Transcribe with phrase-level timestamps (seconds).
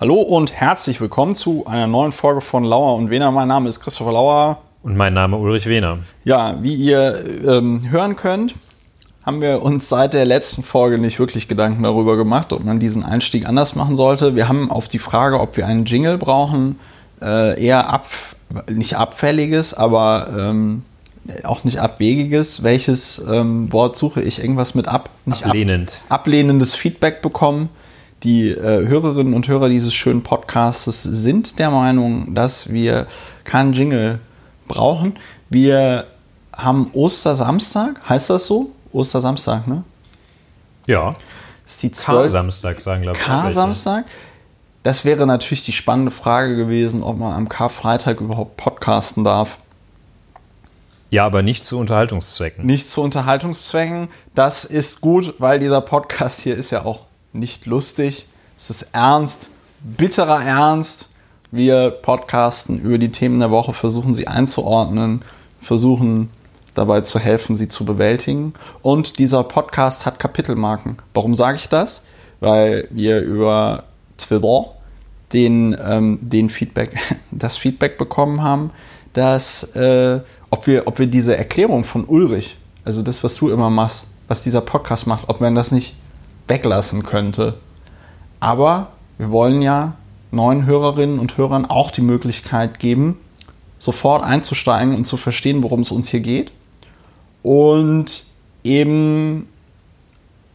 [0.00, 3.32] Hallo und herzlich willkommen zu einer neuen Folge von Lauer und Wehner.
[3.32, 4.58] Mein Name ist Christopher Lauer.
[4.84, 5.98] Und mein Name Ulrich Wehner.
[6.22, 8.54] Ja, wie ihr ähm, hören könnt,
[9.26, 13.04] haben wir uns seit der letzten Folge nicht wirklich Gedanken darüber gemacht, ob man diesen
[13.04, 14.36] Einstieg anders machen sollte.
[14.36, 16.78] Wir haben auf die Frage, ob wir einen Jingle brauchen,
[17.20, 18.06] äh, eher ab,
[18.70, 20.84] nicht abfälliges, aber ähm,
[21.42, 22.62] auch nicht abwegiges.
[22.62, 24.40] Welches ähm, Wort suche ich?
[24.40, 25.10] Irgendwas mit ab?
[25.24, 25.98] Nicht Ablehnend.
[26.08, 27.68] Ab, ablehnendes Feedback bekommen.
[28.24, 33.06] Die äh, Hörerinnen und Hörer dieses schönen Podcasts sind der Meinung, dass wir
[33.44, 34.18] keinen Jingle
[34.66, 35.16] brauchen.
[35.48, 36.06] Wir
[36.52, 38.70] haben Ostersamstag, heißt das so?
[38.92, 39.84] Ostersamstag, ne?
[40.86, 41.14] Ja.
[41.64, 42.22] Ist die 12.
[42.22, 43.24] K-Samstag, sagen glaube ich.
[43.24, 44.06] K-Samstag?
[44.82, 49.58] Das wäre natürlich die spannende Frage gewesen, ob man am Karfreitag überhaupt podcasten darf.
[51.10, 52.66] Ja, aber nicht zu Unterhaltungszwecken.
[52.66, 54.08] Nicht zu Unterhaltungszwecken.
[54.34, 57.07] Das ist gut, weil dieser Podcast hier ist ja auch
[57.38, 58.26] nicht lustig.
[58.56, 61.10] Es ist ernst, bitterer Ernst.
[61.50, 65.22] Wir podcasten über die Themen der Woche, versuchen sie einzuordnen,
[65.62, 66.30] versuchen
[66.74, 68.52] dabei zu helfen, sie zu bewältigen.
[68.82, 70.98] Und dieser Podcast hat Kapitelmarken.
[71.14, 72.04] Warum sage ich das?
[72.40, 73.84] Weil wir über
[74.18, 74.66] Twitter
[75.32, 76.96] den, ähm, den Feedback,
[77.30, 78.70] das Feedback bekommen haben,
[79.12, 83.70] dass äh, ob, wir, ob wir diese Erklärung von Ulrich, also das, was du immer
[83.70, 85.96] machst, was dieser Podcast macht, ob man das nicht
[86.48, 87.54] weglassen könnte.
[88.40, 89.94] Aber wir wollen ja
[90.30, 93.18] neuen Hörerinnen und Hörern auch die Möglichkeit geben,
[93.78, 96.52] sofort einzusteigen und zu verstehen, worum es uns hier geht.
[97.42, 98.24] Und
[98.64, 99.48] eben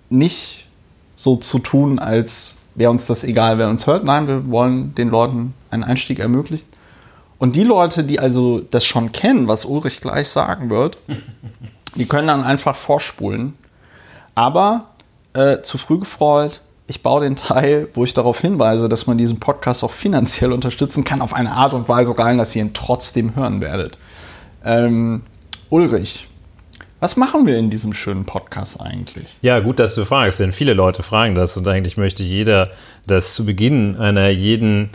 [0.09, 0.67] nicht
[1.16, 4.03] so zu tun, als wäre uns das egal, wer uns hört.
[4.03, 6.67] Nein, wir wollen den Leuten einen Einstieg ermöglichen.
[7.38, 10.97] Und die Leute, die also das schon kennen, was Ulrich gleich sagen wird,
[11.95, 13.53] die können dann einfach vorspulen.
[14.36, 14.86] Aber
[15.34, 19.39] äh, zu früh gefreut, ich baue den Teil, wo ich darauf hinweise, dass man diesen
[19.39, 23.36] Podcast auch finanziell unterstützen kann, auf eine Art und Weise rein, dass ihr ihn trotzdem
[23.36, 23.98] hören werdet.
[24.66, 25.23] Ähm,
[25.70, 26.28] Ulrich,
[26.99, 29.38] was machen wir in diesem schönen Podcast eigentlich?
[29.42, 32.70] Ja, gut, dass du fragst, denn viele Leute fragen das und eigentlich möchte jeder
[33.08, 34.89] das zu Beginn einer jeden,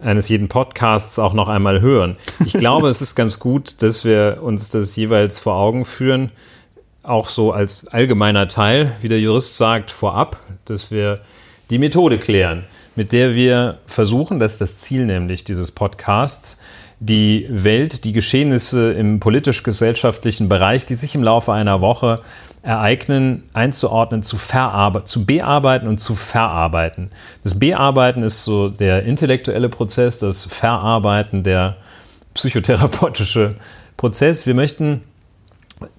[0.00, 2.16] eines jeden Podcasts auch noch einmal hören.
[2.44, 6.30] Ich glaube, es ist ganz gut, dass wir uns das jeweils vor Augen führen,
[7.08, 11.20] auch so als allgemeiner Teil, wie der Jurist sagt, vorab, dass wir
[11.70, 12.64] die Methode klären,
[12.96, 16.58] mit der wir versuchen, das ist das Ziel nämlich dieses Podcasts,
[17.00, 22.20] die Welt, die Geschehnisse im politisch-gesellschaftlichen Bereich, die sich im Laufe einer Woche
[22.62, 24.36] ereignen, einzuordnen, zu,
[25.04, 27.10] zu bearbeiten und zu verarbeiten.
[27.44, 31.76] Das Bearbeiten ist so der intellektuelle Prozess, das Verarbeiten der
[32.34, 33.50] psychotherapeutische
[33.96, 34.46] Prozess.
[34.46, 35.02] Wir möchten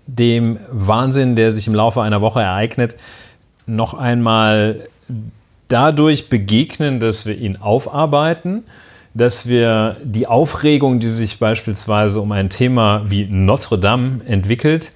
[0.08, 2.96] dem Wahnsinn, der sich im Laufe einer Woche ereignet,
[3.66, 4.88] noch einmal
[5.68, 8.64] dadurch begegnen, dass wir ihn aufarbeiten,
[9.14, 14.92] dass wir die Aufregung, die sich beispielsweise um ein Thema wie Notre Dame entwickelt,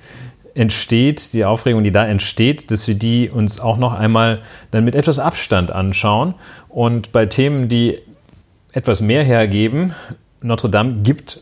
[0.55, 4.41] entsteht, die Aufregung, die da entsteht, dass wir die uns auch noch einmal
[4.71, 6.35] dann mit etwas Abstand anschauen
[6.69, 7.99] und bei Themen, die
[8.71, 9.93] etwas mehr hergeben,
[10.41, 11.41] Notre Dame gibt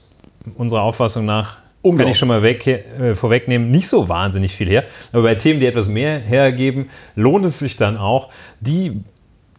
[0.55, 4.83] unserer Auffassung nach kann ich schon mal weg, äh, vorwegnehmen, nicht so wahnsinnig viel her.
[5.11, 9.01] Aber bei Themen, die etwas mehr hergeben, lohnt es sich dann auch, die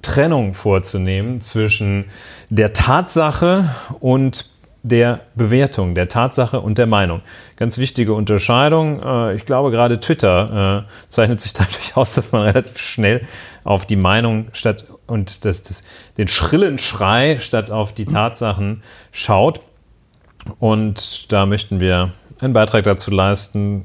[0.03, 2.07] Trennung vorzunehmen zwischen
[2.51, 4.47] der Tatsache und
[4.83, 7.23] der Bewertung, der Tatsache und der Meinung.
[7.57, 9.01] Ganz wichtige Unterscheidung.
[9.01, 13.23] Äh, ich glaube, gerade Twitter äh, zeichnet sich dadurch aus, dass man relativ schnell
[13.65, 15.83] auf die Meinung statt und das, das,
[16.19, 19.61] den schrillen Schrei statt auf die Tatsachen schaut.
[20.59, 23.85] Und da möchten wir einen Beitrag dazu leisten,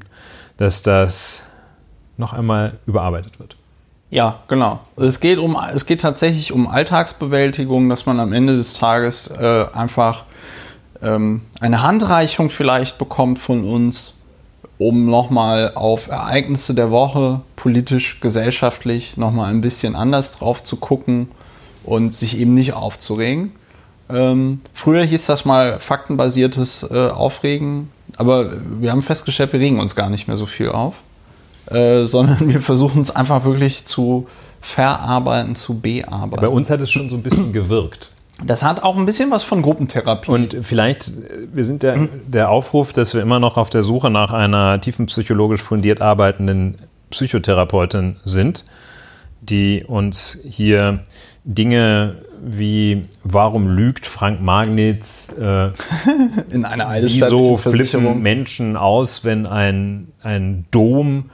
[0.56, 1.46] dass das
[2.16, 3.56] noch einmal überarbeitet wird.
[4.10, 4.80] Ja, genau.
[4.96, 9.66] Es geht, um, es geht tatsächlich um Alltagsbewältigung, dass man am Ende des Tages äh,
[9.72, 10.24] einfach
[11.02, 14.14] ähm, eine Handreichung vielleicht bekommt von uns,
[14.78, 21.28] um nochmal auf Ereignisse der Woche, politisch, gesellschaftlich, nochmal ein bisschen anders drauf zu gucken
[21.84, 23.52] und sich eben nicht aufzuregen.
[24.10, 28.50] Ähm, früher hieß das mal faktenbasiertes äh, Aufregen, aber
[28.80, 30.96] wir haben festgestellt, wir regen uns gar nicht mehr so viel auf,
[31.66, 34.26] äh, sondern wir versuchen es einfach wirklich zu
[34.60, 36.42] verarbeiten, zu bearbeiten.
[36.42, 38.10] Ja, bei uns hat es schon so ein bisschen gewirkt.
[38.44, 40.30] Das hat auch ein bisschen was von Gruppentherapie.
[40.30, 44.10] Und vielleicht, äh, wir sind der, der Aufruf, dass wir immer noch auf der Suche
[44.10, 46.76] nach einer tiefenpsychologisch fundiert arbeitenden
[47.10, 48.64] Psychotherapeutin sind,
[49.40, 51.00] die uns hier
[51.44, 55.70] Dinge wie warum lügt Frank Magnitz äh,
[56.50, 61.30] in einer Wieso flippen Menschen aus, wenn ein, ein Dom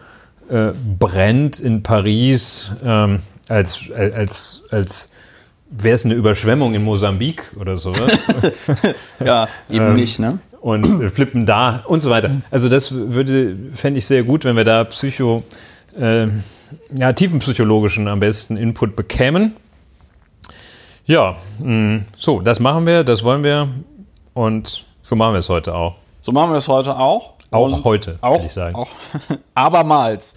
[0.48, 5.10] äh, brennt in Paris ähm, als, als, als
[5.70, 8.12] wäre es eine Überschwemmung in Mosambik oder sowas.
[9.24, 10.38] ja, eben ähm, nicht, ne?
[10.60, 12.30] Und flippen da und so weiter.
[12.50, 15.42] Also das würde, fände ich sehr gut, wenn wir da Psycho,
[15.98, 16.28] äh,
[16.94, 19.56] ja, tiefenpsychologischen am besten Input bekämen.
[21.06, 23.68] Ja, mh, mm, so, das machen wir, das wollen wir
[24.32, 25.96] und so machen wir es heute auch.
[26.20, 27.34] So machen wir es heute auch.
[27.50, 28.74] Auch heute, auch, ich sagen.
[28.74, 28.90] Auch,
[29.54, 30.34] abermals.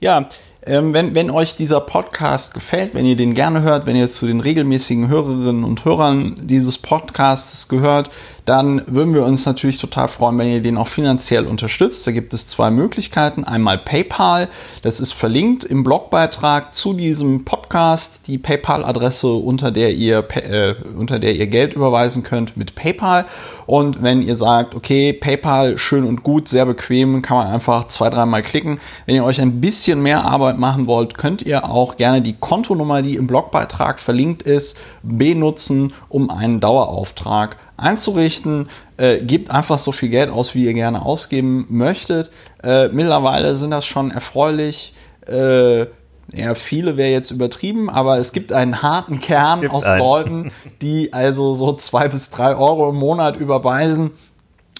[0.00, 0.28] Ja,
[0.66, 4.26] ähm, wenn, wenn euch dieser Podcast gefällt, wenn ihr den gerne hört, wenn ihr zu
[4.26, 8.10] den regelmäßigen Hörerinnen und Hörern dieses Podcasts gehört,
[8.44, 12.06] dann würden wir uns natürlich total freuen, wenn ihr den auch finanziell unterstützt.
[12.06, 13.44] Da gibt es zwei Möglichkeiten.
[13.44, 14.48] Einmal PayPal,
[14.82, 21.18] das ist verlinkt im Blogbeitrag zu diesem Podcast, die PayPal-Adresse, unter der ihr äh, unter
[21.18, 23.24] der ihr Geld überweisen könnt mit PayPal.
[23.66, 28.10] Und wenn ihr sagt, okay, PayPal schön und gut, sehr bequem, kann man einfach zwei,
[28.10, 28.78] dreimal klicken.
[29.06, 33.00] Wenn ihr euch ein bisschen mehr Arbeit machen wollt, könnt ihr auch gerne die Kontonummer,
[33.00, 38.68] die im Blogbeitrag verlinkt ist, benutzen, um einen Dauerauftrag einzurichten.
[38.96, 42.30] Äh, gebt einfach so viel Geld aus, wie ihr gerne ausgeben möchtet.
[42.62, 44.94] Äh, mittlerweile sind das schon erfreulich.
[45.26, 45.86] Äh,
[46.32, 50.00] ja, viele wäre jetzt übertrieben, aber es gibt einen harten Kern gibt aus einen.
[50.00, 54.12] Leuten, die also so zwei bis drei Euro im Monat überweisen.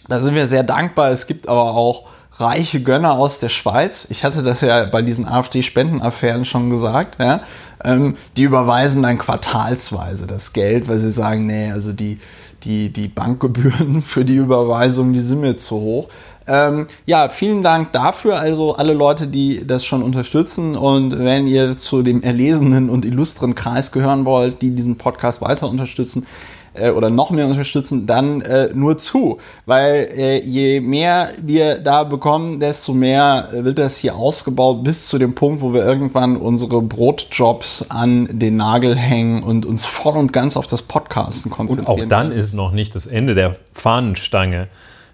[0.08, 1.10] Da sind wir sehr dankbar.
[1.10, 2.04] Es gibt aber auch
[2.36, 4.06] reiche Gönner aus der Schweiz.
[4.10, 7.20] Ich hatte das ja bei diesen AfD-Spendenaffären schon gesagt.
[7.20, 7.42] Ja?
[7.84, 12.18] Ähm, die überweisen dann quartalsweise das Geld, weil sie sagen, nee, also die,
[12.64, 16.08] die, die Bankgebühren für die Überweisung, die sind mir zu hoch.
[16.46, 20.76] Ähm, ja, vielen Dank dafür, also alle Leute, die das schon unterstützen.
[20.76, 25.68] Und wenn ihr zu dem erlesenen und illustren Kreis gehören wollt, die diesen Podcast weiter
[25.68, 26.26] unterstützen,
[26.74, 29.38] äh, oder noch mehr unterstützen, dann äh, nur zu.
[29.66, 35.18] Weil äh, je mehr wir da bekommen, desto mehr wird das hier ausgebaut bis zu
[35.18, 40.32] dem Punkt, wo wir irgendwann unsere Brotjobs an den Nagel hängen und uns voll und
[40.32, 42.00] ganz auf das Podcasten konzentrieren.
[42.00, 44.68] Und auch dann ist noch nicht das Ende der Fahnenstange,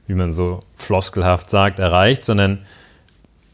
[0.07, 2.61] wie man so floskelhaft sagt, erreicht, sondern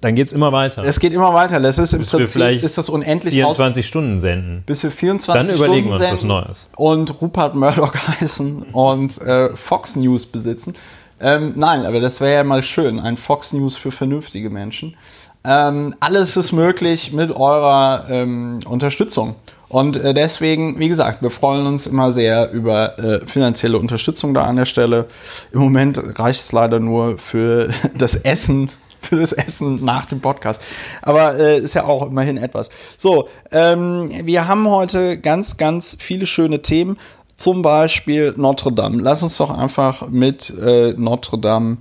[0.07, 0.85] dann geht es immer weiter.
[0.85, 1.59] Es geht immer weiter.
[1.59, 4.63] Das ist im bis Prinzip ist das unendlich 24 aus Stunden senden.
[4.65, 6.71] Bis wir 24 Dann überlegen Stunden wir uns was Neues.
[6.77, 10.75] Und Rupert Murdoch heißen und äh, Fox News besitzen.
[11.19, 13.01] Ähm, nein, aber das wäre ja mal schön.
[13.01, 14.97] Ein Fox News für vernünftige Menschen.
[15.43, 19.35] Ähm, alles ist möglich mit eurer ähm, Unterstützung.
[19.69, 24.45] Und äh, deswegen, wie gesagt, wir freuen uns immer sehr über äh, finanzielle Unterstützung da
[24.45, 25.07] an der Stelle.
[25.51, 28.71] Im Moment reicht es leider nur für das Essen
[29.07, 30.63] für das Essen nach dem Podcast.
[31.03, 32.71] Aber äh, ist ja auch immerhin etwas.
[32.97, 36.99] So, ähm, wir haben heute ganz, ganz viele schöne Themen.
[37.37, 39.03] Zum Beispiel Notre Dame.
[39.03, 41.79] Lass uns doch einfach mit äh, Notre Dame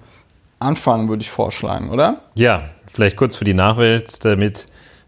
[0.59, 2.21] anfangen, würde ich vorschlagen, oder?
[2.35, 4.65] Ja, vielleicht kurz für die Nachwelt, damit,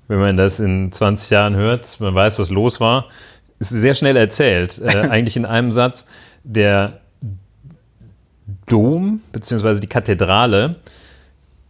[0.08, 3.08] wenn man das in 20 Jahren hört, man weiß, was los war.
[3.60, 4.80] Ist sehr schnell erzählt.
[4.80, 6.08] Äh, eigentlich in einem Satz.
[6.44, 7.02] Der
[8.68, 10.78] Dom, beziehungsweise die Kathedrale,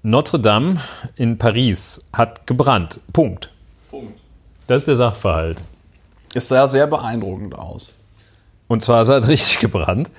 [0.08, 0.78] Notre Dame
[1.18, 3.02] in Paris hat gebrannt.
[3.12, 3.52] Punkt.
[3.92, 4.18] Punkt.
[4.66, 5.58] Das ist der Sachverhalt.
[6.34, 7.94] Es sah sehr beeindruckend aus.
[8.70, 10.10] Und zwar es hat richtig gebrannt.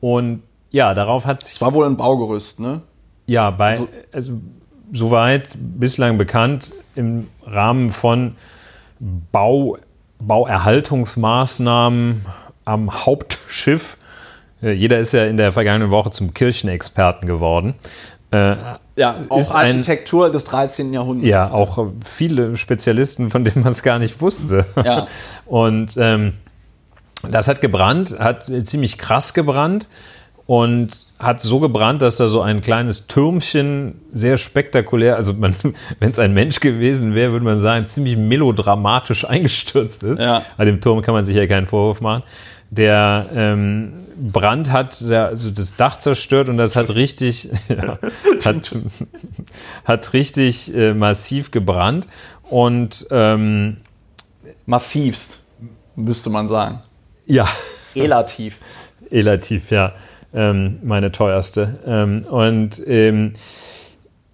[0.00, 1.54] Und ja, darauf hat sich.
[1.54, 2.82] Es war wohl ein Baugerüst, ne?
[3.26, 4.34] Ja, bei, also, also
[4.92, 8.36] soweit bislang bekannt im Rahmen von
[9.32, 9.78] Bau,
[10.20, 12.24] Bauerhaltungsmaßnahmen
[12.64, 13.98] am Hauptschiff.
[14.62, 17.74] Äh, jeder ist ja in der vergangenen Woche zum Kirchenexperten geworden.
[18.30, 18.54] Äh,
[18.96, 20.92] ja, auch Architektur ein, des 13.
[20.92, 21.28] Jahrhunderts.
[21.28, 24.66] Ja, auch viele Spezialisten, von denen man es gar nicht wusste.
[24.84, 25.08] Ja.
[25.46, 26.34] Und ähm,
[27.30, 29.88] das hat gebrannt, hat ziemlich krass gebrannt
[30.46, 35.54] und hat so gebrannt, dass da so ein kleines Türmchen sehr spektakulär, also wenn
[36.00, 40.20] es ein Mensch gewesen wäre, würde man sagen, ziemlich melodramatisch eingestürzt ist.
[40.20, 40.42] Ja.
[40.56, 42.22] Bei dem Turm kann man sich ja keinen Vorwurf machen.
[42.76, 47.98] Der ähm, Brand hat der, also das Dach zerstört und das hat richtig, ja,
[48.44, 48.76] hat,
[49.84, 52.08] hat richtig äh, massiv gebrannt.
[52.50, 53.78] Und ähm,
[54.66, 55.40] massivst,
[55.94, 56.80] müsste man sagen.
[57.26, 57.48] Ja.
[57.94, 58.58] Elativ.
[59.10, 59.92] Elativ, ja.
[60.34, 61.78] Ähm, meine teuerste.
[61.86, 63.34] Ähm, und ähm,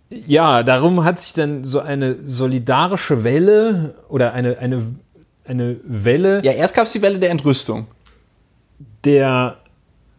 [0.09, 4.83] ja, darum hat sich dann so eine solidarische Welle oder eine, eine,
[5.45, 6.41] eine Welle.
[6.43, 7.87] Ja, erst gab es die Welle der Entrüstung
[9.05, 9.57] der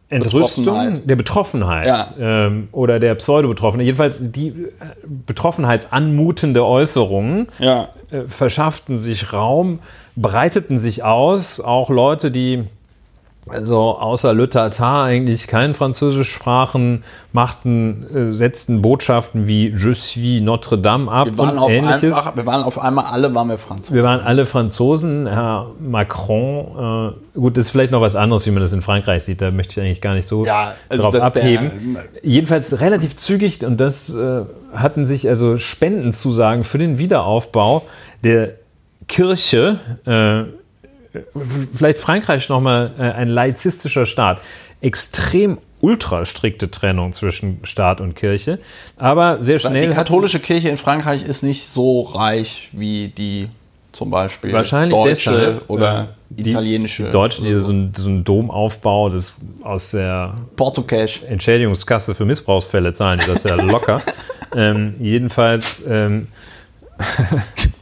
[0.09, 1.09] Entrüstung, Betroffenheit.
[1.09, 2.07] der Betroffenheit ja.
[2.19, 4.71] ähm, oder der Pseudo-Betroffenheit, jedenfalls die äh,
[5.25, 7.87] betroffenheitsanmutende Äußerungen ja.
[8.11, 9.79] äh, verschafften sich Raum,
[10.17, 12.65] breiteten sich aus, auch Leute, die
[13.49, 20.41] also außer Le Tartar eigentlich kein Französisch sprachen, machten, äh, setzten Botschaften wie Je suis
[20.41, 22.15] Notre Dame ab Wir waren, und auf ähnliches.
[22.15, 23.95] einfach, wir waren auf einmal alle waren wir Franzosen.
[23.95, 25.27] Wir waren alle Franzosen.
[25.27, 29.23] Herr Macron, äh, gut, das ist vielleicht noch was anderes, wie man das in Frankreich
[29.23, 29.41] sieht.
[29.41, 31.97] Da möchte ich eigentlich gar nicht so Ja, also drauf dass der- abheben.
[32.21, 34.41] Jedenfalls relativ zügig und das äh,
[34.75, 37.81] hatten sich also Spendenzusagen für den Wiederaufbau
[38.23, 38.51] der
[39.07, 39.79] Kirche.
[41.13, 41.19] Äh,
[41.73, 44.41] vielleicht Frankreich nochmal äh, ein laizistischer Staat.
[44.81, 48.59] Extrem ultra strikte Trennung zwischen Staat und Kirche.
[48.97, 49.87] Aber sehr schnell.
[49.87, 53.49] die katholische Kirche in Frankreich ist nicht so reich wie die
[53.91, 57.03] zum Beispiel Wahrscheinlich deutsche deshalb, oder äh, italienische.
[57.03, 61.23] Die Deutschen, die so einen so einen Domaufbau das aus der Portocash.
[61.23, 64.01] Entschädigungskasse für Missbrauchsfälle zahlen die das ja locker.
[64.55, 66.27] ähm, jedenfalls, ähm,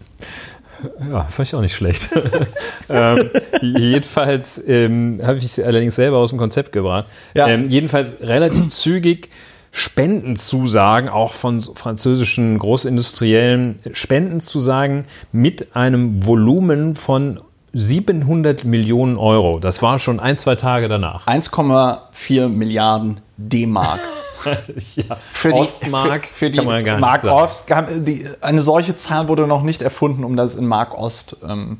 [1.11, 2.09] ja, fand ich auch nicht schlecht.
[2.89, 3.29] ähm,
[3.61, 7.05] jedenfalls ähm, habe ich sie allerdings selber aus dem Konzept gebracht.
[7.33, 7.47] Ja.
[7.47, 9.29] Ähm, jedenfalls relativ zügig
[9.71, 17.39] Spendenzusagen, auch von französischen Großindustriellen, Spendenzusagen mit einem Volumen von
[17.73, 19.59] 700 Millionen Euro.
[19.59, 21.27] Das war schon ein, zwei Tage danach.
[21.27, 24.01] 1,4 Milliarden D-Mark.
[24.95, 25.03] ja.
[25.31, 27.23] Für die, Ostmark für, für die Mark.
[27.23, 27.67] Ost.
[27.67, 31.37] gab- Die, eine solche Zahl wurde noch nicht erfunden, um das in Mark Ost.
[31.47, 31.79] Ähm,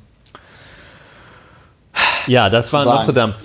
[2.28, 2.86] Ja, das war.
[2.86, 3.36] Notre Dame.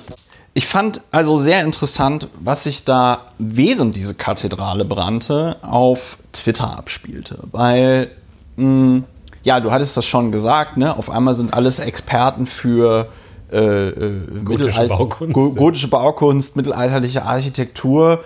[0.52, 7.38] ich fand also sehr interessant, was sich da während diese Kathedrale brannte auf Twitter abspielte.
[7.52, 8.10] Weil,
[8.56, 9.02] mh,
[9.42, 10.96] ja, du hattest das schon gesagt, ne?
[10.96, 13.08] Auf einmal sind alles Experten für
[13.52, 14.10] äh, äh,
[14.42, 15.32] Mittelalter- Baukunst.
[15.34, 18.24] Go- gotische Baukunst, mittelalterliche Architektur.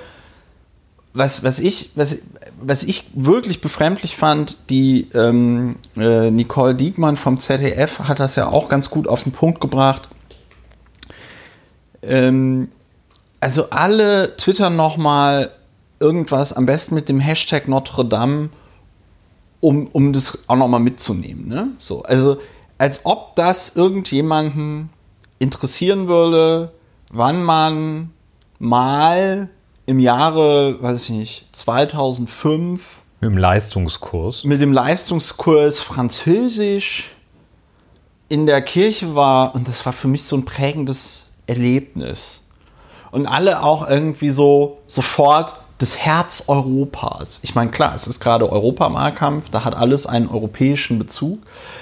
[1.19, 2.19] Was, was, ich, was,
[2.61, 8.47] was ich wirklich befremdlich fand, die ähm, äh, Nicole Diekmann vom ZDF hat das ja
[8.47, 10.09] auch ganz gut auf den Punkt gebracht.
[12.03, 12.69] Ähm,
[13.41, 15.51] also alle twittern nochmal
[15.99, 18.51] irgendwas, am besten mit dem Hashtag Notre Dame,
[19.59, 21.49] um, um das auch nochmal mitzunehmen.
[21.49, 21.71] Ne?
[21.81, 22.39] So, also
[22.79, 24.91] als ob das irgendjemanden
[25.41, 26.71] interessieren würde,
[27.11, 28.11] wann man
[28.61, 29.49] mal
[29.89, 32.83] im Jahre, weiß ich nicht, 2005
[33.21, 34.45] Mit dem Leistungskurs.
[34.45, 37.15] mit dem Leistungskurs Französisch
[38.29, 42.43] in der Kirche war und das war für mich so ein prägendes Erlebnis.
[43.13, 47.41] Und alle auch irgendwie so sofort das Herz Europas.
[47.43, 51.39] Ich meine, klar, es ist gerade Europawahlkampf, da hat alles einen europäischen Bezug.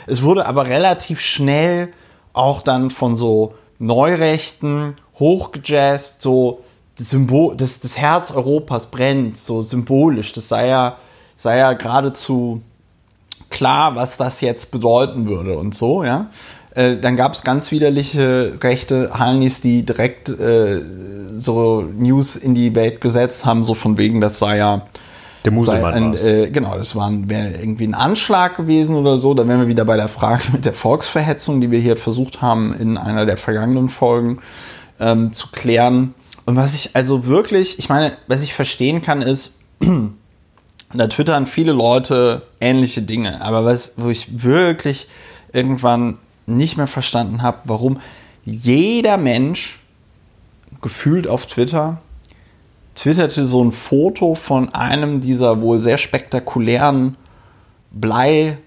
[0.06, 1.88] Es wurde aber relativ schnell
[2.34, 6.60] auch dann von so Neurechten hochgejazzt, so
[6.98, 10.32] das Symbol, das, das Herz Europas brennt, so symbolisch.
[10.32, 10.96] Das sei ja,
[11.36, 12.62] sei ja geradezu
[13.50, 16.30] klar, was das jetzt bedeuten würde und so, ja.
[16.74, 20.82] Äh, dann gab es ganz widerliche rechte Halnis, die direkt äh,
[21.38, 24.82] so News in die Welt gesetzt haben, so von wegen, das sei ja
[25.44, 29.32] Der Muselmann ein, äh, genau, das war ein- wäre irgendwie ein Anschlag gewesen oder so.
[29.32, 32.74] Da wären wir wieder bei der Frage mit der Volksverhetzung, die wir hier versucht haben,
[32.74, 34.40] in einer der vergangenen Folgen
[35.00, 36.14] ähm, zu klären.
[36.46, 39.58] Und was ich also wirklich, ich meine, was ich verstehen kann, ist,
[40.94, 45.08] da twittern viele Leute ähnliche Dinge, aber was, wo ich wirklich
[45.52, 48.00] irgendwann nicht mehr verstanden habe, warum
[48.44, 49.80] jeder Mensch
[50.80, 51.98] gefühlt auf Twitter
[52.94, 57.16] twitterte so ein Foto von einem dieser wohl sehr spektakulären
[57.90, 58.60] Bleifenster,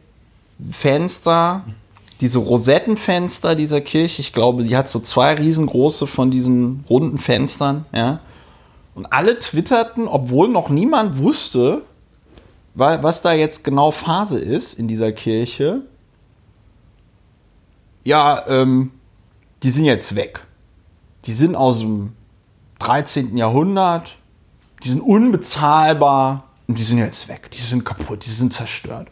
[2.21, 4.21] diese Rosettenfenster dieser Kirche.
[4.21, 8.19] Ich glaube, die hat so zwei riesengroße von diesen runden Fenstern, ja.
[8.95, 11.83] Und alle twitterten, obwohl noch niemand wusste,
[12.75, 15.83] wa- was da jetzt genau Phase ist in dieser Kirche.
[18.03, 18.91] Ja, ähm,
[19.63, 20.45] die sind jetzt weg.
[21.25, 22.13] Die sind aus dem
[22.79, 23.37] 13.
[23.37, 24.17] Jahrhundert,
[24.83, 27.51] die sind unbezahlbar und die sind jetzt weg.
[27.51, 29.07] Die sind kaputt, die sind zerstört.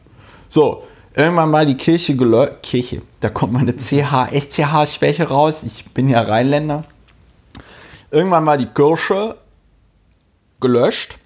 [0.50, 0.84] So,
[1.18, 2.64] irgendwann war die Kirche gelöscht.
[2.64, 5.64] Kirche, da kommt meine CH, SCH-Schwäche raus.
[5.64, 6.84] Ich bin ja Rheinländer.
[8.12, 9.36] Irgendwann war die Kirche
[10.62, 11.18] gelöscht,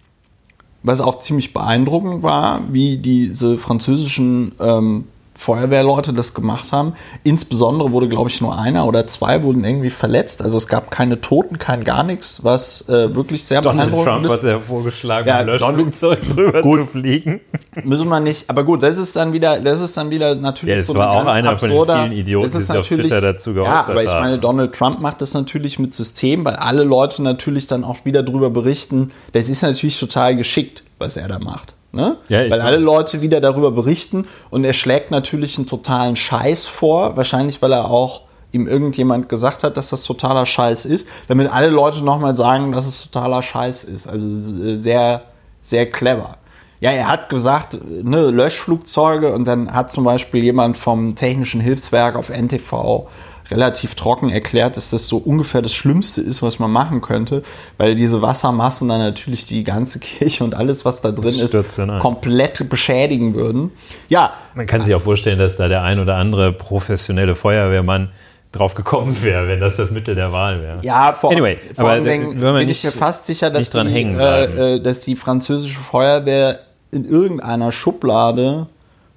[0.84, 5.08] was auch ziemlich beeindruckend war, wie diese französischen ähm,
[5.42, 6.94] Feuerwehrleute das gemacht haben.
[7.24, 10.42] Insbesondere wurde, glaube ich, nur einer oder zwei wurden irgendwie verletzt.
[10.42, 14.32] Also es gab keine Toten, kein gar nichts, was äh, wirklich sehr Donald Trump beeindruckend
[14.32, 16.80] hat ja vorgeschlagen, Ja, Löschflugzeug drüber Gut.
[16.82, 17.42] zu fliegen.
[17.76, 17.86] ist.
[17.86, 18.50] Müssen wir nicht.
[18.50, 21.12] Aber gut, das ist dann wieder, das ist dann wieder natürlich Ja, das so war
[21.12, 23.56] ein auch einer von den absurder- vielen Idioten, ist die sich auf Twitter dazu Ja,
[23.56, 24.22] geäußert aber ich haben.
[24.24, 28.22] meine, Donald Trump macht das natürlich mit System, weil alle Leute natürlich dann auch wieder
[28.22, 29.12] drüber berichten.
[29.34, 31.74] Das ist natürlich total geschickt, was er da macht.
[31.94, 32.18] Ne?
[32.30, 32.78] Ja, weil alle.
[32.78, 37.92] Leute wieder darüber berichten und er schlägt natürlich einen totalen Scheiß vor, wahrscheinlich weil er
[37.92, 38.22] auch
[38.54, 42.86] ihm irgendjemand gesagt hat, dass das totaler Scheiß ist, damit alle Leute nochmal sagen, dass
[42.86, 44.08] es totaler Scheiß ist.
[44.08, 45.24] Also äh, sehr,
[45.62, 46.38] sehr clever.
[46.80, 52.16] Ja, er hat gesagt, ne, Löschflugzeuge und dann hat zum Beispiel jemand vom Technischen Hilfswerk
[52.16, 53.08] auf NTV
[53.52, 57.44] relativ trocken erklärt, dass das so ungefähr das Schlimmste ist, was man machen könnte,
[57.78, 61.56] weil diese Wassermassen dann natürlich die ganze Kirche und alles, was da drin ist,
[62.00, 63.72] komplett beschädigen würden.
[64.10, 64.34] Ja.
[64.56, 68.10] Man kann sich auch vorstellen, dass da der ein oder andere professionelle Feuerwehrmann
[68.52, 70.80] drauf gekommen wäre, wenn das das Mittel der Wahl wäre.
[70.82, 74.82] Ja, vor, anyway, vor aber allem bin ich mir fast sicher, dass die, äh, äh,
[74.82, 76.60] dass die französische Feuerwehr
[76.92, 78.68] in irgendeiner Schublade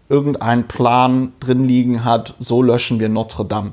[0.09, 3.73] irgendeinen Plan drin liegen hat, so löschen wir Notre Dame.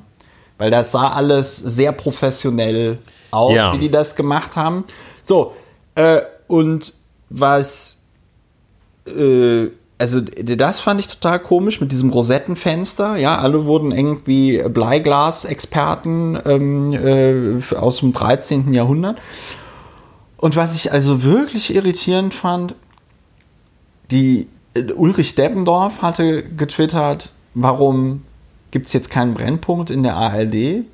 [0.61, 2.99] Weil das sah alles sehr professionell
[3.31, 3.73] aus, ja.
[3.73, 4.83] wie die das gemacht haben.
[5.23, 5.55] So,
[5.95, 6.93] äh, und
[7.31, 8.03] was,
[9.07, 13.15] äh, also das fand ich total komisch mit diesem Rosettenfenster.
[13.15, 18.71] Ja, alle wurden irgendwie Bleiglas-Experten ähm, äh, aus dem 13.
[18.71, 19.17] Jahrhundert.
[20.37, 22.75] Und was ich also wirklich irritierend fand,
[24.11, 28.25] die äh, Ulrich Deppendorf hatte getwittert, warum
[28.71, 30.85] gibt es jetzt keinen Brennpunkt in der ARD.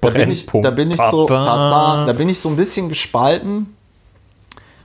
[0.00, 3.74] Da bin ich, da bin ich so, da, da bin ich so ein bisschen gespalten,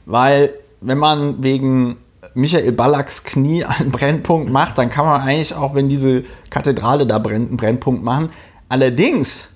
[0.05, 1.97] weil wenn man wegen
[2.33, 7.19] Michael Ballacks Knie einen Brennpunkt macht, dann kann man eigentlich auch, wenn diese Kathedrale da
[7.19, 8.29] brennt, einen Brennpunkt machen.
[8.69, 9.53] Allerdings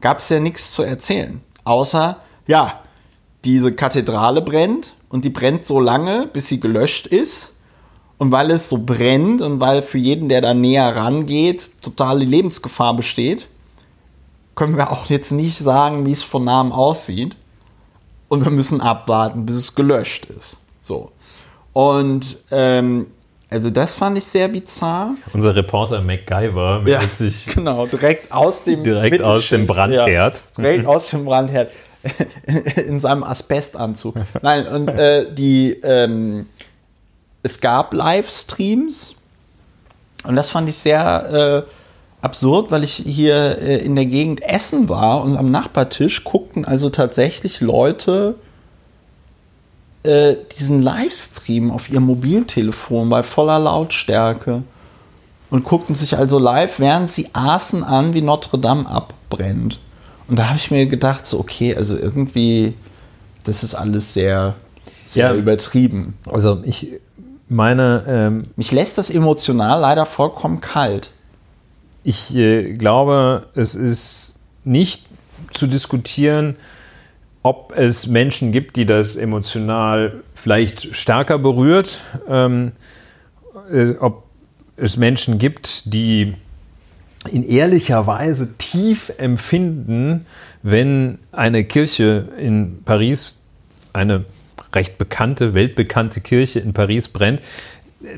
[0.00, 2.80] gab es ja nichts zu erzählen, außer, ja,
[3.44, 7.51] diese Kathedrale brennt und die brennt so lange, bis sie gelöscht ist.
[8.22, 12.94] Und weil es so brennt und weil für jeden, der da näher rangeht, totale Lebensgefahr
[12.94, 13.48] besteht,
[14.54, 17.36] können wir auch jetzt nicht sagen, wie es von Namen aussieht.
[18.28, 20.56] Und wir müssen abwarten, bis es gelöscht ist.
[20.82, 21.10] So.
[21.72, 23.06] Und ähm,
[23.50, 25.16] also das fand ich sehr bizarr.
[25.32, 30.62] Unser Reporter MacGyver meldet ja, sich genau direkt aus dem direkt aus dem Brandherd, ja,
[30.62, 31.72] direkt aus dem Brandherd
[32.86, 34.14] in seinem Asbestanzug.
[34.42, 36.46] Nein und äh, die ähm,
[37.42, 39.14] es gab Livestreams
[40.24, 41.72] und das fand ich sehr äh,
[42.22, 46.90] absurd, weil ich hier äh, in der Gegend Essen war und am Nachbartisch guckten also
[46.90, 48.36] tatsächlich Leute
[50.04, 54.62] äh, diesen Livestream auf ihrem Mobiltelefon bei voller Lautstärke
[55.50, 59.80] und guckten sich also live, während sie aßen, an, wie Notre Dame abbrennt.
[60.26, 62.74] Und da habe ich mir gedacht, so, okay, also irgendwie,
[63.44, 64.54] das ist alles sehr,
[65.04, 66.14] sehr ja, übertrieben.
[66.26, 66.88] Also ich
[67.52, 68.04] meine.
[68.08, 71.12] Ähm, Mich lässt das emotional leider vollkommen kalt.
[72.02, 75.04] Ich äh, glaube, es ist nicht
[75.52, 76.56] zu diskutieren,
[77.42, 82.72] ob es Menschen gibt, die das emotional vielleicht stärker berührt, ähm,
[83.70, 84.24] äh, ob
[84.76, 86.34] es Menschen gibt, die
[87.30, 90.26] in ehrlicher Weise tief empfinden,
[90.62, 93.44] wenn eine Kirche in Paris,
[93.92, 94.24] eine
[94.74, 97.40] recht bekannte, weltbekannte Kirche in Paris brennt.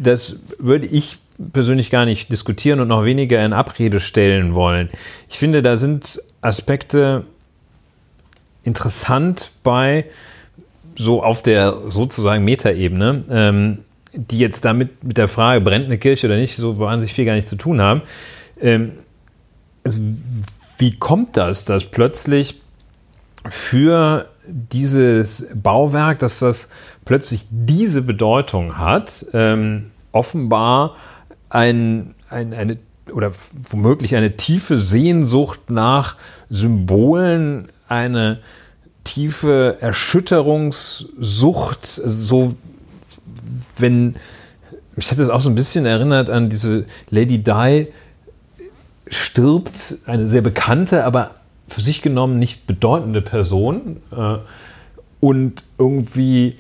[0.01, 1.19] Das würde ich
[1.53, 4.89] persönlich gar nicht diskutieren und noch weniger in Abrede stellen wollen.
[5.29, 7.25] Ich finde, da sind Aspekte
[8.63, 10.07] interessant bei
[10.97, 13.79] so auf der sozusagen Metaebene, ähm,
[14.13, 17.35] die jetzt damit mit der Frage, brennt eine Kirche oder nicht, so wahnsinnig viel gar
[17.35, 18.03] nicht zu tun haben.
[18.61, 18.93] Ähm,
[19.83, 19.99] also,
[20.79, 22.61] wie kommt das, dass plötzlich
[23.49, 26.71] für dieses Bauwerk, dass das
[27.05, 30.97] plötzlich diese Bedeutung hat, ähm, offenbar
[31.51, 32.79] ein, ein, eine
[33.13, 33.33] oder
[33.69, 36.17] womöglich eine tiefe Sehnsucht nach
[36.49, 38.41] Symbolen, eine
[39.05, 42.57] tiefe Erschütterungssucht, so
[43.77, 44.17] wenn
[44.97, 47.89] mich hat das auch so ein bisschen erinnert an diese Lady Di
[49.07, 51.35] stirbt, eine sehr bekannte, aber
[51.75, 54.37] für sich genommen nicht bedeutende Person äh,
[55.19, 56.55] und irgendwie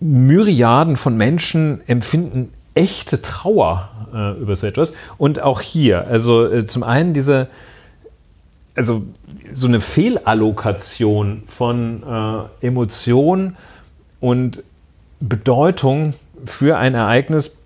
[0.00, 4.94] Myriaden von Menschen empfinden echte Trauer äh, über so etwas.
[5.18, 7.48] Und auch hier, also äh, zum einen diese,
[8.74, 9.02] also
[9.52, 13.54] so eine Fehlallokation von äh, Emotion
[14.20, 14.62] und
[15.20, 16.14] Bedeutung
[16.46, 17.58] für ein Ereignis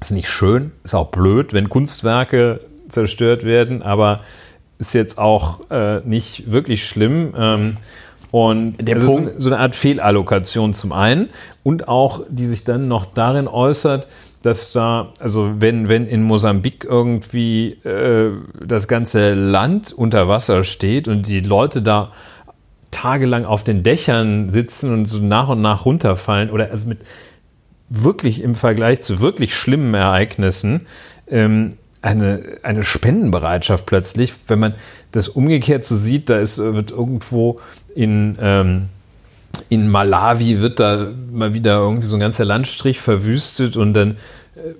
[0.00, 4.22] ist nicht schön, ist auch blöd, wenn Kunstwerke zerstört werden, aber
[4.78, 7.34] ist jetzt auch äh, nicht wirklich schlimm.
[7.36, 7.76] Ähm,
[8.30, 11.30] und der also Punkt, so eine Art Fehlallokation zum einen
[11.62, 14.06] und auch, die sich dann noch darin äußert,
[14.42, 18.32] dass da, also wenn, wenn in Mosambik irgendwie äh,
[18.64, 22.12] das ganze Land unter Wasser steht und die Leute da
[22.90, 26.98] tagelang auf den Dächern sitzen und so nach und nach runterfallen oder also mit
[27.88, 30.86] wirklich im Vergleich zu wirklich schlimmen Ereignissen,
[31.28, 34.74] ähm, eine, eine Spendenbereitschaft plötzlich, wenn man
[35.12, 37.60] das umgekehrt so sieht, da ist, wird irgendwo
[37.94, 38.88] in, ähm,
[39.68, 44.12] in Malawi wird da mal wieder irgendwie so ein ganzer Landstrich verwüstet und dann
[44.56, 44.74] äh,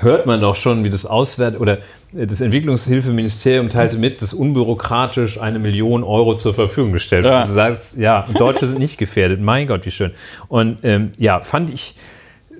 [0.00, 1.78] hört man doch schon, wie das Auswert oder
[2.12, 7.34] das Entwicklungshilfeministerium teilte mit, dass unbürokratisch eine Million Euro zur Verfügung gestellt wird.
[7.34, 7.44] Ja.
[7.44, 9.40] Du sagst, ja, Deutsche sind nicht gefährdet.
[9.40, 10.12] Mein Gott, wie schön.
[10.48, 11.96] Und ähm, ja, fand ich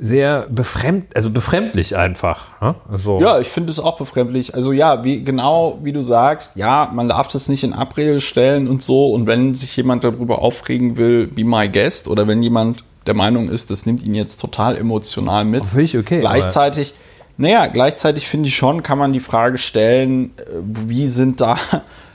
[0.00, 2.60] sehr befremd, also befremdlich einfach.
[2.60, 2.74] Ne?
[2.90, 4.54] Also ja, ich finde es auch befremdlich.
[4.54, 8.68] Also ja, wie, genau wie du sagst, ja, man darf das nicht in Abrede stellen
[8.68, 9.12] und so.
[9.12, 13.48] Und wenn sich jemand darüber aufregen will, be my guest, oder wenn jemand der Meinung
[13.48, 15.64] ist, das nimmt ihn jetzt total emotional mit.
[15.64, 16.20] Finde ich okay.
[16.20, 16.94] Gleichzeitig,
[17.36, 21.56] naja, gleichzeitig finde ich schon, kann man die Frage stellen, äh, wie sind da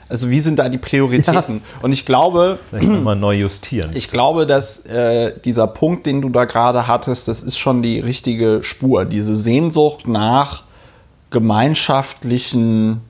[0.08, 1.56] also wie sind da die Prioritäten?
[1.56, 1.82] Ja.
[1.82, 3.90] Und ich glaube, vielleicht nochmal neu justieren.
[3.94, 8.00] Ich glaube, dass äh, dieser Punkt, den du da gerade hattest, das ist schon die
[8.00, 9.04] richtige Spur.
[9.04, 10.64] Diese Sehnsucht nach
[11.30, 13.00] gemeinschaftlichen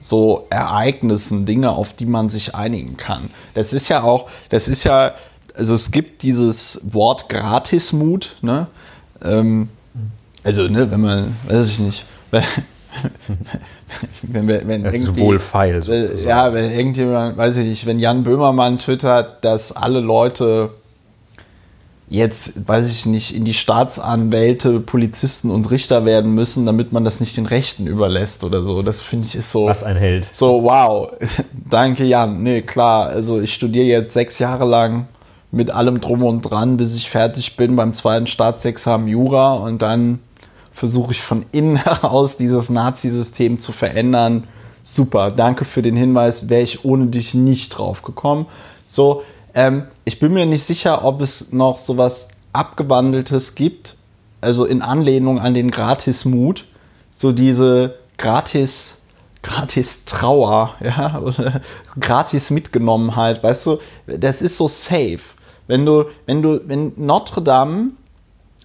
[0.00, 3.30] so Ereignissen, Dinge, auf die man sich einigen kann.
[3.54, 5.14] Das ist ja auch, das ist ja,
[5.56, 8.66] also es gibt dieses Wort Gratismut, ne?
[9.22, 9.70] Ähm,
[10.42, 12.06] also, ne, wenn man, weiß ich nicht,
[14.22, 16.28] wenn, wenn, wenn das ist wohlfeil sozusagen.
[16.28, 20.70] Ja, wenn irgendjemand, weiß ich nicht, wenn Jan Böhmermann twittert, dass alle Leute
[22.08, 27.20] jetzt, weiß ich nicht, in die Staatsanwälte, Polizisten und Richter werden müssen, damit man das
[27.20, 28.82] nicht den Rechten überlässt oder so.
[28.82, 29.66] Das finde ich ist so.
[29.66, 30.28] Was ein Held.
[30.32, 31.10] So, wow.
[31.70, 32.42] Danke, Jan.
[32.42, 33.08] Nee, klar.
[33.08, 35.08] Also ich studiere jetzt sechs Jahre lang
[35.50, 40.18] mit allem drum und dran, bis ich fertig bin beim zweiten Staatsexamen Jura und dann
[40.74, 44.44] versuche ich von innen heraus dieses Nazi-System zu verändern.
[44.82, 48.46] Super, danke für den Hinweis, wäre ich ohne dich nicht drauf gekommen.
[48.86, 49.22] So,
[49.54, 53.96] ähm, ich bin mir nicht sicher, ob es noch sowas Abgewandeltes gibt,
[54.42, 56.66] also in Anlehnung an den Gratis-Mut,
[57.10, 58.98] so diese Gratis-
[59.44, 61.60] gratis Trauer, ja, oder
[62.00, 65.20] gratis Mitgenommenheit, weißt du, das ist so safe.
[65.68, 67.90] Wenn du, wenn du, wenn Notre Dame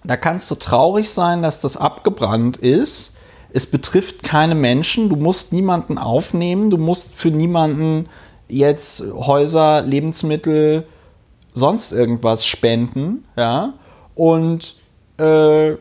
[0.04, 3.16] da kannst du traurig sein, dass das abgebrannt ist.
[3.52, 5.08] Es betrifft keine Menschen.
[5.08, 6.70] Du musst niemanden aufnehmen.
[6.70, 8.08] Du musst für niemanden
[8.48, 10.86] jetzt Häuser, Lebensmittel,
[11.52, 13.24] sonst irgendwas spenden.
[13.36, 13.74] Ja.
[14.14, 14.76] Und
[15.18, 15.72] äh,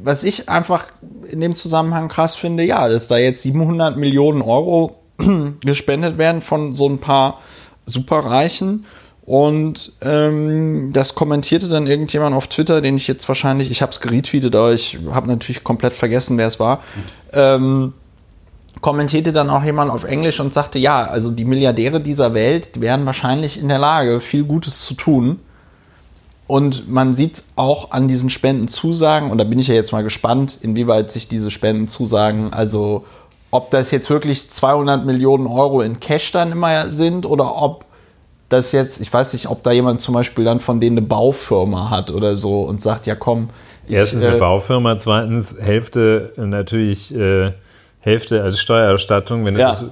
[0.00, 0.88] was ich einfach
[1.30, 4.96] in dem Zusammenhang krass finde, ja, dass da jetzt 700 Millionen Euro
[5.64, 7.40] gespendet werden von so ein paar
[7.84, 8.84] Superreichen
[9.28, 14.00] und ähm, das kommentierte dann irgendjemand auf Twitter, den ich jetzt wahrscheinlich, ich habe es
[14.00, 16.80] geretweetet, aber ich habe natürlich komplett vergessen, wer es war.
[17.34, 17.92] Ähm,
[18.80, 22.80] kommentierte dann auch jemand auf Englisch und sagte, ja, also die Milliardäre dieser Welt die
[22.80, 25.40] wären wahrscheinlich in der Lage, viel Gutes zu tun.
[26.46, 30.58] Und man sieht auch an diesen Spendenzusagen, und da bin ich ja jetzt mal gespannt,
[30.62, 33.04] inwieweit sich diese Spendenzusagen, also
[33.50, 37.84] ob das jetzt wirklich 200 Millionen Euro in Cash dann immer sind oder ob
[38.48, 41.90] dass jetzt, ich weiß nicht, ob da jemand zum Beispiel dann von denen eine Baufirma
[41.90, 43.50] hat oder so und sagt, ja komm.
[43.86, 47.52] Ich, Erstens eine äh, Baufirma, zweitens Hälfte natürlich äh,
[48.00, 49.70] Hälfte als Steuererstattung, wenn ja.
[49.70, 49.84] das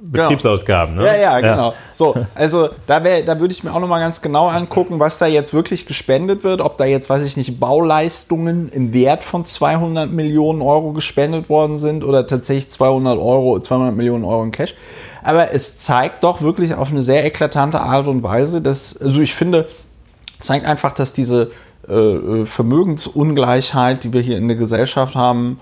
[0.00, 1.06] Betriebsausgaben, ne?
[1.06, 1.70] Ja, ja, genau.
[1.70, 1.74] Ja.
[1.92, 5.52] So, also da, da würde ich mir auch nochmal ganz genau angucken, was da jetzt
[5.52, 10.62] wirklich gespendet wird, ob da jetzt, weiß ich nicht, Bauleistungen im Wert von 200 Millionen
[10.62, 14.74] Euro gespendet worden sind oder tatsächlich 200 Euro, 200 Millionen Euro in Cash.
[15.22, 19.34] Aber es zeigt doch wirklich auf eine sehr eklatante Art und Weise, dass, also ich
[19.34, 19.68] finde,
[20.38, 21.50] zeigt einfach, dass diese
[21.88, 25.60] äh, äh Vermögensungleichheit, die wir hier in der Gesellschaft haben,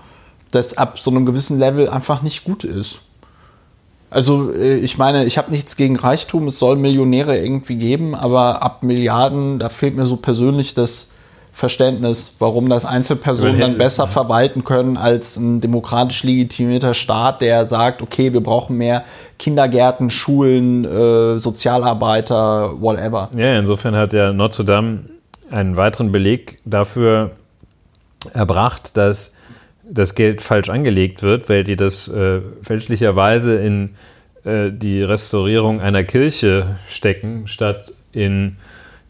[0.51, 2.99] dass ab so einem gewissen Level einfach nicht gut ist.
[4.09, 8.63] Also äh, ich meine, ich habe nichts gegen Reichtum, es soll Millionäre irgendwie geben, aber
[8.63, 11.11] ab Milliarden, da fehlt mir so persönlich das
[11.57, 18.03] Verständnis, warum das Einzelpersonen dann besser verwalten können als ein demokratisch legitimierter Staat, der sagt,
[18.03, 19.03] okay, wir brauchen mehr
[19.39, 23.29] Kindergärten, Schulen, äh, Sozialarbeiter, whatever.
[23.35, 24.99] Ja, insofern hat ja Notre Dame
[25.49, 27.31] einen weiteren Beleg dafür
[28.33, 29.33] erbracht, dass
[29.89, 33.91] das Geld falsch angelegt wird, weil die das äh, fälschlicherweise in
[34.43, 38.57] äh, die Restaurierung einer Kirche stecken, statt in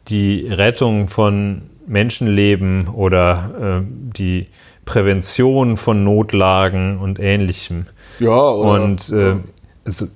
[0.08, 3.86] die Rettung von Menschenleben oder äh,
[4.18, 4.46] die
[4.86, 7.86] Prävention von Notlagen und Ähnlichem.
[8.20, 9.40] Ja, oder, und äh, ja.
[9.86, 10.08] Also,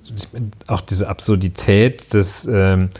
[0.66, 2.90] auch diese Absurdität des ähm,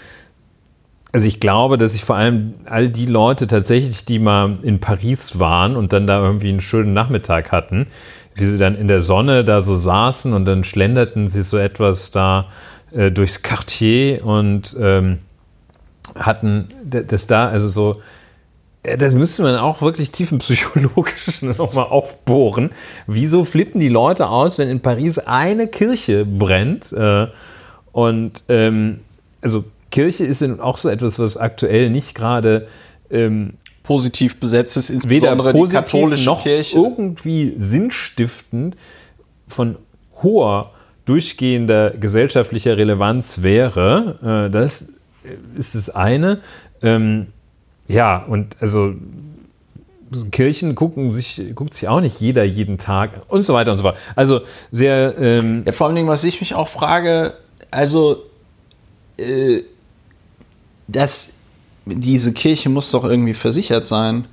[1.13, 5.39] also ich glaube, dass sich vor allem all die Leute tatsächlich, die mal in Paris
[5.39, 7.87] waren und dann da irgendwie einen schönen Nachmittag hatten,
[8.35, 12.11] wie sie dann in der Sonne da so saßen und dann schlenderten sie so etwas
[12.11, 12.49] da
[12.93, 15.19] äh, durchs Quartier und ähm,
[16.15, 18.01] hatten das da, also so
[18.83, 22.71] das müsste man auch wirklich tiefenpsychologisch nochmal aufbohren.
[23.07, 26.93] Wieso flippen die Leute aus, wenn in Paris eine Kirche brennt?
[26.93, 27.29] Äh,
[27.93, 29.01] und ähm,
[29.41, 32.67] also Kirche ist auch so etwas, was aktuell nicht gerade
[33.11, 36.77] ähm, positiv besetzt ist, insbesondere weder die katholische noch Kirche.
[36.77, 38.77] irgendwie sinnstiftend
[39.47, 39.77] von
[40.23, 40.73] hoher
[41.05, 44.47] durchgehender gesellschaftlicher Relevanz wäre.
[44.49, 44.87] Äh, das
[45.57, 46.41] ist das eine.
[46.83, 47.29] Ähm,
[47.87, 48.95] ja, und also
[50.31, 53.83] Kirchen gucken sich, guckt sich auch nicht jeder jeden Tag und so weiter und so
[53.83, 53.97] fort.
[54.15, 55.17] Also sehr.
[55.19, 57.35] Ähm ja, vor allem, was ich mich auch frage,
[57.71, 58.23] also,
[59.19, 59.63] äh,
[60.89, 61.35] dass
[61.85, 64.27] diese Kirche muss doch irgendwie versichert sein.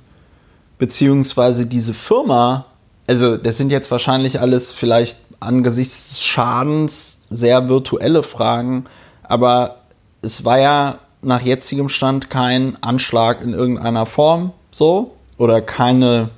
[0.78, 2.66] Beziehungsweise diese Firma,
[3.08, 8.86] also das sind jetzt wahrscheinlich alles vielleicht angesichts des Schadens sehr virtuelle Fragen,
[9.24, 9.78] aber
[10.22, 16.30] es war ja nach jetzigem Stand kein Anschlag in irgendeiner Form so oder keine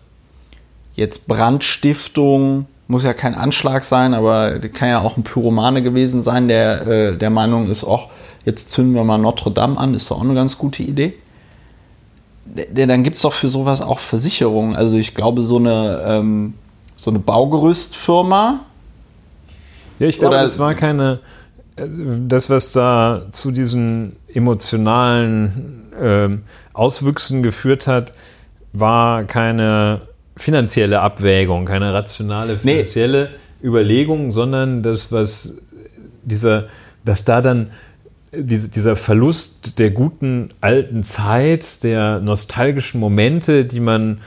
[0.95, 6.47] jetzt Brandstiftung, muss ja kein Anschlag sein, aber kann ja auch ein Pyromane gewesen sein,
[6.47, 8.09] der äh, der Meinung ist, auch
[8.45, 11.13] jetzt zünden wir mal Notre Dame an, ist doch auch eine ganz gute Idee.
[12.73, 14.75] Dann gibt es doch für sowas auch Versicherungen.
[14.75, 16.53] Also ich glaube, so eine, ähm,
[16.95, 18.61] so eine Baugerüstfirma.
[19.99, 21.19] Ja, ich glaube, es war keine,
[21.75, 26.29] das, was da zu diesen emotionalen äh,
[26.73, 28.13] Auswüchsen geführt hat,
[28.73, 30.01] war keine
[30.35, 33.29] finanzielle Abwägung, keine rationale finanzielle
[33.61, 33.67] nee.
[33.67, 35.57] Überlegung, sondern das, was
[36.23, 36.67] dieser,
[37.05, 37.71] dass da dann
[38.31, 44.19] diese, dieser Verlust der guten alten Zeit, der nostalgischen Momente, die man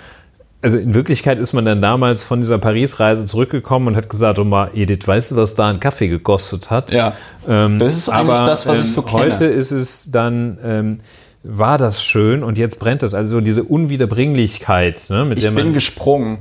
[0.64, 4.44] also in Wirklichkeit ist man dann damals von dieser Paris-Reise zurückgekommen und hat gesagt, oh
[4.44, 6.90] mal, Edith, weißt du, was da ein Kaffee gekostet hat?
[6.90, 7.12] Ja.
[7.46, 9.32] Ähm, das ist eigentlich aber, das, was ich so ähm, kenne.
[9.32, 10.98] Heute ist es dann, ähm,
[11.42, 13.12] war das schön und jetzt brennt es.
[13.12, 15.58] Also diese Unwiederbringlichkeit, ne, mit ich der man.
[15.58, 16.38] Ich bin gesprungen.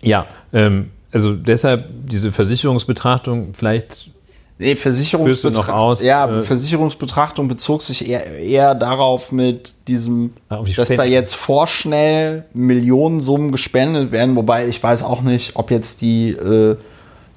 [0.00, 4.10] Ja, ähm, also deshalb diese Versicherungsbetrachtung vielleicht
[4.58, 6.06] Nee, Versicherungsbetrachtung.
[6.06, 12.44] Ja, äh, Versicherungsbetrachtung bezog sich eher, eher darauf mit diesem, ah, dass da jetzt vorschnell
[12.54, 16.76] Millionensummen gespendet werden, wobei ich weiß auch nicht, ob jetzt die äh,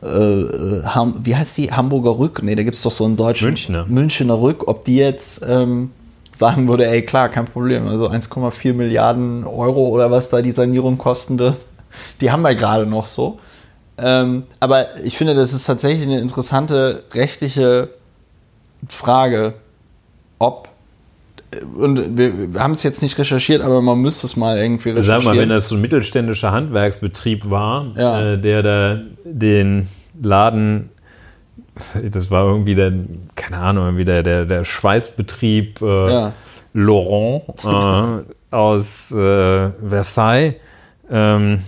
[0.01, 1.71] äh, wie heißt die?
[1.71, 2.43] Hamburger Rück?
[2.43, 3.85] Nee, da gibt es doch so einen deutschen Münchner.
[3.87, 5.91] Münchner Rück, ob die jetzt ähm,
[6.31, 10.97] sagen würde, ey klar, kein Problem, also 1,4 Milliarden Euro oder was da die Sanierung
[10.99, 11.55] kosten wird,
[12.21, 13.39] die haben wir gerade noch so.
[13.97, 17.89] Ähm, aber ich finde, das ist tatsächlich eine interessante rechtliche
[18.87, 19.55] Frage,
[20.39, 20.69] ob
[21.75, 25.21] und wir, wir haben es jetzt nicht recherchiert, aber man müsste es mal irgendwie recherchieren.
[25.21, 28.33] Sag mal, wenn das so ein mittelständischer Handwerksbetrieb war, ja.
[28.33, 29.87] äh, der da den
[30.21, 30.89] Laden,
[32.11, 32.91] das war irgendwie der,
[33.35, 36.33] keine Ahnung, irgendwie der, der, der Schweißbetrieb äh, ja.
[36.73, 40.55] Laurent äh, aus äh, Versailles,
[41.09, 41.61] ähm,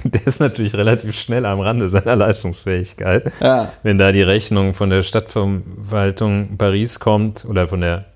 [0.04, 3.32] der ist natürlich relativ schnell am Rande seiner Leistungsfähigkeit.
[3.40, 3.72] Ja.
[3.82, 8.06] Wenn da die Rechnung von der Stadtverwaltung Paris kommt oder von der,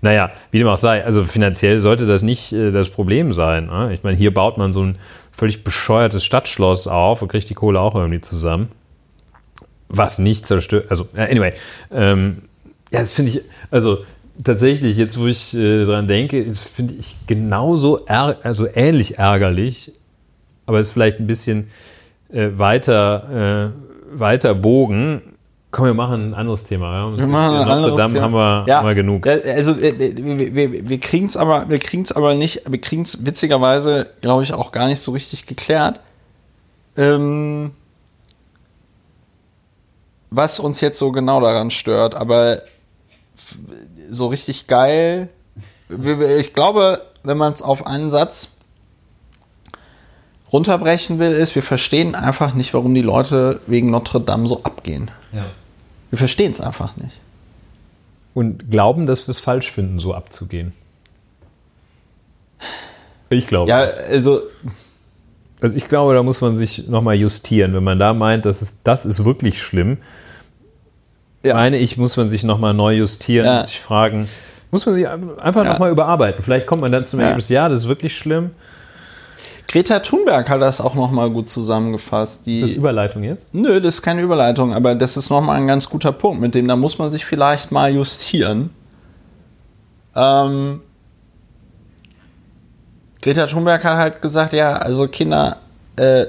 [0.00, 3.66] naja, wie dem auch sei, also finanziell sollte das nicht äh, das Problem sein.
[3.66, 3.92] Ne?
[3.94, 4.98] Ich meine, hier baut man so ein
[5.32, 8.70] völlig bescheuertes Stadtschloss auf und kriegt die Kohle auch irgendwie zusammen.
[9.88, 11.54] Was nicht zerstört, also, anyway,
[11.90, 12.42] ähm,
[12.90, 13.98] ja, das finde ich, also
[14.42, 19.92] tatsächlich, jetzt wo ich äh, dran denke, finde ich genauso, also ähnlich ärgerlich,
[20.68, 21.70] aber ist vielleicht ein bisschen
[22.30, 23.72] äh, weiter,
[24.12, 25.22] äh, weiter Bogen.
[25.70, 26.92] Komm, wir machen ein anderes Thema.
[26.92, 27.16] Ja?
[27.16, 28.22] Wir machen Notre anderes, Dame ja.
[28.22, 28.78] haben, wir, ja.
[28.78, 29.26] haben wir genug.
[29.26, 32.80] Also äh, äh, wir, wir, wir kriegen es aber, wir kriegen es aber nicht, wir
[32.80, 36.00] kriegen es witzigerweise, glaube ich, auch gar nicht so richtig geklärt.
[36.98, 37.70] Ähm,
[40.30, 42.60] was uns jetzt so genau daran stört, aber
[44.10, 45.30] so richtig geil.
[46.38, 48.48] Ich glaube, wenn man es auf einen Satz
[50.52, 55.10] runterbrechen will, ist, wir verstehen einfach nicht, warum die Leute wegen Notre Dame so abgehen.
[55.32, 55.46] Ja.
[56.10, 57.20] Wir verstehen es einfach nicht.
[58.34, 60.72] Und glauben, dass wir es falsch finden, so abzugehen.
[63.30, 63.68] Ich glaube.
[63.70, 63.98] Ja, das.
[63.98, 64.42] also.
[65.60, 67.74] Also ich glaube, da muss man sich nochmal justieren.
[67.74, 69.98] Wenn man da meint, das ist, das ist wirklich schlimm,
[71.44, 71.54] ja.
[71.54, 73.56] meine ich, muss man sich nochmal neu justieren ja.
[73.56, 74.28] und sich fragen,
[74.70, 75.72] muss man sich einfach ja.
[75.72, 76.44] nochmal überarbeiten.
[76.44, 78.50] Vielleicht kommt man dann zum Ergebnis, ja, das ist wirklich schlimm.
[79.68, 82.46] Greta Thunberg hat das auch nochmal gut zusammengefasst.
[82.46, 83.52] Die, ist das Überleitung jetzt?
[83.52, 86.66] Nö, das ist keine Überleitung, aber das ist nochmal ein ganz guter Punkt, mit dem
[86.66, 88.70] da muss man sich vielleicht mal justieren.
[90.16, 90.80] Ähm,
[93.20, 95.58] Greta Thunberg hat halt gesagt, ja, also Kinder,
[95.96, 96.26] äh,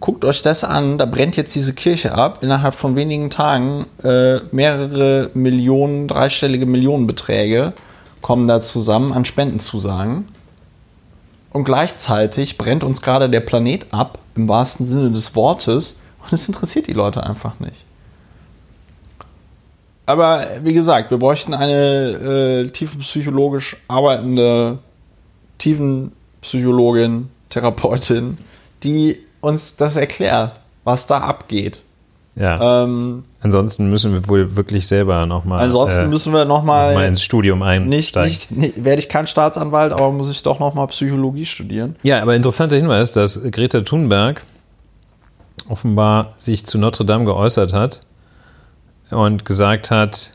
[0.00, 2.42] guckt euch das an, da brennt jetzt diese Kirche ab.
[2.42, 7.72] Innerhalb von wenigen Tagen äh, mehrere Millionen, dreistellige Millionenbeträge
[8.20, 10.26] kommen da zusammen an Spendenzusagen.
[11.54, 16.48] Und gleichzeitig brennt uns gerade der Planet ab, im wahrsten Sinne des Wortes, und es
[16.48, 17.84] interessiert die Leute einfach nicht.
[20.04, 24.78] Aber wie gesagt, wir bräuchten eine äh, tiefenpsychologisch arbeitende
[25.58, 28.38] Tiefenpsychologin, Therapeutin,
[28.82, 31.82] die uns das erklärt, was da abgeht.
[32.36, 32.84] Ja.
[32.84, 35.60] Ähm, ansonsten müssen wir wohl wirklich selber nochmal.
[35.62, 38.28] Ansonsten äh, müssen wir nochmal noch mal ins Studium einsteigen.
[38.28, 41.96] Nicht, nicht, nicht, werde ich kein Staatsanwalt, aber muss ich doch nochmal Psychologie studieren.
[42.02, 44.42] Ja, aber interessanter Hinweis, dass Greta Thunberg
[45.68, 48.00] offenbar sich zu Notre Dame geäußert hat
[49.10, 50.32] und gesagt hat,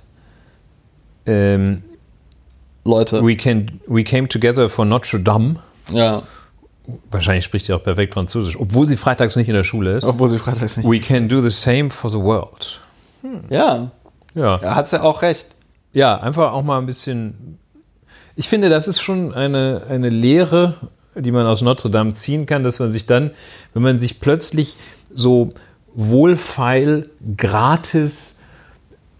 [1.25, 1.83] ähm,
[2.85, 3.21] Leute.
[3.23, 5.57] We, can, we came together for Notre Dame.
[5.91, 6.23] Ja.
[7.11, 10.03] Wahrscheinlich spricht sie auch perfekt Französisch, obwohl sie freitags nicht in der Schule ist.
[10.03, 10.89] Obwohl sie freitags nicht.
[10.89, 12.79] We can do the same for the world.
[13.21, 13.41] Hm.
[13.49, 13.91] Ja.
[14.35, 14.57] Ja.
[14.57, 15.47] Da hat sie ja auch recht.
[15.93, 17.57] Ja, einfach auch mal ein bisschen.
[18.35, 20.75] Ich finde, das ist schon eine, eine Lehre,
[21.15, 23.31] die man aus Notre Dame ziehen kann, dass man sich dann,
[23.73, 24.77] wenn man sich plötzlich
[25.13, 25.49] so
[25.93, 28.39] wohlfeil, gratis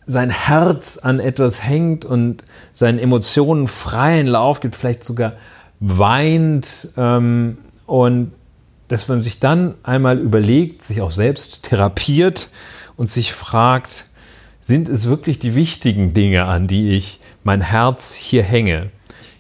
[0.06, 5.34] sein Herz an etwas hängt und seinen Emotionen freien Lauf gibt, vielleicht sogar
[5.80, 8.32] weint ähm, und
[8.88, 12.50] dass man sich dann einmal überlegt, sich auch selbst therapiert
[12.98, 14.06] und sich fragt,
[14.62, 18.90] sind es wirklich die wichtigen Dinge, an die ich mein Herz hier hänge?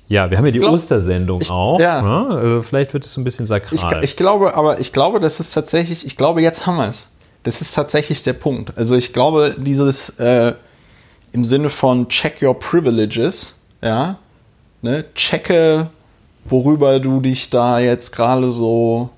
[0.08, 1.80] Ja, wir haben ja die glaub, Ostersendung ich, auch.
[1.80, 2.02] Ja.
[2.02, 2.36] Ne?
[2.36, 4.04] Also vielleicht wird es so ein bisschen sakral.
[4.04, 7.12] Ich, ich, glaube, aber ich glaube, das ist tatsächlich, ich glaube, jetzt haben wir es.
[7.43, 8.75] Das ist tatsächlich der Punkt.
[8.75, 10.54] Also ich glaube, dieses äh,
[11.32, 14.17] im Sinne von check your privileges, ja,
[14.82, 15.89] ne, checke,
[16.49, 19.09] worüber du dich da jetzt gerade so,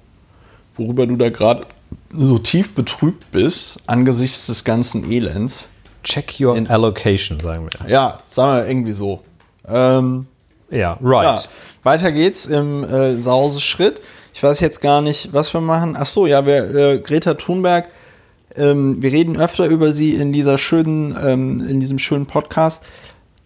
[0.75, 1.65] worüber du da gerade
[2.11, 5.67] so tief betrübt bist angesichts des ganzen Elends.
[6.03, 7.89] Check your In, allocation, sagen wir.
[7.89, 9.19] Ja, sagen wir irgendwie so.
[9.67, 10.25] Ähm,
[10.69, 11.41] ja, right.
[11.41, 11.49] Ja,
[11.83, 14.01] weiter geht's im äh, Sause-Schritt.
[14.33, 15.95] Ich weiß jetzt gar nicht, was wir machen.
[15.97, 17.87] Ach so, ja, wir, äh, Greta Thunberg
[18.55, 22.85] ähm, wir reden öfter über sie in dieser schönen, ähm, in diesem schönen Podcast.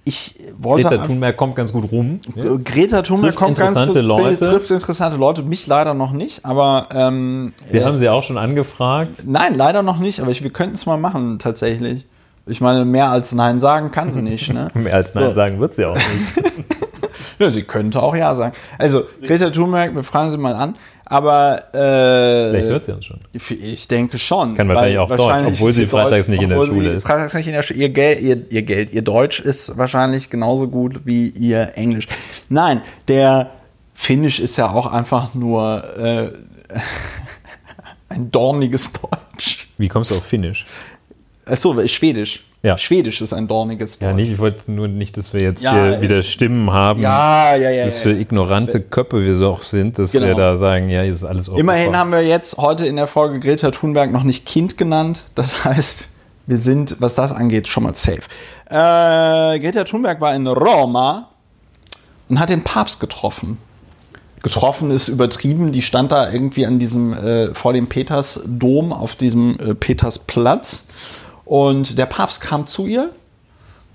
[0.07, 2.19] Ich wollte Greta Thunberg kommt ganz gut rum.
[2.35, 2.65] Jetzt.
[2.65, 4.37] Greta Thunberg kommt ganz gut Leute.
[4.37, 5.41] trifft interessante Leute.
[5.41, 9.23] Mich leider noch nicht, aber ähm, wir äh, haben sie auch schon angefragt.
[9.25, 12.05] Nein, leider noch nicht, aber ich, wir könnten es mal machen tatsächlich.
[12.45, 14.53] Ich meine, mehr als Nein sagen kann sie nicht.
[14.53, 14.69] Ne?
[14.75, 15.33] mehr als Nein so.
[15.33, 16.53] sagen wird sie auch nicht.
[17.39, 18.55] ja, sie könnte auch Ja sagen.
[18.77, 20.75] Also, Greta Thunberg, wir fragen sie mal an.
[21.07, 23.19] Aber äh, vielleicht hört sie uns schon.
[23.31, 24.55] Ich denke schon.
[24.55, 27.05] Kann wahrscheinlich auch wahrscheinlich Deutsch, obwohl sie freitags nicht in der Schule ist.
[27.05, 27.79] Freitags nicht in der Schule.
[27.79, 32.07] Ihr Geld, ihr, ihr Geld, ihr Deutsch ist wahrscheinlich genauso gut wie ihr Englisch.
[32.49, 33.51] Nein, der
[33.93, 36.31] Finnisch ist ja auch einfach nur äh,
[38.09, 39.67] ein dorniges Deutsch.
[39.77, 40.65] Wie kommst du auf Finnisch?
[41.45, 42.43] Achso, Schwedisch.
[42.65, 42.79] Ja.
[42.79, 44.07] Schwedisch ist ein dorniges Deutsch.
[44.07, 47.55] Ja, nicht, ich wollte nur nicht, dass wir jetzt ja, hier wieder Stimmen haben, ja,
[47.55, 50.25] ja, ja, dass wir ignorante Köpfe wir so auch sind, dass genau.
[50.25, 53.39] wir da sagen, ja, hier ist alles Immerhin haben wir jetzt heute in der Folge
[53.39, 55.25] Greta Thunberg noch nicht Kind genannt.
[55.35, 56.09] Das heißt,
[56.47, 58.21] wir sind, was das angeht, schon mal safe.
[58.67, 61.29] Äh, Greta Thunberg war in Roma
[62.29, 63.59] und hat den Papst getroffen.
[64.41, 69.59] Getroffen ist übertrieben, die stand da irgendwie an diesem, äh, vor dem Petersdom auf diesem
[69.59, 70.87] äh, Petersplatz
[71.45, 73.11] und der Papst kam zu ihr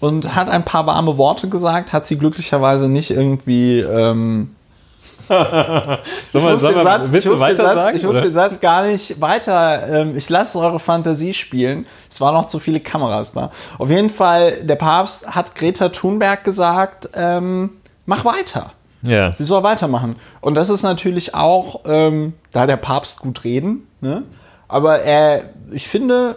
[0.00, 3.80] und hat ein paar warme Worte gesagt, hat sie glücklicherweise nicht irgendwie.
[3.80, 4.56] Ähm,
[5.30, 9.88] ich muss den Satz, ich muss den Satz, ich muss den Satz gar nicht weiter.
[9.88, 11.86] Ähm, ich lasse eure Fantasie spielen.
[12.08, 13.50] Es waren noch zu viele Kameras da.
[13.78, 17.70] Auf jeden Fall, der Papst hat Greta Thunberg gesagt, ähm,
[18.06, 18.72] mach weiter.
[19.02, 19.32] Ja.
[19.32, 20.16] Sie soll weitermachen.
[20.40, 24.24] Und das ist natürlich auch, ähm, da der Papst gut reden, ne?
[24.68, 26.36] aber er, ich finde,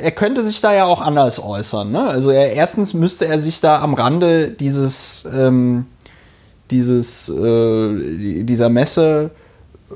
[0.00, 1.90] er könnte sich da ja auch anders äußern.
[1.90, 2.06] Ne?
[2.06, 5.86] Also er, erstens müsste er sich da am Rande dieses, ähm,
[6.70, 9.30] dieses, äh, dieser Messe,
[9.90, 9.94] äh,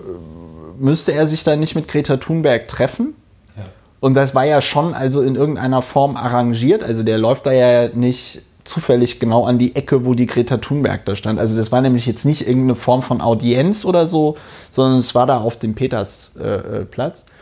[0.78, 3.14] müsste er sich da nicht mit Greta Thunberg treffen.
[3.56, 3.64] Ja.
[4.00, 6.82] Und das war ja schon also in irgendeiner Form arrangiert.
[6.82, 11.04] Also der läuft da ja nicht zufällig genau an die Ecke, wo die Greta Thunberg
[11.04, 11.38] da stand.
[11.38, 14.36] Also das war nämlich jetzt nicht irgendeine Form von Audienz oder so,
[14.70, 17.20] sondern es war da auf dem Petersplatz.
[17.20, 17.33] Äh,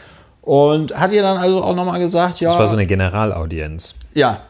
[0.43, 2.51] und hat ihr dann also auch nochmal gesagt, ja.
[2.51, 3.95] Das war so eine Generalaudienz.
[4.13, 4.41] Ja,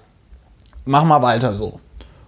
[0.84, 1.78] mach mal weiter so.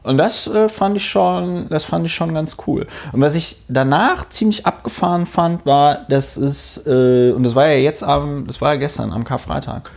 [0.05, 2.87] Und das äh, fand ich schon, das fand ich schon ganz cool.
[3.13, 7.77] Und was ich danach ziemlich abgefahren fand, war, das ist, äh, und das war ja
[7.77, 9.91] jetzt am, das war ja gestern am Karfreitag.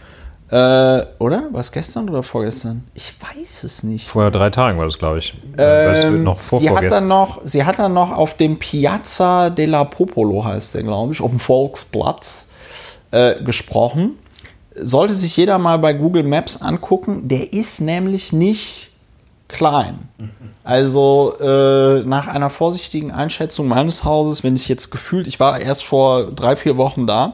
[0.49, 1.49] Äh, oder?
[1.51, 2.86] War es gestern oder vorgestern?
[2.93, 4.07] Ich weiß es nicht.
[4.07, 5.34] Vor drei Tagen war das, glaube ich.
[5.57, 9.84] Ähm, noch vor, sie, hat dann noch, sie hat dann noch auf dem Piazza della
[9.84, 12.47] Popolo, heißt der, glaube ich, auf dem Volksplatz,
[13.12, 14.18] äh, gesprochen.
[14.76, 17.28] Sollte sich jeder mal bei Google Maps angucken.
[17.28, 18.91] Der ist nämlich nicht
[19.47, 20.10] klein.
[20.64, 25.84] Also äh, nach einer vorsichtigen Einschätzung meines Hauses, wenn ich jetzt gefühlt, ich war erst
[25.84, 27.34] vor drei, vier Wochen da,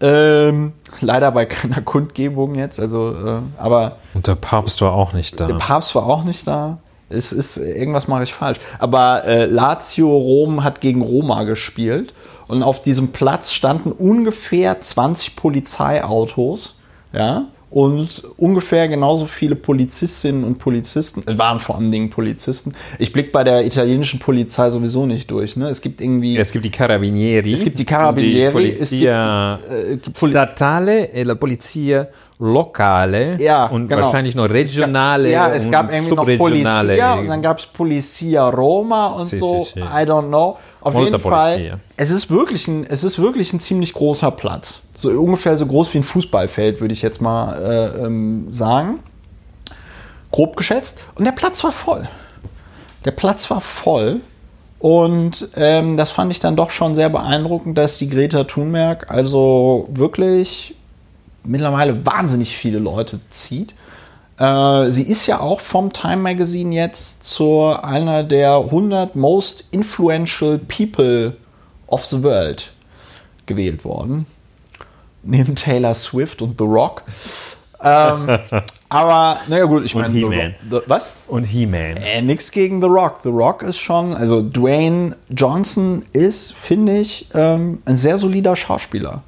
[0.00, 3.96] ähm, leider bei keiner Kundgebung jetzt, also äh, aber.
[4.14, 5.46] Und der Papst war auch nicht da.
[5.46, 6.78] Der Papst war auch nicht da.
[7.10, 8.58] Es ist, irgendwas mache ich falsch.
[8.78, 12.12] Aber äh, Lazio Rom hat gegen Roma gespielt
[12.48, 16.78] und auf diesem Platz standen ungefähr 20 Polizeiautos,
[17.12, 22.72] ja, und ungefähr genauso viele Polizistinnen und Polizisten, waren vor allen Dingen Polizisten.
[23.00, 25.56] Ich blicke bei der italienischen Polizei sowieso nicht durch.
[25.56, 25.66] Ne?
[25.68, 26.36] Es gibt irgendwie.
[26.36, 27.52] Es gibt die Carabinieri.
[27.52, 28.46] Es gibt die Carabinieri.
[28.46, 32.06] Die Polizia es gibt, äh, Statale e la Polizia
[32.38, 33.38] Locale.
[33.40, 34.02] Ja, und genau.
[34.02, 35.32] wahrscheinlich noch regionale.
[35.32, 39.64] Ja, es gab irgendwie noch Polizia und dann gab es Polizia Roma und Si, so.
[39.64, 39.80] si, si.
[39.80, 40.58] I don't know.
[40.84, 44.82] Auf jeden Fall, es ist, wirklich ein, es ist wirklich ein ziemlich großer Platz.
[44.94, 48.98] So ungefähr so groß wie ein Fußballfeld, würde ich jetzt mal äh, ähm, sagen.
[50.30, 50.98] Grob geschätzt.
[51.14, 52.06] Und der Platz war voll.
[53.06, 54.20] Der Platz war voll.
[54.78, 59.88] Und ähm, das fand ich dann doch schon sehr beeindruckend, dass die Greta Thunberg also
[59.90, 60.74] wirklich
[61.44, 63.74] mittlerweile wahnsinnig viele Leute zieht.
[64.38, 70.58] Äh, sie ist ja auch vom Time Magazine jetzt zu einer der 100 most influential
[70.58, 71.36] people
[71.86, 72.72] of the world
[73.46, 74.26] gewählt worden.
[75.22, 77.02] Neben Taylor Swift und The Rock.
[77.82, 78.38] ähm,
[78.88, 80.54] aber, naja, gut, ich meine.
[80.86, 81.12] Was?
[81.28, 81.96] Und He-Man.
[81.96, 83.20] Äh, nix gegen The Rock.
[83.22, 89.22] The Rock ist schon, also Dwayne Johnson ist, finde ich, ähm, ein sehr solider Schauspieler.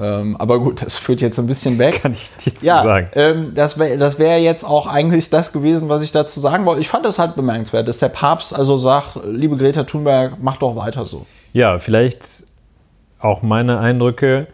[0.00, 2.02] Ähm, aber gut, das führt jetzt ein bisschen weg.
[2.02, 3.08] Kann ich nichts ja, sagen.
[3.14, 6.80] ähm, das wäre das wär jetzt auch eigentlich das gewesen, was ich dazu sagen wollte.
[6.80, 10.76] Ich fand das halt bemerkenswert, dass der Papst also sagt, liebe Greta Thunberg, mach doch
[10.76, 11.26] weiter so.
[11.52, 12.44] Ja, vielleicht
[13.20, 14.46] auch meine Eindrücke,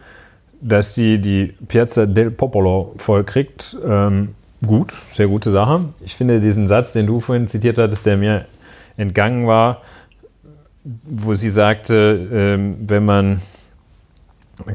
[0.61, 3.77] dass die die Piazza del Popolo vollkriegt.
[3.85, 4.35] Ähm,
[4.65, 5.85] gut, sehr gute Sache.
[6.03, 8.45] Ich finde diesen Satz, den du vorhin zitiert hattest, der mir
[8.97, 9.81] entgangen war,
[10.83, 13.41] wo sie sagte, ähm, wenn man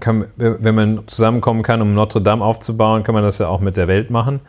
[0.01, 3.77] kann, wenn man zusammenkommen kann, um Notre Dame aufzubauen, kann man das ja auch mit
[3.77, 4.41] der Welt machen.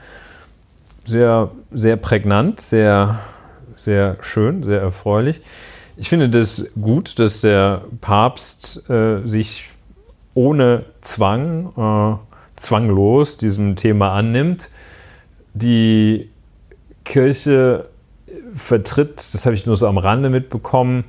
[1.06, 3.20] Sehr, sehr prägnant, sehr,
[3.76, 5.42] sehr schön, sehr erfreulich.
[5.98, 9.70] Ich finde das gut, dass der Papst äh, sich
[10.34, 12.18] ohne Zwang, äh,
[12.56, 14.70] zwanglos diesem Thema annimmt.
[15.54, 16.30] Die
[17.04, 17.90] Kirche
[18.54, 21.06] vertritt, das habe ich nur so am Rande mitbekommen,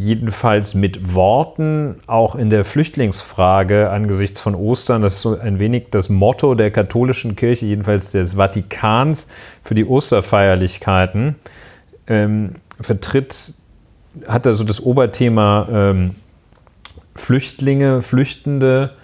[0.00, 5.02] jedenfalls mit Worten, auch in der Flüchtlingsfrage angesichts von Ostern.
[5.02, 9.28] Das ist so ein wenig das Motto der katholischen Kirche, jedenfalls des Vatikans
[9.62, 11.34] für die Osterfeierlichkeiten.
[12.06, 13.52] Ähm, vertritt,
[14.26, 16.14] hat also das Oberthema ähm,
[17.14, 18.94] Flüchtlinge, Flüchtende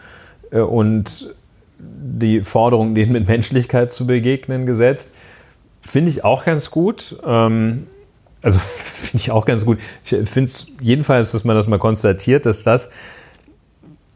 [0.50, 1.34] äh, und
[1.78, 5.12] die Forderung, denen mit Menschlichkeit zu begegnen, gesetzt.
[5.82, 7.18] Finde ich auch ganz gut.
[7.22, 7.86] Ähm,
[8.46, 9.78] also finde ich auch ganz gut.
[10.04, 12.88] Ich finde es jedenfalls, dass man das mal konstatiert, dass das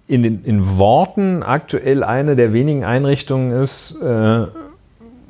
[0.06, 4.46] in, den, in Worten aktuell eine der wenigen Einrichtungen ist, äh,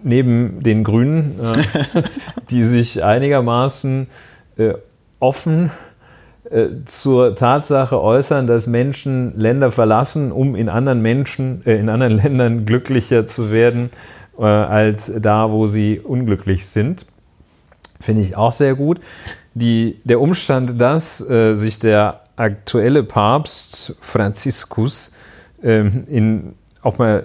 [0.03, 2.03] neben den Grünen, äh,
[2.51, 4.07] die sich einigermaßen
[4.57, 4.75] äh,
[5.19, 5.71] offen
[6.51, 12.17] äh, zur Tatsache äußern, dass Menschen Länder verlassen, um in anderen Menschen, äh, in anderen
[12.23, 13.91] Ländern glücklicher zu werden,
[14.39, 17.07] äh, als da, wo sie unglücklich sind.
[18.01, 19.01] Finde ich auch sehr gut.
[19.55, 25.13] Die, der Umstand, dass äh, sich der aktuelle Papst Franziskus
[25.63, 27.25] ähm, in auch mal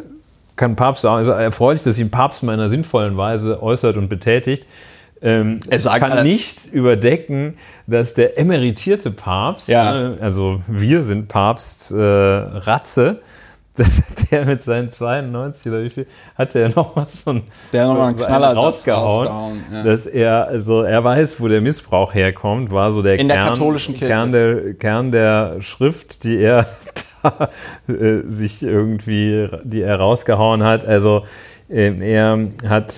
[0.58, 4.08] kann Papst also erfreulich, dass sich ein Papst mal in einer sinnvollen Weise äußert und
[4.10, 4.66] betätigt.
[5.22, 7.58] Ähm, Er sagt kann nicht überdecken,
[7.88, 10.12] dass der emeritierte Papst, Ja.
[10.12, 13.20] äh, also wir sind Papst äh, Ratze,
[13.76, 17.88] dass der mit seinen 92 oder wie viel, hat er noch mal so ein Der
[17.88, 19.84] noch mal einen so Knallersatz rausgehauen, rausgehauen, ja.
[19.84, 23.48] dass er, also er weiß, wo der Missbrauch herkommt, war so der, In der Kern,
[23.50, 24.14] katholischen Kirche.
[24.14, 26.66] Kern, der, Kern der Schrift, die er
[27.24, 27.50] da,
[27.88, 30.86] äh, sich irgendwie, die er rausgehauen hat.
[30.86, 31.24] Also
[31.68, 32.94] er hat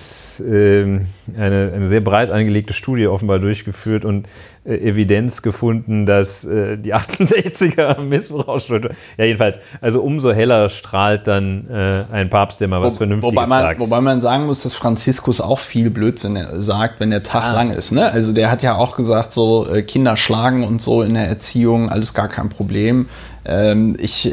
[0.46, 4.28] ähm, eine, eine sehr breit angelegte Studie offenbar durchgeführt und
[4.64, 8.90] äh, Evidenz gefunden, dass äh, die 68er Missbrauchsschuld.
[9.16, 13.46] Ja, jedenfalls, also umso heller strahlt dann äh, ein Papst, der mal was Vernünftiges wobei
[13.46, 13.80] man, sagt.
[13.80, 17.52] Wobei man sagen muss, dass Franziskus auch viel Blödsinn sagt, wenn der Tag Ah.
[17.52, 17.92] lang ist.
[17.92, 18.12] Ne?
[18.12, 22.12] Also der hat ja auch gesagt, so Kinder schlagen und so in der Erziehung, alles
[22.12, 23.08] gar kein Problem.
[23.46, 24.30] Ähm, ich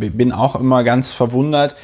[0.00, 1.76] bin auch immer ganz verwundert.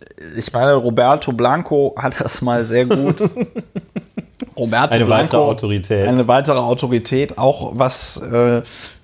[0.00, 3.20] Äh, ich meine, Roberto Blanco hat das mal sehr gut.
[4.56, 6.08] Roberto Eine Blanco, weitere Autorität.
[6.08, 8.62] Eine weitere Autorität, auch was, äh,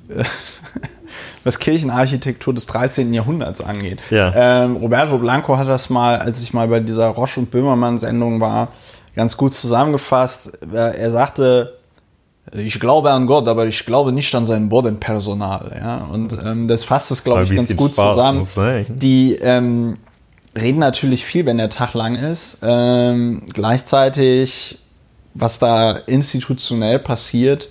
[1.45, 3.15] was Kirchenarchitektur des 13.
[3.15, 4.01] Jahrhunderts angeht.
[4.11, 4.65] Ja.
[4.65, 8.69] Ähm, Roberto Blanco hat das mal, als ich mal bei dieser Roche und Böhmermann-Sendung war,
[9.15, 10.59] ganz gut zusammengefasst.
[10.73, 11.75] Er sagte,
[12.53, 15.73] ich glaube an Gott, aber ich glaube nicht an sein Bodenpersonal.
[15.75, 16.09] Ja?
[16.13, 18.47] Und ähm, das fasst es, glaube ich, ganz gut Spaß zusammen.
[18.89, 19.99] Die ähm,
[20.57, 22.59] reden natürlich viel, wenn der Tag lang ist.
[22.63, 24.79] Ähm, gleichzeitig,
[25.35, 27.71] was da institutionell passiert,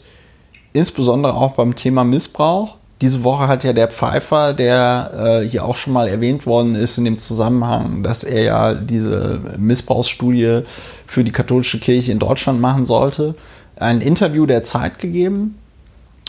[0.74, 2.78] insbesondere auch beim Thema Missbrauch.
[3.02, 6.98] Diese Woche hat ja der Pfeiffer, der äh, hier auch schon mal erwähnt worden ist
[6.98, 10.62] in dem Zusammenhang, dass er ja diese Missbrauchsstudie
[11.06, 13.36] für die katholische Kirche in Deutschland machen sollte,
[13.76, 15.58] ein Interview der Zeit gegeben,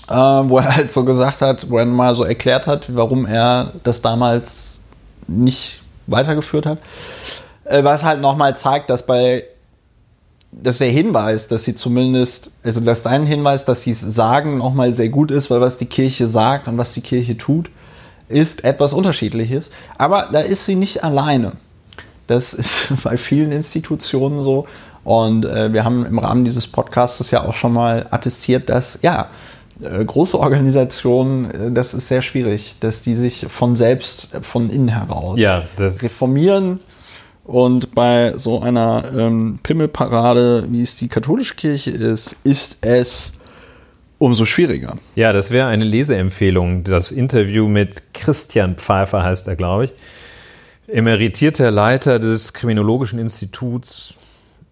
[0.09, 3.73] äh, wo er halt so gesagt hat, wo er mal so erklärt hat, warum er
[3.85, 4.79] das damals
[5.29, 6.79] nicht weitergeführt hat.
[7.65, 9.45] Äh, was halt nochmal zeigt, dass bei
[10.63, 14.95] dass der Hinweis, dass sie zumindest, also dass dein Hinweis, dass sie es sagen, nochmal
[14.95, 17.71] sehr gut ist, weil was die Kirche sagt und was die Kirche tut,
[18.29, 19.71] ist etwas Unterschiedliches.
[19.99, 21.53] Aber da ist sie nicht alleine.
[22.27, 24.67] Das ist bei vielen Institutionen so.
[25.03, 29.29] Und äh, wir haben im Rahmen dieses Podcasts ja auch schon mal attestiert, dass ja,
[29.81, 35.39] große Organisationen, äh, das ist sehr schwierig, dass die sich von selbst, von innen heraus
[35.39, 36.81] ja, reformieren.
[37.45, 43.35] Und bei so einer ähm, Pimmelparade, wie es die katholische Kirche ist, ist es
[44.17, 44.97] umso schwieriger.
[45.15, 46.85] Ja, das wäre eine Leseempfehlung.
[46.85, 49.95] Das Interview mit Christian Pfeiffer heißt er, glaube ich.
[50.87, 54.15] Emeritierter Leiter des Kriminologischen Instituts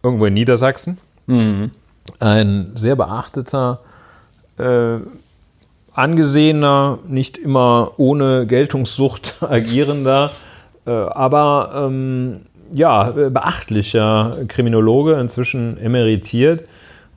[0.02, 0.96] irgendwo in Niedersachsen.
[1.26, 1.72] Mhm.
[2.18, 3.80] Ein sehr beachteter
[4.58, 4.98] äh,
[5.94, 10.30] angesehener, nicht immer ohne Geltungssucht agierender,
[10.86, 12.42] äh, aber ähm,
[12.74, 16.64] ja, beachtlicher Kriminologe, inzwischen emeritiert.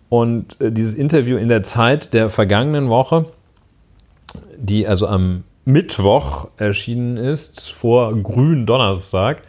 [0.10, 3.26] Und äh, dieses Interview in der Zeit der vergangenen Woche,
[4.58, 9.42] die also am Mittwoch erschienen ist, vor Gründonnerstag,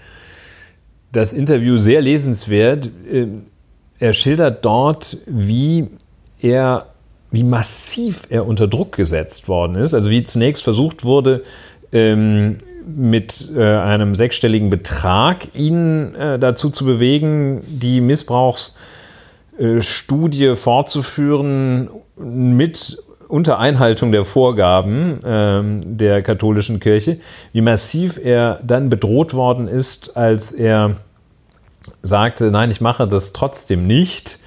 [1.13, 2.91] das Interview sehr lesenswert.
[3.11, 3.27] Äh,
[3.99, 5.89] er schildert dort, wie
[6.41, 6.87] er
[7.31, 9.95] wie massiv er unter Druck gesetzt worden ist.
[9.95, 11.43] Also wie zunächst versucht wurde,
[11.93, 21.91] ähm, mit äh, einem sechsstelligen Betrag ihn äh, dazu zu bewegen, die Missbrauchsstudie äh, fortzuführen
[22.17, 27.19] mit unter Einhaltung der Vorgaben ähm, der katholischen Kirche,
[27.53, 30.99] wie massiv er dann bedroht worden ist, als er
[32.03, 34.39] sagte, nein, ich mache das trotzdem nicht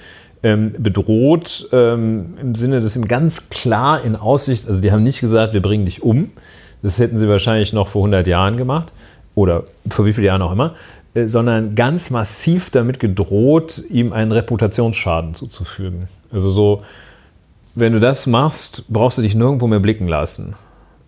[0.43, 5.19] ähm, bedroht, ähm, im Sinne, dass ihm ganz klar in Aussicht, also die haben nicht
[5.19, 6.31] gesagt, wir bringen dich um,
[6.81, 8.93] das hätten sie wahrscheinlich noch vor 100 Jahren gemacht
[9.35, 10.75] oder vor wie vielen Jahren auch immer,
[11.13, 16.07] äh, sondern ganz massiv damit gedroht, ihm einen Reputationsschaden zuzufügen.
[16.31, 16.83] Also so,
[17.75, 20.55] wenn du das machst, brauchst du dich nirgendwo mehr blicken lassen,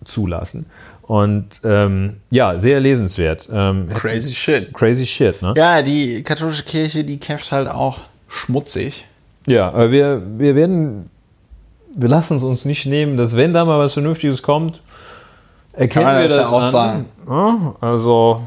[0.03, 0.65] zulassen.
[1.03, 3.49] Und ähm, ja, sehr lesenswert.
[3.51, 4.73] Ähm, crazy shit.
[4.73, 5.53] Crazy shit, ne?
[5.57, 9.05] Ja, die katholische Kirche, die kämpft halt auch schmutzig.
[9.47, 11.09] Ja, aber wir, wir werden,
[11.95, 14.81] wir lassen es uns nicht nehmen, dass wenn da mal was Vernünftiges kommt,
[15.73, 16.71] erkennen wir das, das ja auch an.
[16.71, 17.05] sagen.
[17.27, 18.41] Ja, also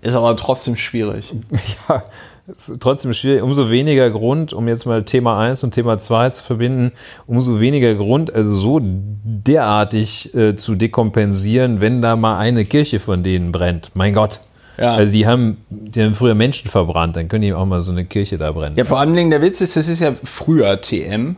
[0.00, 1.34] ist aber trotzdem schwierig.
[1.88, 2.04] Ja,
[2.46, 3.42] ist trotzdem schwierig.
[3.42, 6.92] Umso weniger Grund, um jetzt mal Thema 1 und Thema 2 zu verbinden,
[7.26, 13.22] umso weniger Grund, also so derartig äh, zu dekompensieren, wenn da mal eine Kirche von
[13.22, 13.90] denen brennt.
[13.94, 14.40] Mein Gott.
[14.78, 14.94] Ja.
[14.94, 18.04] Also die haben, die haben früher Menschen verbrannt, dann können die auch mal so eine
[18.04, 18.76] Kirche da brennen.
[18.76, 21.36] Ja, vor allem der Witz ist, das ist ja früher TM.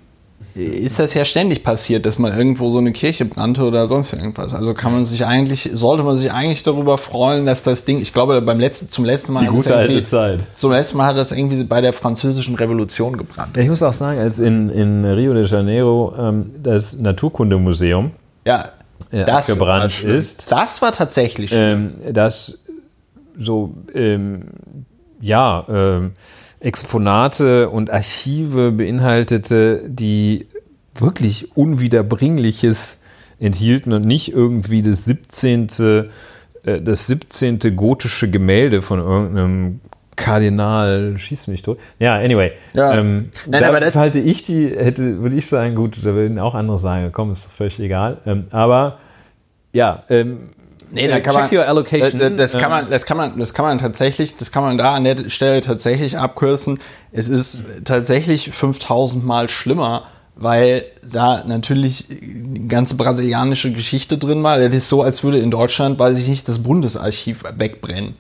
[0.55, 4.53] Ist das ja ständig passiert, dass mal irgendwo so eine Kirche brannte oder sonst irgendwas.
[4.53, 8.13] Also kann man sich eigentlich, sollte man sich eigentlich darüber freuen, dass das Ding, ich
[8.13, 9.45] glaube, beim letzten, zum letzten Mal.
[9.45, 10.41] Die gute alte Zeit.
[10.55, 13.57] Zum letzten Mal hat das irgendwie bei der französischen Revolution gebrannt.
[13.57, 18.11] Ja, ich muss auch sagen, als in, in Rio de Janeiro ähm, das Naturkundemuseum
[18.45, 18.71] ja,
[19.13, 20.51] äh, das abgebrannt ist.
[20.51, 21.95] Das war tatsächlich schön.
[22.05, 22.65] Ähm, das
[23.39, 24.47] so, ähm,
[25.21, 26.13] ja, ähm,
[26.61, 30.47] Exponate und Archive beinhaltete, die
[30.95, 32.99] wirklich Unwiederbringliches
[33.39, 35.69] enthielten und nicht irgendwie das 17.
[35.79, 37.75] Äh, das 17.
[37.75, 39.81] gotische Gemälde von irgendeinem
[40.21, 41.79] Kardinal schießt mich tot.
[41.99, 42.53] Ja, anyway.
[42.75, 42.99] Ja.
[42.99, 46.55] Ähm, Nein, aber das halte ich die, hätte, würde ich sagen, gut, da würden auch
[46.55, 48.19] andere sagen, komm, ist doch völlig egal.
[48.27, 48.99] Ähm, aber
[49.73, 50.51] ja, ähm,
[50.93, 52.37] Nee, da kann Check man, your allocation.
[52.37, 55.05] Das, kann man, das kann man, das kann man tatsächlich, das kann man da an
[55.05, 56.81] der Stelle tatsächlich abkürzen.
[57.13, 64.59] Es ist tatsächlich 5000 Mal schlimmer, weil da natürlich die ganze brasilianische Geschichte drin war.
[64.59, 68.17] Das ist so, als würde in Deutschland, weiß ich nicht, das Bundesarchiv wegbrennen.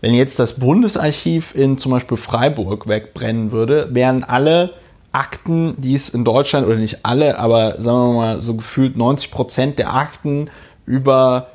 [0.00, 4.74] Wenn jetzt das Bundesarchiv in zum Beispiel Freiburg wegbrennen würde, wären alle
[5.12, 9.30] Akten, die es in Deutschland, oder nicht alle, aber sagen wir mal so gefühlt 90
[9.30, 10.50] Prozent der Akten
[10.86, 11.48] über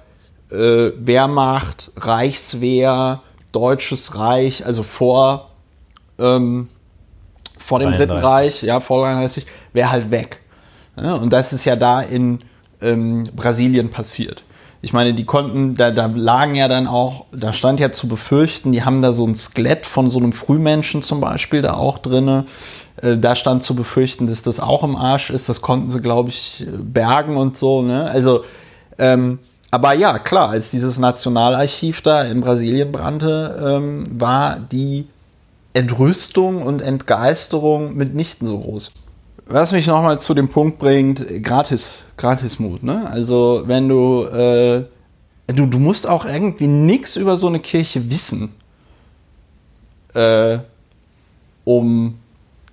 [0.54, 5.49] äh, Wehrmacht, Reichswehr, Deutsches Reich, also vor,
[6.20, 6.68] ähm,
[7.58, 7.97] vor dem 33.
[7.97, 10.41] Dritten Reich, ja, vor 33, wäre halt weg.
[10.95, 12.39] Ja, und das ist ja da in
[12.82, 14.43] ähm, Brasilien passiert.
[14.82, 18.74] Ich meine, die konnten, da, da lagen ja dann auch, da stand ja zu befürchten,
[18.74, 22.45] die haben da so ein Skelett von so einem Frühmenschen zum Beispiel da auch drinne.
[22.97, 25.47] Äh, da stand zu befürchten, dass das auch im Arsch ist.
[25.47, 27.82] Das konnten sie, glaube ich, bergen und so.
[27.82, 28.04] Ne?
[28.04, 28.43] Also,
[28.99, 29.39] ähm,
[29.74, 35.07] aber ja, klar, als dieses Nationalarchiv da in Brasilien brannte, ähm, war die
[35.74, 38.91] Entrüstung und Entgeisterung mitnichten so groß.
[39.47, 43.09] Was mich nochmal zu dem Punkt bringt, gratis, Gratismut, ne?
[43.09, 44.86] Also wenn du, äh,
[45.47, 48.53] du, du musst auch irgendwie nichts über so eine Kirche wissen,
[50.13, 50.59] äh,
[51.63, 52.19] um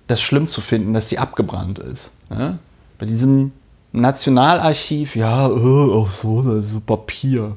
[0.05, 2.11] das schlimm zu finden, dass sie abgebrannt ist.
[2.29, 2.59] Ne?
[2.99, 3.53] Bei diesem
[3.93, 7.55] Nationalarchiv, ja, auch so, das ist so Papier.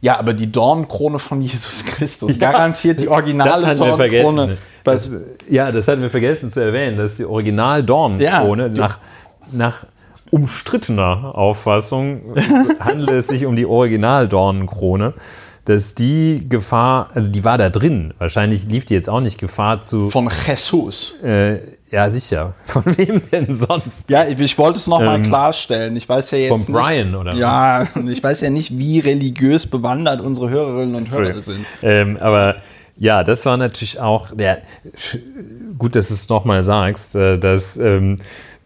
[0.00, 4.56] Ja, aber die Dornenkrone von Jesus Christus, Ja, garantiert die originale vergessen.
[4.84, 5.10] Das,
[5.48, 8.98] ja, das hatten wir vergessen zu erwähnen, dass die Original-Dornenkrone Ja, die- nach,
[9.52, 9.86] nach
[10.30, 12.34] umstrittener Auffassung
[12.80, 15.14] handelt es sich um die Original-Dornenkrone,
[15.64, 18.14] dass die Gefahr, also die war da drin.
[18.18, 20.10] Wahrscheinlich lief die jetzt auch nicht Gefahr zu.
[20.10, 21.14] Von Jesus.
[21.22, 21.58] Äh,
[21.90, 22.54] ja, sicher.
[22.64, 24.08] Von wem denn sonst?
[24.08, 25.96] Ja, ich, ich wollte es nochmal Ähm, klarstellen.
[25.96, 27.34] Ich weiß ja jetzt Vom nicht, Brian, oder?
[27.34, 31.64] Ja, und ich weiß ja nicht, wie religiös bewandert unsere Hörerinnen und Hörer sind.
[31.82, 32.56] Ähm, aber
[32.98, 34.56] ja, das war natürlich auch, ja,
[35.78, 38.18] gut, dass du es nochmal sagst, äh, dass, ähm,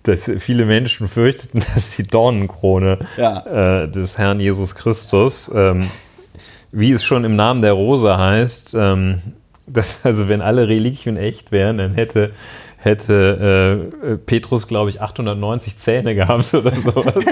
[0.04, 3.82] dass viele Menschen fürchteten, dass die Dornenkrone Ja.
[3.82, 5.90] äh, des Herrn Jesus Christus, ähm,
[6.72, 9.20] wie es schon im Namen der Rose heißt, ähm,
[9.66, 12.30] dass, also wenn alle Reliquien echt wären, dann hätte
[12.82, 17.14] hätte äh, Petrus, glaube ich, 890 Zähne gehabt oder sowas.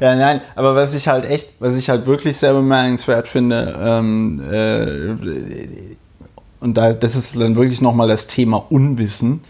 [0.00, 4.42] Ja, nein, aber was ich halt echt, was ich halt wirklich sehr bemerkenswert finde, ähm,
[4.50, 5.94] äh,
[6.60, 9.40] und da, das ist dann wirklich nochmal das Thema Unwissen.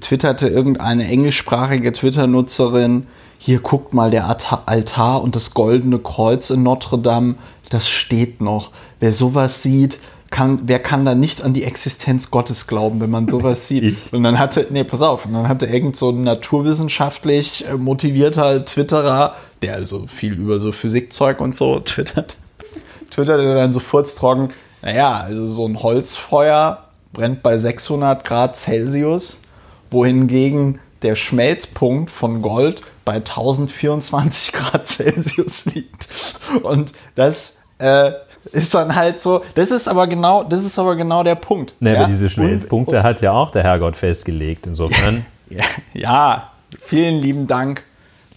[0.00, 3.06] Twitterte irgendeine englischsprachige Twitter-Nutzerin,
[3.38, 7.36] hier guckt mal der Alta- Altar und das goldene Kreuz in Notre Dame,
[7.70, 8.72] das steht noch.
[8.98, 10.00] Wer sowas sieht,
[10.34, 13.84] kann, wer kann da nicht an die Existenz Gottes glauben, wenn man sowas sieht?
[13.84, 14.12] Ich.
[14.12, 18.64] Und dann hatte, nee, pass auf, und dann hatte irgend so ein naturwissenschaftlich äh, motivierter
[18.64, 22.36] Twitterer, der also viel über so Physikzeug und so twittert,
[23.10, 24.50] twitterte dann so furztrocken,
[24.82, 29.40] naja, also so ein Holzfeuer brennt bei 600 Grad Celsius,
[29.92, 36.08] wohingegen der Schmelzpunkt von Gold bei 1024 Grad Celsius liegt.
[36.64, 38.10] Und das äh,
[38.52, 41.74] ist dann halt so, das ist aber genau, das ist aber genau der Punkt.
[41.80, 41.98] Ne, ja?
[42.00, 44.66] aber diese Schmelzpunkte hat ja auch der Herrgott festgelegt.
[44.66, 45.24] Insofern.
[45.50, 47.82] Ja, ja, vielen lieben Dank.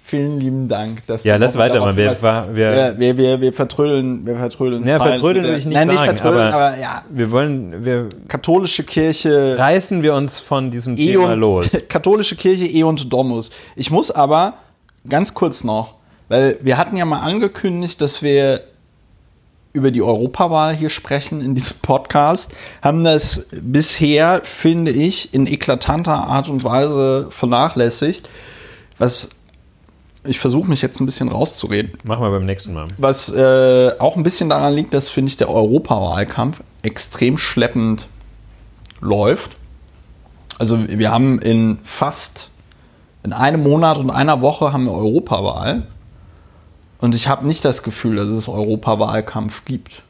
[0.01, 1.07] Vielen lieben Dank.
[1.07, 1.95] Dass Ja, lass weitermachen.
[1.97, 2.21] darauf
[2.53, 4.85] Wir- wir- wir, wir, wir, vertrödeln, wir vertrödeln.
[4.85, 7.85] Ja, Zahlen vertrödeln will ich nicht Nein, sagen, nicht vertrödeln, aber- aber, ja, Wir wollen,
[7.85, 11.77] wir katholische Kirche, reißen wir uns von diesem E Thema und, los.
[11.89, 13.49] katholische Kirche E und Domus.
[13.77, 14.55] Ich muss aber
[15.09, 15.95] ganz kurz noch,
[16.27, 18.61] weil wir hatten ja mal angekündigt, dass wir
[19.77, 22.51] über die Europawahl hier sprechen in diesem Podcast,
[22.81, 28.27] haben das bisher, finde ich, in eklatanter Art und Weise vernachlässigt.
[28.97, 29.29] Was
[30.23, 31.93] ich versuche mich jetzt ein bisschen rauszureden.
[32.03, 32.87] Machen wir beim nächsten Mal.
[32.97, 38.07] Was äh, auch ein bisschen daran liegt, dass, finde ich, der Europawahlkampf extrem schleppend
[38.99, 39.51] läuft.
[40.59, 42.49] Also wir haben in fast,
[43.23, 45.87] in einem Monat und einer Woche haben wir Europawahl.
[46.99, 50.03] Und ich habe nicht das Gefühl, dass es Europawahlkampf gibt.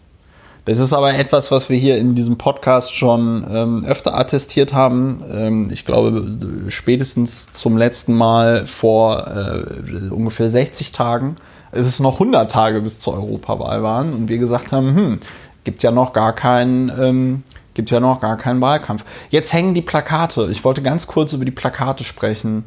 [0.68, 5.24] Das ist aber etwas, was wir hier in diesem Podcast schon ähm, öfter attestiert haben.
[5.32, 11.38] Ähm, ich glaube, spätestens zum letzten Mal vor äh, ungefähr 60 Tagen.
[11.72, 15.20] Es ist noch 100 Tage bis zur Europawahl waren und wir gesagt haben, hm,
[15.64, 19.06] gibt ja noch gar keinen, ähm, gibt ja noch gar keinen Wahlkampf.
[19.30, 20.50] Jetzt hängen die Plakate.
[20.52, 22.66] Ich wollte ganz kurz über die Plakate sprechen.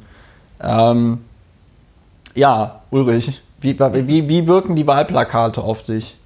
[0.62, 1.20] Ähm,
[2.34, 6.16] ja, Ulrich, wie, wie, wie wirken die Wahlplakate auf dich?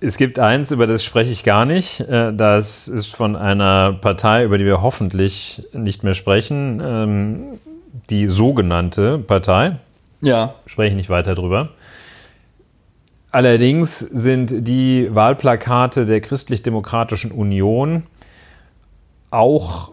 [0.00, 2.00] Es gibt eins, über das spreche ich gar nicht.
[2.00, 6.82] Äh, Das ist von einer Partei, über die wir hoffentlich nicht mehr sprechen.
[6.84, 7.44] ähm,
[8.10, 9.76] Die sogenannte Partei.
[10.20, 10.54] Ja.
[10.66, 11.70] Spreche ich nicht weiter drüber.
[13.32, 18.04] Allerdings sind die Wahlplakate der Christlich-Demokratischen Union
[19.30, 19.92] auch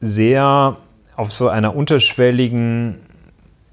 [0.00, 0.76] sehr
[1.16, 2.96] auf so einer unterschwelligen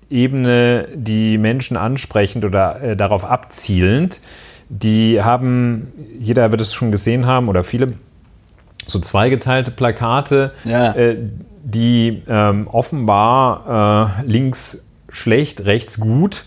[0.10, 4.22] Ebene die Menschen ansprechend oder äh, darauf abzielend.
[4.70, 7.94] Die haben, jeder wird es schon gesehen haben oder viele,
[8.86, 10.94] so zweigeteilte Plakate, Ja.
[10.94, 11.18] äh,
[11.64, 16.46] die ähm, offenbar äh, links schlecht, rechts gut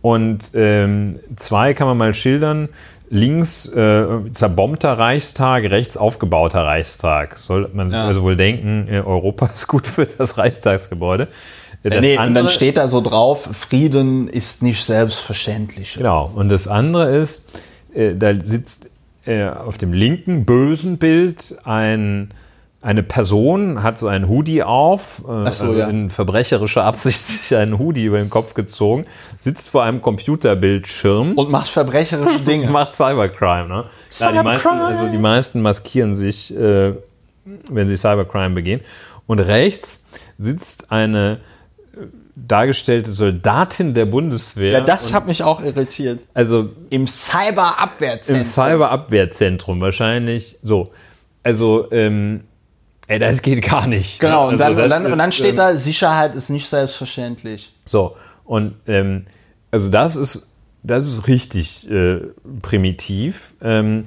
[0.00, 2.68] Und ähm, zwei kann man mal schildern.
[3.10, 7.36] Links äh, zerbombter Reichstag, rechts aufgebauter Reichstag.
[7.38, 8.06] Soll man sich Ja.
[8.06, 11.28] also wohl denken, äh, Europa ist gut für das Reichstagsgebäude.
[11.84, 15.94] Äh, Das nee, und andere- dann steht da so drauf, Frieden ist nicht selbstverständlich.
[15.94, 16.30] Genau.
[16.34, 17.48] Und das andere ist,
[17.94, 18.88] äh, da sitzt
[19.24, 22.30] äh, auf dem linken bösen Bild ein,
[22.80, 25.86] eine Person, hat so ein Hoodie auf, äh, so, also ja.
[25.88, 29.06] in verbrecherischer Absicht sich einen Hoodie über den Kopf gezogen,
[29.38, 32.68] sitzt vor einem Computerbildschirm Und macht verbrecherische Dinge.
[32.70, 33.68] macht Cybercrime.
[33.68, 33.84] Ne?
[34.18, 34.84] Ja, die, meisten, Cybercrime.
[34.84, 36.94] also die meisten maskieren sich, äh,
[37.70, 38.80] wenn sie Cybercrime begehen.
[39.26, 40.04] Und rechts
[40.38, 41.38] sitzt eine
[42.34, 44.72] dargestellte Soldatin der Bundeswehr.
[44.72, 46.20] ja, das und, hat mich auch irritiert.
[46.34, 48.44] also Im im Cyberabwehrzentrum.
[48.44, 50.90] Cyberabwehrzentrum wahrscheinlich so.
[51.42, 52.44] Also, ähm,
[53.08, 54.18] ey, das geht gar nicht.
[54.20, 54.52] Genau, ne?
[54.52, 57.72] und dann, Also und dann, und dann ist, steht ähm, da, Sicherheit ist nicht selbstverständlich.
[57.84, 59.24] So, und ähm,
[59.70, 60.48] also das ist,
[60.82, 62.20] das ist richtig äh,
[62.62, 63.54] primitiv.
[63.62, 64.04] Ähm,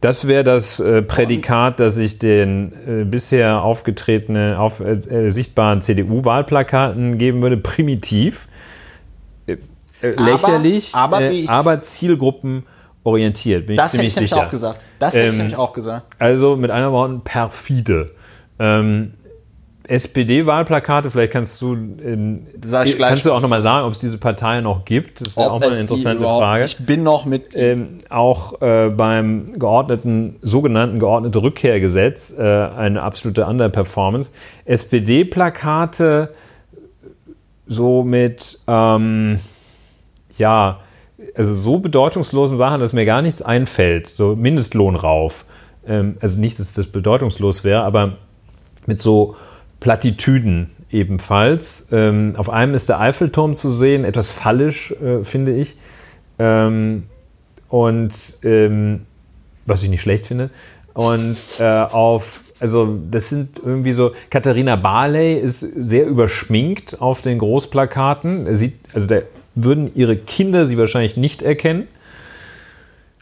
[0.00, 5.80] das wäre das äh, Prädikat, das ich den äh, bisher aufgetretenen, auf, äh, äh, sichtbaren
[5.80, 7.56] CDU-Wahlplakaten geben würde.
[7.56, 8.48] Primitiv,
[9.46, 9.56] äh,
[10.02, 14.48] äh, Aber- lächerlich, aber äh, ich- aber zielgruppenorientiert, bin Das ich hätte ich nämlich auch
[14.50, 14.80] gesagt.
[14.98, 16.16] Das hätte ich Ähm, nämlich auch gesagt.
[16.18, 18.10] Also mit anderen Worten perfide.
[18.58, 19.14] Ähm,
[19.84, 22.36] SPD-Wahlplakate, vielleicht kannst du, ähm,
[22.98, 25.20] kannst du auch nochmal sagen, ob es diese Partei noch gibt.
[25.20, 26.64] Das wäre auch mal eine interessante Frage.
[26.64, 27.54] Ich bin noch mit.
[27.54, 34.32] Ähm, auch äh, beim geordneten, sogenannten geordnete Rückkehrgesetz äh, eine absolute Underperformance.
[34.66, 36.30] SPD-Plakate
[37.66, 39.38] so mit, ähm,
[40.36, 40.80] ja,
[41.34, 44.06] also so bedeutungslosen Sachen, dass mir gar nichts einfällt.
[44.06, 45.44] So Mindestlohn rauf.
[45.86, 48.18] Ähm, also nicht, dass das bedeutungslos wäre, aber
[48.86, 49.36] mit so
[49.82, 51.88] Plattitüden ebenfalls.
[51.90, 55.76] Ähm, auf einem ist der Eiffelturm zu sehen, etwas fallisch, äh, finde ich.
[56.38, 57.02] Ähm,
[57.68, 58.12] und
[58.44, 59.00] ähm,
[59.66, 60.50] was ich nicht schlecht finde.
[60.94, 67.38] Und äh, auf, also das sind irgendwie so, Katharina Barley ist sehr überschminkt auf den
[67.38, 68.54] Großplakaten.
[68.54, 69.20] Sie, also da
[69.54, 71.88] würden ihre Kinder sie wahrscheinlich nicht erkennen.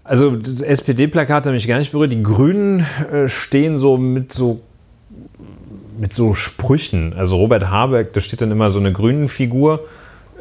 [0.02, 2.12] Also das SPD-Plakat hat mich gar nicht berührt.
[2.12, 4.61] Die Grünen äh, stehen so mit so
[6.01, 7.12] mit so Sprüchen.
[7.12, 9.84] Also Robert Habeck, da steht dann immer so eine grünen Figur,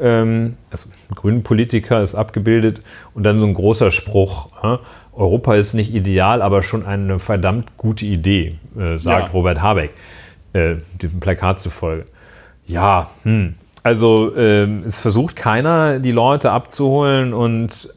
[0.00, 2.80] ähm, also ein grünen Politiker ist abgebildet
[3.14, 4.48] und dann so ein großer Spruch.
[4.62, 4.80] Ja?
[5.12, 9.32] Europa ist nicht ideal, aber schon eine verdammt gute Idee, äh, sagt Ja.
[9.32, 9.92] Robert Habeck,
[10.54, 12.06] äh, dem Plakat zufolge.
[12.64, 13.54] Ja, hm.
[13.82, 17.92] also ähm, es versucht keiner, die Leute abzuholen und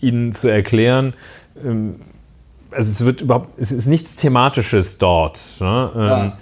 [0.00, 1.14] ihnen zu erklären,
[1.64, 1.96] ähm,
[2.70, 5.40] also es wird überhaupt, es ist nichts Thematisches dort.
[5.58, 5.90] Ne?
[5.96, 6.38] Ähm, Ja.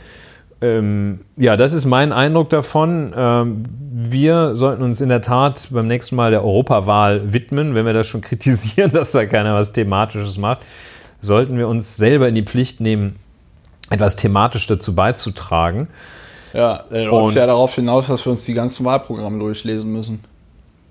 [0.60, 3.12] Ähm, ja, das ist mein Eindruck davon.
[3.16, 7.92] Ähm, wir sollten uns in der Tat beim nächsten Mal der Europawahl widmen, wenn wir
[7.92, 10.60] das schon kritisieren, dass da keiner was Thematisches macht.
[11.20, 13.16] Sollten wir uns selber in die Pflicht nehmen,
[13.90, 15.88] etwas thematisch dazu beizutragen.
[16.52, 20.24] Ja, läuft ja darauf hinaus, dass wir uns die ganzen Wahlprogramme durchlesen müssen.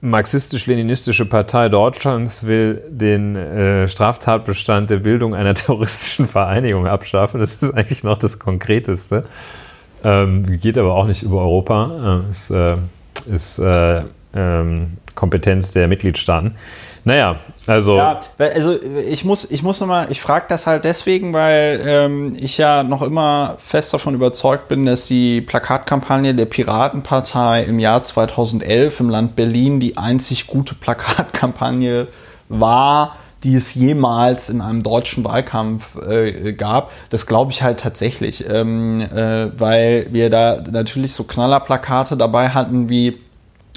[0.01, 7.39] Marxistisch-Leninistische Partei Deutschlands will den äh, Straftatbestand der Bildung einer terroristischen Vereinigung abschaffen.
[7.39, 9.25] Das ist eigentlich noch das Konkreteste.
[10.03, 12.23] Ähm, geht aber auch nicht über Europa.
[12.29, 12.77] Ist äh,
[13.27, 16.55] ist äh, ähm, Kompetenz der Mitgliedstaaten.
[17.07, 17.37] Naja,
[17.67, 18.77] also Ja, also
[19.07, 23.01] ich muss, ich muss nochmal, ich frage das halt deswegen, weil ähm, ich ja noch
[23.01, 29.37] immer fest davon überzeugt bin, dass die Plakatkampagne der Piratenpartei im Jahr 2011 im Land
[29.37, 32.09] Berlin die einzig gute Plakatkampagne
[32.49, 36.91] war, die es jemals in einem deutschen Wahlkampf äh, gab.
[37.09, 42.89] Das glaube ich halt tatsächlich, ähm, äh, weil wir da natürlich so Knallerplakate dabei hatten
[42.89, 43.17] wie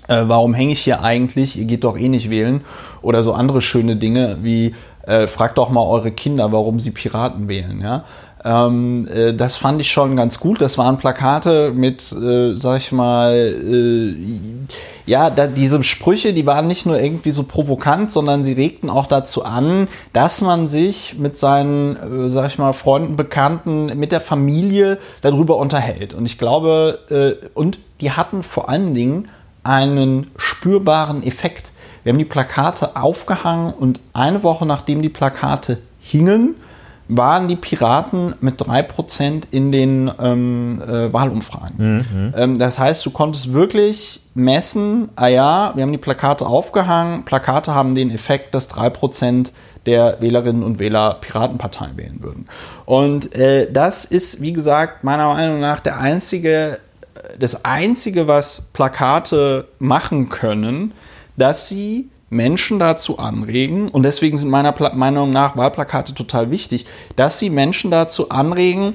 [0.08, 1.58] äh, warum hänge ich hier eigentlich?
[1.58, 2.62] Ihr geht doch eh nicht wählen.
[3.02, 4.74] Oder so andere schöne Dinge wie,
[5.06, 7.80] äh, fragt doch mal eure Kinder, warum sie Piraten wählen.
[7.80, 8.04] Ja?
[8.44, 10.60] Ähm, äh, das fand ich schon ganz gut.
[10.60, 14.14] Das waren Plakate mit, äh, sag ich mal, äh,
[15.06, 19.06] ja, da, diese Sprüche, die waren nicht nur irgendwie so provokant, sondern sie regten auch
[19.06, 24.20] dazu an, dass man sich mit seinen, äh, sag ich mal, Freunden, Bekannten, mit der
[24.20, 26.14] Familie darüber unterhält.
[26.14, 29.28] Und ich glaube, äh, und die hatten vor allen Dingen
[29.62, 31.72] einen spürbaren Effekt.
[32.02, 36.56] Wir haben die Plakate aufgehangen und eine Woche nachdem die Plakate hingen,
[37.08, 41.76] waren die Piraten mit 3% in den ähm, äh, Wahlumfragen.
[42.36, 47.74] Ähm, das heißt, du konntest wirklich messen, ah ja, wir haben die Plakate aufgehangen, Plakate
[47.74, 49.50] haben den Effekt, dass 3%
[49.86, 52.46] der Wählerinnen und Wähler Piratenpartei wählen würden.
[52.84, 56.78] Und äh, das ist, wie gesagt, meiner Meinung nach der einzige
[57.38, 60.92] das Einzige, was Plakate machen können,
[61.36, 66.86] dass sie Menschen dazu anregen, und deswegen sind meiner Pla Meinung nach Wahlplakate total wichtig,
[67.16, 68.94] dass sie Menschen dazu anregen,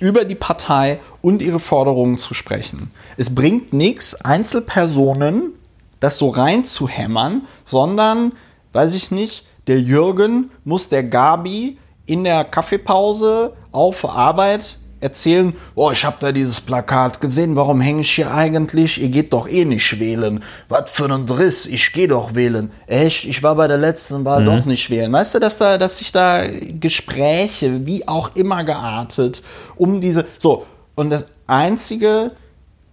[0.00, 2.90] über die Partei und ihre Forderungen zu sprechen.
[3.16, 5.54] Es bringt nichts, Einzelpersonen
[6.00, 8.32] das so reinzuhämmern, sondern,
[8.72, 15.90] weiß ich nicht, der Jürgen muss der Gabi in der Kaffeepause auf Arbeit erzählen, oh,
[15.90, 19.00] ich habe da dieses Plakat gesehen, warum hänge ich hier eigentlich?
[19.00, 20.42] Ihr geht doch eh nicht wählen.
[20.68, 22.70] Was für ein Driss, ich gehe doch wählen.
[22.86, 24.46] Echt, ich war bei der letzten Wahl mhm.
[24.46, 25.12] doch nicht wählen.
[25.12, 29.42] Weißt du, dass da, dass sich da Gespräche, wie auch immer geartet,
[29.76, 32.32] um diese, so, und das Einzige,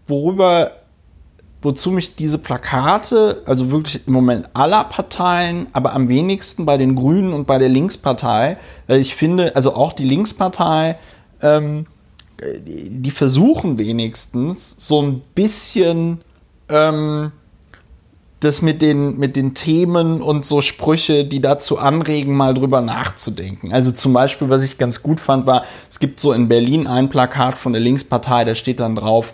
[0.07, 0.71] worüber
[1.65, 6.93] wozu mich diese Plakate, also wirklich im Moment aller Parteien, aber am wenigsten bei den
[6.95, 10.97] Grünen und bei der Linkspartei, ich finde, also auch die Linkspartei,
[11.41, 11.87] ähm,
[12.41, 16.21] die versuchen wenigstens so ein bisschen
[16.69, 17.31] ähm,
[18.41, 23.71] das mit den, mit den Themen und so Sprüche, die dazu anregen, mal drüber nachzudenken.
[23.73, 27.09] Also zum Beispiel, was ich ganz gut fand, war, es gibt so in Berlin ein
[27.09, 29.33] Plakat von der Linkspartei, da steht dann drauf,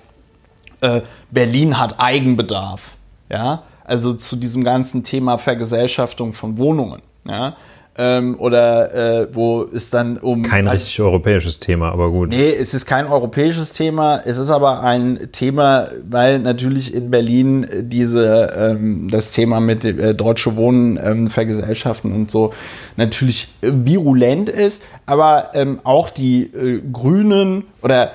[0.82, 2.96] äh, Berlin hat Eigenbedarf.
[3.30, 7.02] Ja, also zu diesem ganzen Thema Vergesellschaftung von Wohnungen.
[7.28, 7.56] Ja,
[7.98, 10.44] ähm, oder äh, wo es dann um.
[10.44, 12.30] Kein also, richtig europäisches Thema, aber gut.
[12.30, 14.22] Nee, es ist kein europäisches Thema.
[14.24, 20.16] Es ist aber ein Thema, weil natürlich in Berlin diese ähm, das Thema mit äh,
[20.16, 22.54] deutsche Wohnen ähm, vergesellschaften und so
[22.96, 24.84] natürlich äh, virulent ist.
[25.06, 28.12] Aber ähm, auch die äh, Grünen oder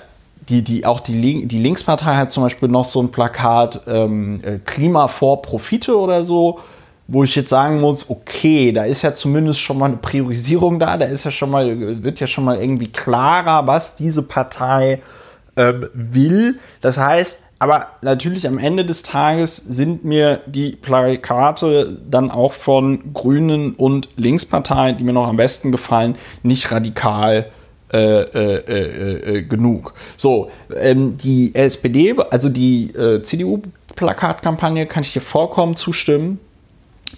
[0.49, 4.59] die, die, auch die, die Linkspartei hat zum Beispiel noch so ein Plakat ähm, äh,
[4.65, 6.61] Klima vor Profite oder so
[7.09, 10.97] wo ich jetzt sagen muss, okay, da ist ja zumindest schon mal eine Priorisierung da,
[10.97, 15.01] da ist ja schon mal, wird ja schon mal irgendwie klarer, was diese Partei
[15.57, 16.59] ähm, will.
[16.81, 23.15] Das heißt, aber natürlich am Ende des Tages sind mir die Plakate dann auch von
[23.15, 27.47] Grünen und Linksparteien, die mir noch am besten gefallen, nicht radikal
[27.93, 29.95] äh, äh, äh, äh genug.
[30.17, 36.41] So, ähm, die SPD, also die äh, CDU-Plakatkampagne, kann ich dir vollkommen zustimmen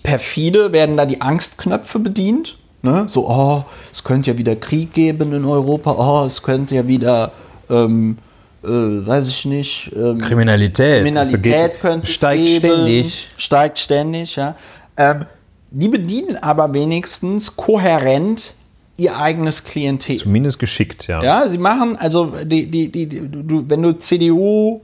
[0.02, 2.56] perfide werden da die Angstknöpfe bedient.
[2.82, 3.04] Ne?
[3.08, 7.32] So, oh, es könnte ja wieder Krieg geben in Europa, oh, es könnte ja wieder,
[7.68, 8.18] ähm,
[8.62, 11.02] äh, weiß ich nicht, ähm, Kriminalität.
[11.02, 12.72] Kriminalität könnte steigt es geben.
[12.72, 13.28] ständig.
[13.36, 14.54] Steigt ständig, ja.
[14.96, 15.26] Ähm,
[15.70, 18.54] die bedienen aber wenigstens kohärent
[18.96, 20.16] ihr eigenes Klientel.
[20.16, 21.22] Zumindest geschickt, ja.
[21.22, 24.80] Ja, sie machen, also die, die, die, du, wenn du CDU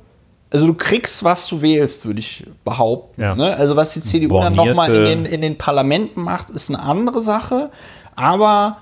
[0.55, 3.21] also du kriegst, was du wählst, würde ich behaupten.
[3.21, 3.35] Ja.
[3.35, 3.57] Ne?
[3.57, 4.57] Also was die CDU Bornierte.
[4.57, 7.71] dann nochmal in den, in den Parlamenten macht, ist eine andere Sache.
[8.15, 8.77] Aber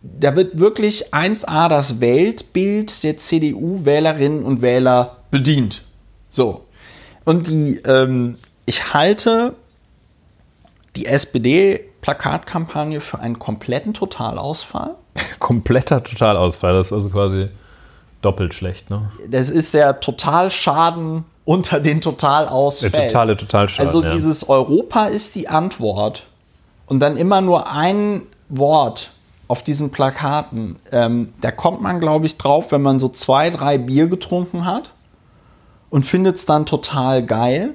[0.00, 5.82] da wird wirklich 1a das Weltbild der CDU-Wählerinnen und Wähler bedient.
[6.28, 6.66] So.
[7.24, 9.56] Und die, ähm, ich halte
[10.94, 14.94] die SPD-Plakatkampagne für einen kompletten Totalausfall.
[15.40, 17.48] Kompletter Totalausfall, das ist also quasi
[18.22, 19.10] doppelt schlecht, ne?
[19.28, 22.92] Das ist der Totalschaden unter den Totalausfällen.
[22.92, 23.86] Der totale Totalschaden.
[23.86, 24.12] Also ja.
[24.12, 26.26] dieses Europa ist die Antwort.
[26.86, 29.10] Und dann immer nur ein Wort
[29.48, 30.76] auf diesen Plakaten.
[30.92, 34.90] Ähm, da kommt man, glaube ich, drauf, wenn man so zwei, drei Bier getrunken hat
[35.90, 37.74] und findet es dann total geil.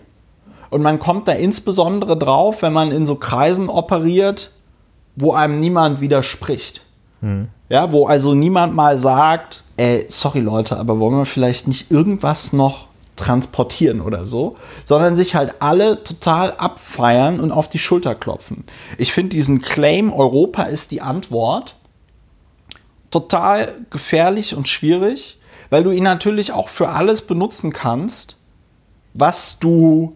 [0.70, 4.52] Und man kommt da insbesondere drauf, wenn man in so Kreisen operiert,
[5.16, 6.82] wo einem niemand widerspricht.
[7.22, 7.48] Hm.
[7.70, 12.54] Ja, wo also niemand mal sagt, ey, sorry Leute, aber wollen wir vielleicht nicht irgendwas
[12.54, 18.64] noch transportieren oder so, sondern sich halt alle total abfeiern und auf die Schulter klopfen.
[18.98, 21.76] Ich finde diesen Claim, Europa ist die Antwort,
[23.12, 25.40] total gefährlich und schwierig,
[25.70, 28.38] weil du ihn natürlich auch für alles benutzen kannst,
[29.14, 30.16] was du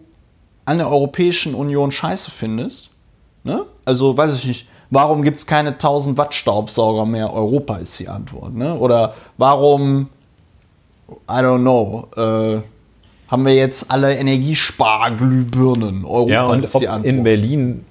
[0.64, 2.90] an der Europäischen Union scheiße findest.
[3.44, 3.66] Ne?
[3.84, 7.34] Also, weiß ich nicht, warum gibt es keine 1000 Watt Staubsauger mehr?
[7.34, 8.54] Europa ist die Antwort.
[8.54, 8.76] Ne?
[8.76, 10.08] Oder warum,
[11.28, 12.60] I don't know, äh,
[13.28, 16.04] haben wir jetzt alle Energiesparglühbirnen?
[16.04, 17.06] Europa ja, und ist die Antwort.
[17.06, 17.84] in Berlin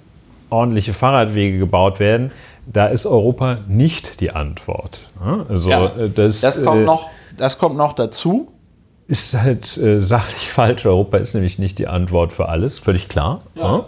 [0.52, 2.32] ordentliche Fahrradwege gebaut werden,
[2.72, 5.02] da ist Europa nicht die Antwort.
[5.50, 8.50] Also ja, äh, das, das, kommt äh, noch, das kommt noch dazu.
[9.08, 10.86] Ist halt äh, sachlich falsch.
[10.86, 13.42] Europa ist nämlich nicht die Antwort für alles, völlig klar.
[13.56, 13.86] Ja.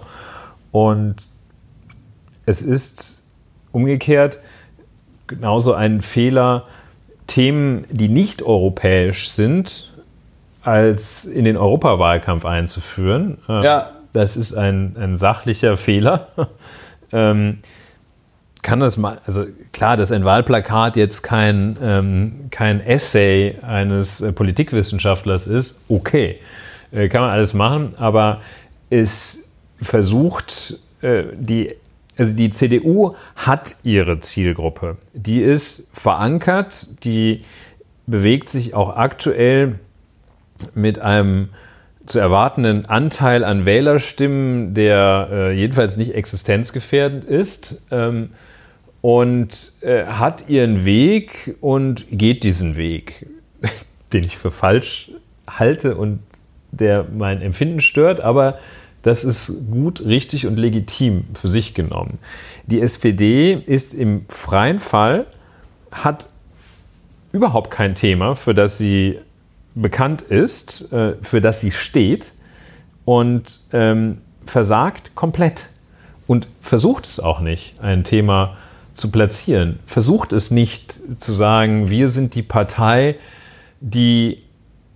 [0.72, 1.18] Und
[2.46, 3.22] es ist
[3.72, 4.40] umgekehrt
[5.28, 6.66] genauso ein Fehler,
[7.28, 9.92] Themen, die nicht europäisch sind,
[10.62, 13.38] als in den Europawahlkampf einzuführen.
[13.48, 13.92] Äh, ja.
[14.14, 16.28] Das ist ein, ein sachlicher Fehler.
[17.12, 17.60] ähm,
[18.62, 24.32] kann das mal, also klar, dass ein Wahlplakat jetzt kein, ähm, kein Essay eines äh,
[24.32, 26.40] Politikwissenschaftlers ist, okay,
[26.92, 28.42] äh, kann man alles machen, aber
[28.90, 29.44] es
[29.82, 31.76] versucht, äh, die,
[32.18, 34.98] also die CDU hat ihre Zielgruppe.
[35.14, 37.44] Die ist verankert, die
[38.06, 39.80] bewegt sich auch aktuell
[40.76, 41.50] mit einem
[42.06, 47.82] zu erwartenden Anteil an Wählerstimmen, der äh, jedenfalls nicht existenzgefährdend ist.
[47.92, 48.32] Ähm,
[49.02, 53.28] und äh, hat ihren Weg und geht diesen Weg,
[54.14, 55.12] den ich für falsch
[55.48, 56.20] halte und
[56.72, 58.58] der mein Empfinden stört, aber
[59.04, 62.18] das ist gut, richtig und legitim für sich genommen.
[62.66, 65.28] Die SPD ist im freien Fall,
[65.92, 66.30] hat
[67.32, 69.20] überhaupt kein Thema, für das sie
[69.76, 72.34] bekannt ist, äh, für das sie steht
[73.06, 75.66] und ähm, versagt komplett
[76.26, 78.58] und versucht es auch nicht, ein Thema
[78.94, 79.80] zu platzieren.
[79.86, 83.16] Versucht es nicht zu sagen, wir sind die Partei,
[83.82, 84.44] die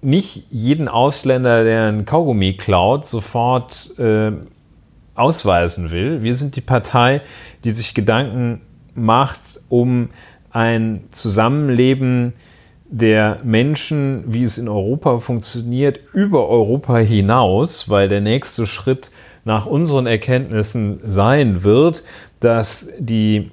[0.02, 4.32] nicht jeden Ausländer, der ein Kaugummi klaut, sofort äh,
[5.16, 6.24] ausweisen will.
[6.24, 7.22] Wir sind die Partei,
[7.64, 8.62] die sich Gedanken
[8.94, 10.10] macht um
[10.52, 12.34] ein Zusammenleben
[12.90, 19.12] der Menschen, wie es in Europa funktioniert, über Europa hinaus, weil der nächste Schritt
[19.44, 22.04] nach unseren Erkenntnissen sein wird,
[22.40, 23.52] dass die,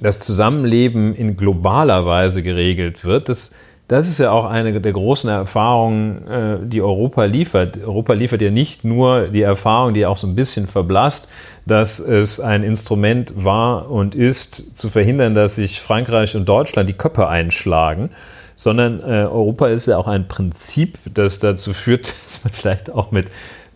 [0.00, 3.28] das Zusammenleben in globaler Weise geregelt wird.
[3.28, 3.52] Das
[3.90, 7.76] das ist ja auch eine der großen Erfahrungen, äh, die Europa liefert.
[7.76, 11.28] Europa liefert ja nicht nur die Erfahrung, die auch so ein bisschen verblasst,
[11.66, 16.92] dass es ein Instrument war und ist, zu verhindern, dass sich Frankreich und Deutschland die
[16.92, 18.10] Köpfe einschlagen,
[18.54, 23.10] sondern äh, Europa ist ja auch ein Prinzip, das dazu führt, dass man vielleicht auch
[23.10, 23.26] mit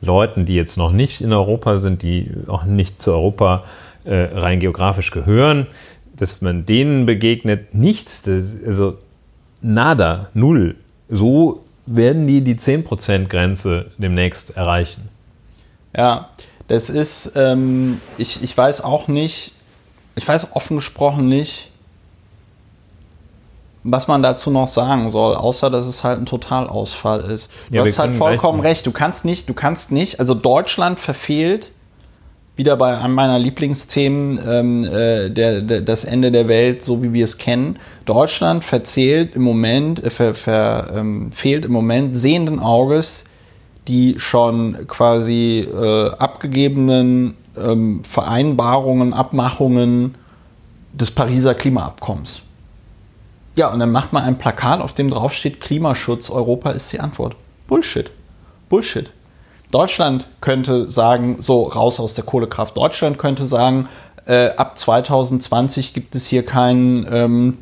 [0.01, 3.65] Leuten, die jetzt noch nicht in Europa sind, die auch nicht zu Europa
[4.05, 5.67] äh, rein geografisch gehören,
[6.15, 7.75] dass man denen begegnet.
[7.75, 8.23] Nichts,
[8.65, 8.99] also
[9.65, 10.77] nada, null.
[11.09, 15.09] So werden die die 10%-Grenze demnächst erreichen.
[15.97, 16.29] Ja,
[16.69, 19.53] das ist, ähm, ich, ich weiß auch nicht,
[20.17, 21.71] ich weiß offen gesprochen nicht,
[23.83, 27.51] was man dazu noch sagen soll, außer dass es halt ein Totalausfall ist.
[27.69, 28.87] Du ja, hast halt vollkommen recht.
[28.87, 31.71] Du kannst nicht, du kannst nicht, also Deutschland verfehlt
[32.57, 37.13] wieder bei einem meiner Lieblingsthemen, ähm, äh, der, der, das Ende der Welt, so wie
[37.13, 37.79] wir es kennen.
[38.05, 43.25] Deutschland verzählt im Moment, äh, ver, ver, ähm, fehlt im Moment sehenden Auges
[43.89, 50.15] die schon quasi äh, abgegebenen ähm, Vereinbarungen, Abmachungen
[50.93, 52.41] des Pariser Klimaabkommens.
[53.57, 57.37] Ja, und dann macht man ein Plakat, auf dem draufsteht, Klimaschutz, Europa ist die Antwort.
[57.67, 58.11] Bullshit.
[58.69, 59.11] Bullshit.
[59.75, 62.77] Deutschland könnte sagen, so raus aus der Kohlekraft.
[62.77, 63.89] Deutschland könnte sagen,
[64.25, 67.59] äh, ab 2020 gibt es hier keinen, ähm,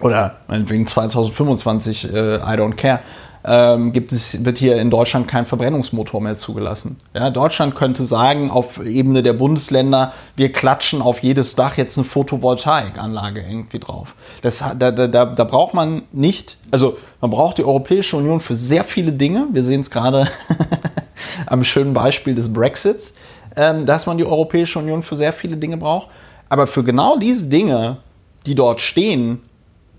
[0.00, 3.00] oder wegen 2025, äh, I don't care,
[3.46, 6.98] ähm, gibt es, wird hier in Deutschland kein Verbrennungsmotor mehr zugelassen.
[7.14, 12.04] Ja, Deutschland könnte sagen, auf Ebene der Bundesländer, wir klatschen auf jedes Dach jetzt eine
[12.04, 14.14] Photovoltaikanlage irgendwie drauf.
[14.42, 18.84] Das, da, da, da braucht man nicht, also man braucht die Europäische Union für sehr
[18.84, 19.46] viele Dinge.
[19.52, 20.28] Wir sehen es gerade
[21.46, 23.14] am schönen Beispiel des Brexits,
[23.56, 26.08] ähm, dass man die Europäische Union für sehr viele Dinge braucht.
[26.48, 27.98] Aber für genau diese Dinge,
[28.46, 29.40] die dort stehen,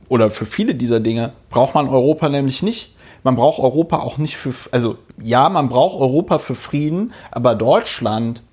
[0.07, 2.95] oder für viele dieser Dinge, braucht man Europa nämlich nicht
[3.25, 8.43] man braucht Europa auch nicht für, also ja, man braucht Europa für Frieden, aber Deutschland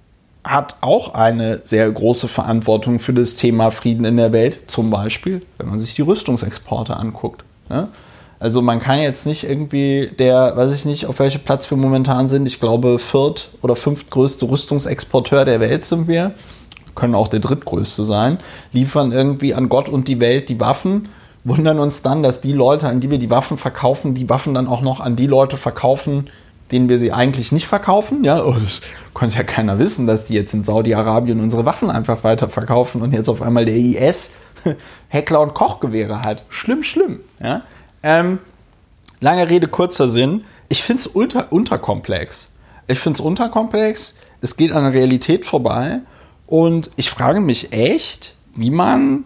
[0.45, 5.43] hat auch eine sehr große Verantwortung für das Thema Frieden in der Welt, zum Beispiel,
[5.59, 7.45] wenn man sich die Rüstungsexporte anguckt.
[7.69, 7.89] Ne?
[8.43, 12.27] Also man kann jetzt nicht irgendwie der, weiß ich nicht, auf welchem Platz wir momentan
[12.27, 12.45] sind.
[12.45, 16.35] Ich glaube, viert- oder fünftgrößte Rüstungsexporteur der Welt sind wir.
[16.97, 18.39] Können auch der drittgrößte sein.
[18.73, 21.09] Liefern irgendwie an Gott und die Welt die Waffen
[21.45, 24.67] wundern uns dann, dass die Leute, an die wir die Waffen verkaufen, die Waffen dann
[24.67, 26.29] auch noch an die Leute verkaufen,
[26.73, 28.25] denen wir sie eigentlich nicht verkaufen.
[28.25, 28.81] Ja, oh, das
[29.15, 33.29] konnte ja keiner wissen, dass die jetzt in Saudi-Arabien unsere Waffen einfach weiterverkaufen und jetzt
[33.29, 34.33] auf einmal der IS
[35.09, 36.43] Heckler und Kochgewehre hat.
[36.49, 37.21] Schlimm, schlimm.
[37.41, 37.63] Ja?
[38.03, 38.39] Ähm,
[39.21, 40.45] lange Rede, kurzer Sinn.
[40.69, 42.49] Ich finde es unter, unterkomplex.
[42.87, 44.17] Ich finde es unterkomplex.
[44.41, 46.01] Es geht an der Realität vorbei.
[46.47, 49.25] Und ich frage mich echt, wie man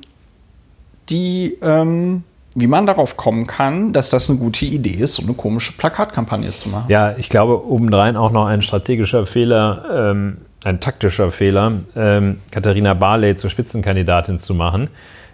[1.08, 2.22] die, ähm,
[2.54, 6.50] wie man darauf kommen kann, dass das eine gute Idee ist, so eine komische Plakatkampagne
[6.50, 6.86] zu machen.
[6.88, 12.94] Ja, ich glaube, obendrein auch noch ein strategischer Fehler, ähm, ein taktischer Fehler, ähm, Katharina
[12.94, 14.88] Barley zur Spitzenkandidatin zu machen.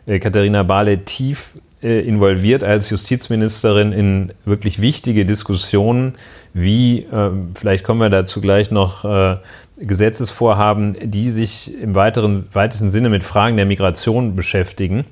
[0.07, 6.13] Äh, Katharina Barley tief involviert als Justizministerin in wirklich wichtige Diskussionen,
[6.55, 9.39] wie, äh, vielleicht kommen wir dazu gleich noch, äh,
[9.79, 15.05] Gesetzesvorhaben, die sich im weiteren, weitesten Sinne mit Fragen der Migration beschäftigen.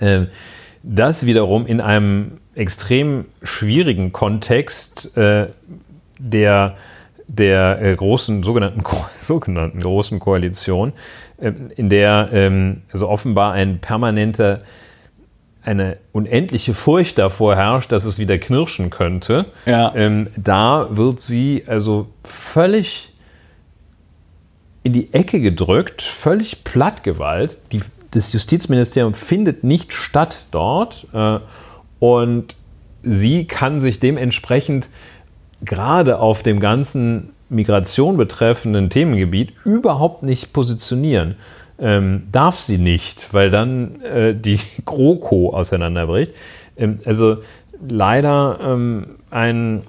[0.00, 0.26] Äh,
[0.82, 5.48] das wiederum in einem extrem schwierigen Kontext äh,
[6.18, 6.76] der
[7.26, 8.82] der äh, großen, sogenannten,
[9.16, 10.92] sogenannten großen Koalition,
[11.38, 14.60] äh, in der ähm, also offenbar ein permanenter,
[15.64, 19.46] eine unendliche Furcht davor herrscht, dass es wieder knirschen könnte.
[19.66, 19.92] Ja.
[19.94, 23.12] Ähm, da wird sie also völlig
[24.82, 27.58] in die Ecke gedrückt, völlig plattgewalt.
[27.72, 31.38] Die, das Justizministerium findet nicht statt dort äh,
[31.98, 32.54] und
[33.02, 34.88] sie kann sich dementsprechend
[35.62, 41.36] gerade auf dem ganzen Migration betreffenden Themengebiet überhaupt nicht positionieren.
[41.78, 46.32] Ähm, darf sie nicht, weil dann äh, die GroKo auseinanderbricht.
[46.76, 47.36] Ähm, also
[47.88, 49.82] leider ähm, ein,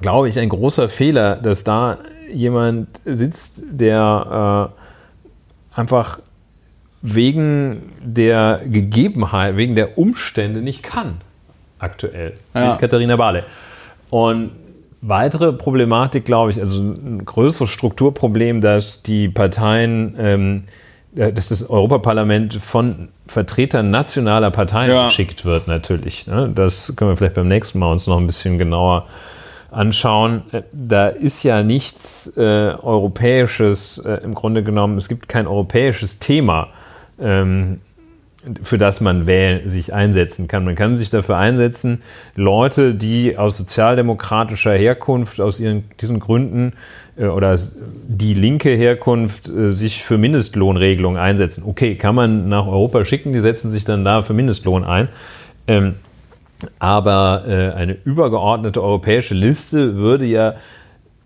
[0.00, 1.98] glaube ich, ein großer Fehler, dass da
[2.32, 4.72] jemand sitzt, der
[5.74, 6.20] äh, einfach
[7.02, 11.20] wegen der Gegebenheit, wegen der Umstände nicht kann
[11.78, 12.34] aktuell.
[12.54, 12.70] Ja.
[12.70, 13.42] Mit Katharina Barley.
[14.10, 14.52] Und
[15.02, 20.64] weitere Problematik, glaube ich, also ein größeres Strukturproblem, dass die Parteien, ähm,
[21.16, 25.06] äh, dass das Europaparlament von Vertretern nationaler Parteien Ja.
[25.06, 26.26] geschickt wird, natürlich.
[26.26, 26.50] Ne?
[26.54, 29.06] Das können wir vielleicht beim nächsten Mal uns noch ein bisschen genauer
[29.70, 30.42] anschauen.
[30.52, 34.96] Äh, Da ist ja nichts äh, Europäisches äh, im Grunde genommen.
[34.98, 36.68] Es gibt kein europäisches Thema.
[37.20, 37.80] Ähm,
[38.62, 40.64] für das man wählen, sich einsetzen kann.
[40.64, 42.02] Man kann sich dafür einsetzen,
[42.36, 46.74] Leute, die aus sozialdemokratischer Herkunft, aus ihren, diesen Gründen
[47.16, 47.58] äh, oder
[48.08, 51.64] die linke Herkunft äh, sich für Mindestlohnregelungen einsetzen.
[51.66, 55.08] Okay, kann man nach Europa schicken, die setzen sich dann da für Mindestlohn ein.
[55.66, 55.94] Ähm,
[56.78, 60.54] aber äh, eine übergeordnete europäische Liste würde ja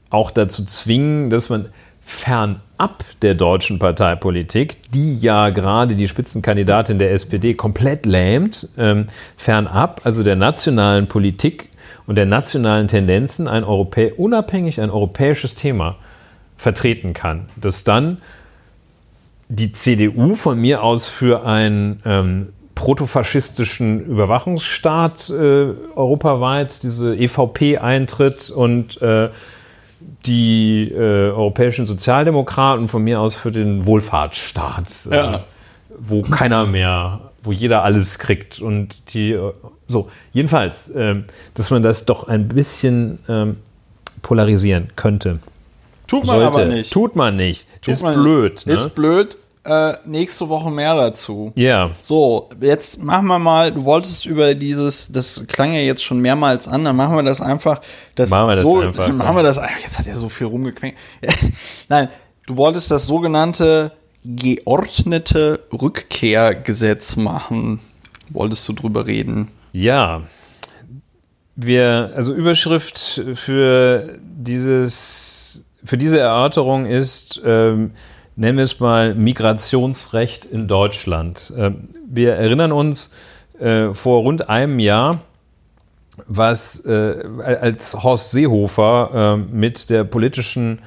[0.09, 1.67] auch dazu zwingen, dass man
[2.11, 9.07] fernab der deutschen Parteipolitik, die ja gerade die Spitzenkandidatin der SPD komplett lähmt, ähm,
[9.37, 11.71] fernab, also der nationalen Politik
[12.07, 15.97] und der nationalen Tendenzen, ein Europä unabhängig ein europäisches Thema
[16.57, 17.47] vertreten kann.
[17.57, 18.19] Das dann
[19.49, 25.35] die CDU von mir aus für einen ähm, protofaschistischen Überwachungsstaat äh,
[25.95, 29.29] europaweit, diese EVP eintritt und äh,
[30.27, 30.97] die äh,
[31.31, 35.45] europäischen Sozialdemokraten von mir aus für den Wohlfahrtsstaat, äh, Ja.
[35.99, 39.53] wo keiner mehr, wo jeder alles kriegt und die äh,
[39.87, 41.25] so jedenfalls, ähm,
[41.55, 43.57] dass man das doch ein bisschen ähm,
[44.23, 45.41] polarisieren könnte.
[46.07, 46.93] Tut man aber nicht.
[46.93, 47.67] Tut man nicht.
[47.83, 48.53] Tut ist man blöd.
[48.55, 48.67] nicht.
[48.67, 48.73] Ne?
[48.75, 49.37] Ist blöd.
[49.63, 51.53] Äh, nächste Woche mehr dazu.
[51.55, 51.91] ja.
[52.01, 56.67] So, jetzt machen wir mal, du wolltest über dieses, das klang ja jetzt schon mehrmals
[56.67, 57.83] an, dann machen wir das einfach.
[58.15, 59.81] Das Machen wir das so, einfach, machen wir das einfach.
[59.81, 60.99] Jetzt hat er so viel rumgequenkt.
[61.91, 62.09] Nein,
[62.47, 63.93] du wolltest das sogenannte
[64.25, 67.81] geordnete Rückkehrgesetz machen.
[68.31, 69.51] Wolltest du drüber reden?
[69.73, 70.23] Ja.
[71.57, 77.91] Wir, also Überschrift für dieses, für diese Erörterung ist, ähm,
[78.41, 81.53] nennen wir es mal Migrationsrecht in Deutschland.
[81.57, 83.13] Ähm, wir erinnern uns
[83.61, 85.21] äh, vor rund einem Jahr,
[86.27, 90.81] was äh, als Horst Seehofer äh, mit der politischen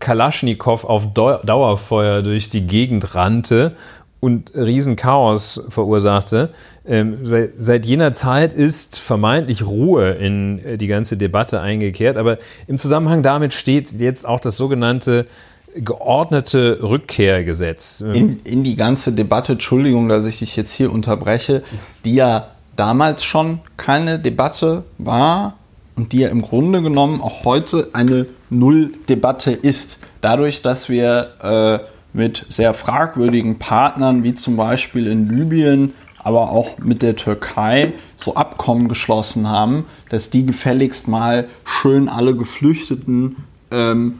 [0.00, 3.76] Kalaschnikow auf Dau- Dauerfeuer durch die Gegend rannte
[4.18, 6.50] und Riesenchaos verursachte.
[6.84, 12.38] Ähm, seit- seit jener Zeit ist vermeintlich Ruhe in äh, die ganze Debatte eingekehrt, aber
[12.66, 15.26] im Zusammenhang damit steht jetzt auch das sogenannte
[15.74, 18.00] geordnete Rückkehrgesetz.
[18.00, 21.62] in, in die ganze Debatte, Entschuldigung, dass ich dich jetzt hier unterbreche,
[22.04, 25.56] die ja damals schon keine Debatte war
[25.96, 29.98] und die ja im Grunde genommen auch heute eine Null-Debatte ist.
[30.20, 36.78] Dadurch, dass wir äh, mit sehr fragwürdigen Partnern, wie zum Beispiel in Libyen, aber auch
[36.78, 43.36] mit der Türkei, so Abkommen geschlossen haben, dass die gefälligst mal schön alle Geflüchteten
[43.70, 44.18] ähm,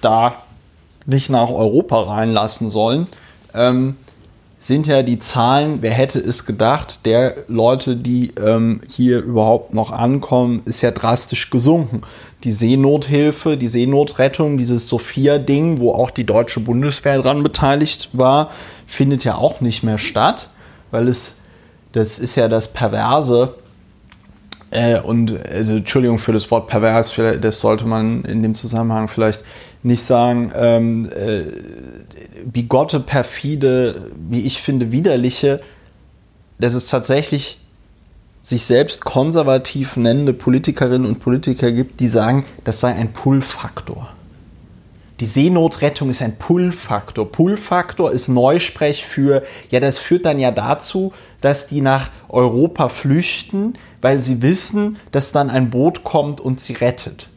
[0.00, 0.34] da
[1.06, 3.06] nicht nach Europa reinlassen sollen,
[3.54, 3.96] ähm,
[4.58, 9.90] sind ja die Zahlen, wer hätte es gedacht, der Leute, die ähm, hier überhaupt noch
[9.90, 12.02] ankommen, ist ja drastisch gesunken.
[12.42, 18.50] Die Seenothilfe, die Seenotrettung, dieses Sophia-Ding, wo auch die deutsche Bundeswehr dran beteiligt war,
[18.86, 20.48] findet ja auch nicht mehr statt,
[20.90, 21.36] weil es,
[21.92, 23.54] das ist ja das Perverse,
[24.76, 29.42] äh, und also, Entschuldigung für das Wort pervers, das sollte man in dem Zusammenhang vielleicht
[29.82, 30.52] nicht sagen.
[30.54, 31.44] Ähm, äh,
[32.44, 35.60] bigotte, perfide, wie ich finde, widerliche,
[36.58, 37.58] dass es tatsächlich
[38.42, 44.12] sich selbst konservativ nennende Politikerinnen und Politiker gibt, die sagen, das sei ein Pull-Faktor.
[45.20, 47.32] Die Seenotrettung ist ein Pull-Faktor.
[47.32, 53.74] Pull-Faktor ist Neusprech für, ja, das führt dann ja dazu, dass die nach Europa flüchten,
[54.02, 57.30] weil sie wissen, dass dann ein Boot kommt und sie rettet.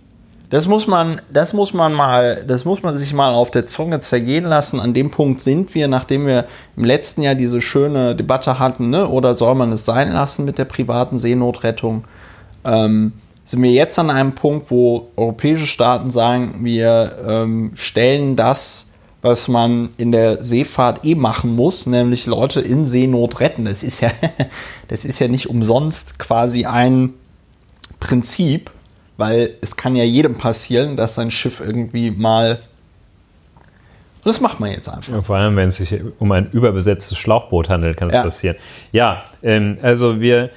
[0.49, 3.99] Das muss man, das muss man mal, das muss man sich mal auf der Zunge
[3.99, 4.79] zergehen lassen.
[4.79, 9.07] An dem Punkt sind wir, nachdem wir im letzten Jahr diese schöne Debatte hatten, ne?
[9.07, 12.03] oder soll man es sein lassen mit der privaten Seenotrettung?
[12.65, 13.13] Ähm,
[13.49, 18.89] sind wir jetzt an einem Punkt, wo europäische Staaten sagen, wir ähm, stellen das,
[19.23, 23.65] was man in der Seefahrt eh machen muss, nämlich Leute in Seenot retten.
[23.65, 24.11] Das ist ja,
[24.87, 27.15] das ist ja nicht umsonst quasi ein
[27.99, 28.69] Prinzip,
[29.17, 32.59] weil es kann ja jedem passieren, dass sein Schiff irgendwie mal.
[34.17, 35.11] Und das macht man jetzt einfach.
[35.11, 38.23] Ja, vor allem, wenn es sich um ein überbesetztes Schlauchboot handelt, kann das ja.
[38.23, 38.57] passieren.
[38.91, 40.51] Ja, ähm, also wir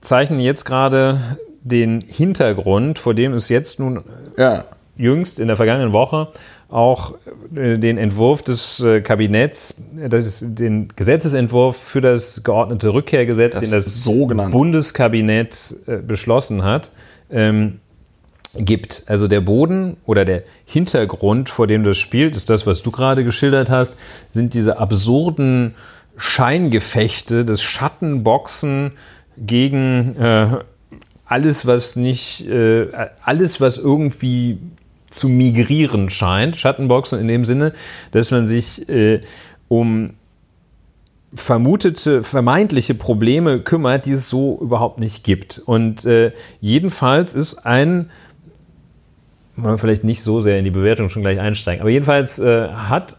[0.00, 4.04] zeichnen jetzt gerade den Hintergrund, vor dem es jetzt nun
[4.36, 4.64] ja.
[4.96, 6.28] jüngst in der vergangenen Woche
[6.68, 7.14] auch
[7.54, 9.74] äh, den Entwurf des äh, Kabinetts,
[10.08, 14.52] das ist den Gesetzesentwurf für das geordnete Rückkehrgesetz, das den das sogenannte.
[14.52, 16.90] Bundeskabinett äh, beschlossen hat.
[17.30, 17.80] Ähm,
[18.56, 19.02] gibt.
[19.06, 23.24] Also der Boden oder der Hintergrund, vor dem das spielt, ist das, was du gerade
[23.24, 23.96] geschildert hast,
[24.30, 25.74] sind diese absurden
[26.16, 28.92] Scheingefechte, das Schattenboxen
[29.36, 30.58] gegen äh,
[31.26, 32.88] alles, was nicht, äh,
[33.22, 34.58] alles, was irgendwie
[35.10, 36.56] zu migrieren scheint.
[36.56, 37.72] Schattenboxen in dem Sinne,
[38.10, 39.20] dass man sich äh,
[39.68, 40.06] um
[41.34, 45.60] vermutete, vermeintliche Probleme kümmert, die es so überhaupt nicht gibt.
[45.64, 48.10] Und äh, jedenfalls ist ein
[49.56, 51.80] man vielleicht nicht so sehr in die Bewertung schon gleich einsteigen.
[51.80, 53.16] Aber jedenfalls äh, hat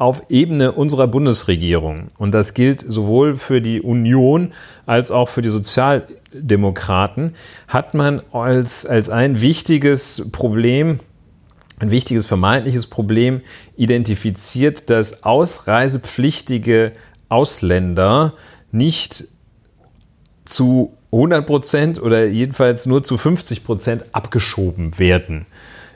[0.00, 4.54] auf Ebene unserer Bundesregierung, und das gilt sowohl für die Union
[4.86, 7.34] als auch für die Sozialdemokraten,
[7.68, 11.00] hat man als, als ein wichtiges Problem,
[11.80, 13.42] ein wichtiges vermeintliches Problem
[13.76, 16.94] identifiziert, dass ausreisepflichtige
[17.28, 18.32] Ausländer
[18.72, 19.26] nicht
[20.46, 25.44] zu 100 Prozent oder jedenfalls nur zu 50 Prozent abgeschoben werden.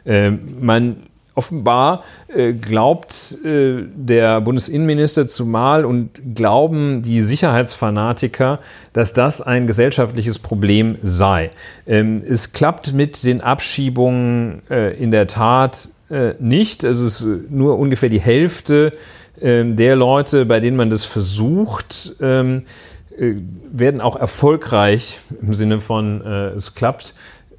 [0.05, 8.61] Äh, man offenbar äh, glaubt äh, der Bundesinnenminister zumal und glauben die Sicherheitsfanatiker,
[8.93, 11.51] dass das ein gesellschaftliches Problem sei.
[11.87, 15.89] Ähm, es klappt mit den Abschiebungen äh, in der Tat
[16.39, 16.85] nicht.
[16.85, 18.93] Es ist nur ungefähr die Hälfte
[19.41, 22.67] ähm, der Leute, bei denen man das versucht, ähm,
[23.19, 23.33] äh,
[23.73, 27.15] werden auch erfolgreich im Sinne von es klappt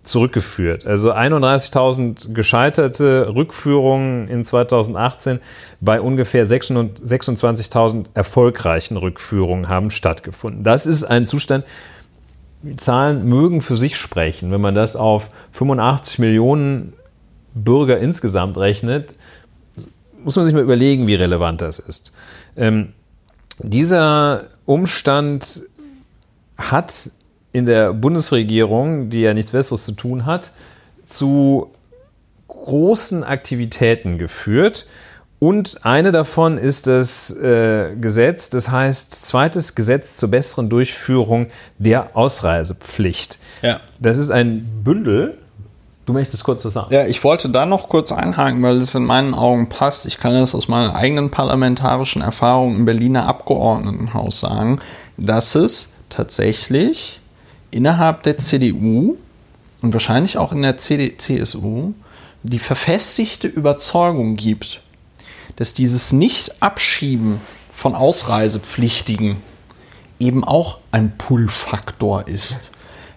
[0.08, 0.86] zurückgeführt.
[0.86, 5.40] Also 31.000 gescheiterte Rückführungen in 2018
[5.82, 10.64] bei ungefähr 26.000 erfolgreichen Rückführungen haben stattgefunden.
[10.64, 11.66] Das ist ein Zustand,
[12.78, 14.52] Zahlen mögen für sich sprechen.
[14.52, 16.94] Wenn man das auf 85 Millionen
[17.54, 19.14] Bürger insgesamt rechnet,
[20.24, 22.12] muss man sich mal überlegen, wie relevant das ist.
[22.58, 22.94] Ähm,
[23.60, 25.62] dieser Umstand
[26.58, 27.12] hat
[27.56, 30.52] in der Bundesregierung, die ja nichts Besseres zu tun hat,
[31.06, 31.72] zu
[32.50, 34.86] großen Aktivitäten geführt.
[35.40, 42.18] Und eine davon ist das äh, Gesetz, das heißt zweites Gesetz zur besseren Durchführung der
[42.18, 43.40] Ausreisepflicht.
[43.62, 43.80] Ja.
[44.02, 45.38] Das ist ein Bündel.
[46.06, 46.94] Du möchtest kurz was sagen?
[46.94, 50.06] Ja, ich wollte da noch kurz einhaken, weil es in meinen Augen passt.
[50.06, 54.80] Ich kann das aus meiner eigenen parlamentarischen Erfahrung im Berliner Abgeordnetenhaus sagen,
[55.16, 57.22] dass es tatsächlich
[57.76, 59.18] innerhalb der CDU
[59.82, 61.94] und wahrscheinlich auch in der CD CSU
[62.44, 64.82] die verfestigte Überzeugung gibt,
[65.58, 67.42] dass dieses Nicht-Abschieben
[67.74, 69.38] von Ausreisepflichtigen
[70.20, 72.72] eben auch ein Pull-Faktor ist.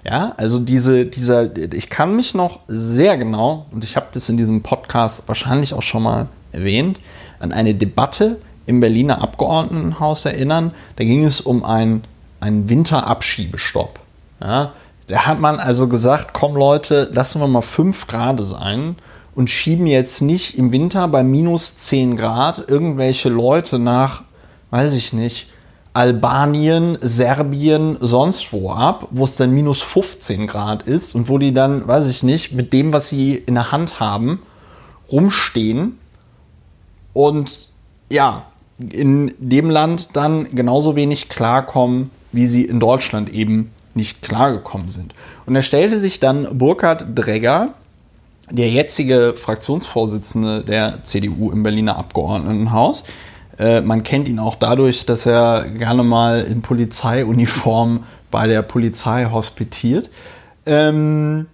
[0.04, 4.36] Ja, also diese, dieser, ich kann mich noch sehr genau, und ich habe das in
[4.36, 7.00] diesem Podcast wahrscheinlich auch schon mal erwähnt,
[7.38, 10.72] an eine Debatte im Berliner Abgeordnetenhaus erinnern.
[10.96, 12.02] Da ging es um einen,
[12.40, 14.00] einen Winterabschiebestopp.
[14.40, 14.72] Ja,
[15.08, 18.96] da hat man also gesagt, komm Leute, lassen wir mal 5 Grad sein
[19.34, 24.22] und schieben jetzt nicht im Winter bei minus 10 Grad irgendwelche Leute nach,
[24.70, 25.48] weiß ich nicht,
[25.94, 31.54] Albanien, Serbien, sonst wo ab, wo es dann minus 15 Grad ist und wo die
[31.54, 34.40] dann, weiß ich nicht, mit dem, was sie in der Hand haben,
[35.10, 35.98] rumstehen
[37.14, 37.68] und
[38.10, 38.44] ja,
[38.78, 45.12] in dem Land dann genauso wenig klarkommen, wie sie in Deutschland eben nicht klargekommen sind.
[45.44, 47.74] Und er stellte sich dann Burkhard Dregger,
[48.50, 53.04] der jetzige Fraktionsvorsitzende der CDU im Berliner Abgeordnetenhaus.
[53.58, 59.26] Äh, man kennt ihn auch dadurch, dass er gerne mal in Polizeiuniform bei der Polizei
[59.26, 60.08] hospitiert.
[60.64, 61.46] Ähm,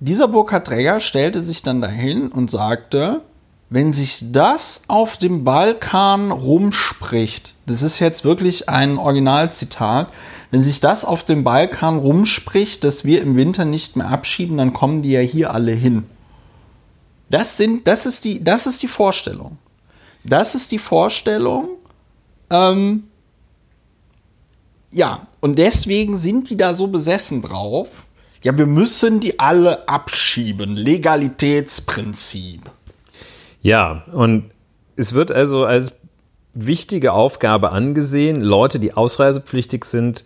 [0.00, 3.22] dieser Burkhard Dregger stellte sich dann dahin und sagte,
[3.68, 10.08] wenn sich das auf dem Balkan rumspricht, das ist jetzt wirklich ein Originalzitat,
[10.50, 14.72] wenn sich das auf dem Balkan rumspricht, dass wir im Winter nicht mehr abschieben, dann
[14.72, 16.04] kommen die ja hier alle hin.
[17.28, 19.58] Das, sind, das, ist, die, das ist die Vorstellung.
[20.24, 21.68] Das ist die Vorstellung.
[22.50, 23.04] Ähm,
[24.92, 28.06] ja, und deswegen sind die da so besessen drauf.
[28.42, 30.76] Ja, wir müssen die alle abschieben.
[30.76, 32.62] Legalitätsprinzip.
[33.62, 34.50] Ja, und
[34.94, 35.92] es wird also als
[36.56, 40.24] wichtige Aufgabe angesehen, Leute, die ausreisepflichtig sind,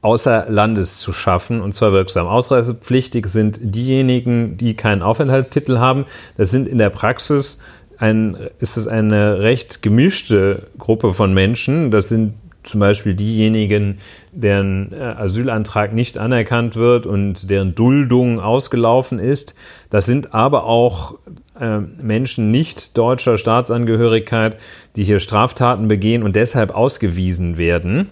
[0.00, 2.26] außer Landes zu schaffen und zwar wirksam.
[2.26, 6.06] Ausreisepflichtig sind diejenigen, die keinen Aufenthaltstitel haben.
[6.36, 7.58] Das sind in der Praxis
[7.98, 11.92] ein, ist es eine recht gemischte Gruppe von Menschen.
[11.92, 12.34] Das sind
[12.64, 13.98] zum Beispiel diejenigen,
[14.32, 19.54] deren äh, Asylantrag nicht anerkannt wird und deren Duldung ausgelaufen ist.
[19.90, 21.18] Das sind aber auch
[21.58, 24.56] Menschen nicht deutscher Staatsangehörigkeit,
[24.96, 28.10] die hier Straftaten begehen und deshalb ausgewiesen werden.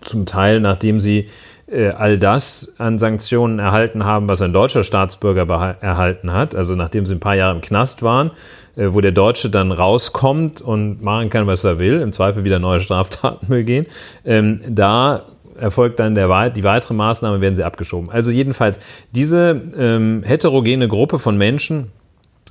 [0.00, 1.28] Zum Teil, nachdem sie
[1.72, 7.06] äh, all das an Sanktionen erhalten haben, was ein deutscher Staatsbürger erhalten hat, also nachdem
[7.06, 8.30] sie ein paar Jahre im Knast waren,
[8.76, 12.58] äh, wo der Deutsche dann rauskommt und machen kann, was er will, im Zweifel wieder
[12.58, 13.86] neue Straftaten begehen,
[14.24, 15.22] ähm, da
[15.58, 18.10] erfolgt dann der, die weitere Maßnahme, werden sie abgeschoben.
[18.10, 18.78] Also jedenfalls,
[19.12, 21.90] diese ähm, heterogene Gruppe von Menschen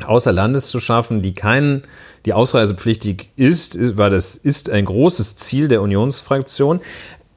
[0.06, 1.84] außer Landes zu schaffen, die keinen,
[2.26, 6.82] die ausreisepflichtig ist, weil das ist ein großes Ziel der Unionsfraktion.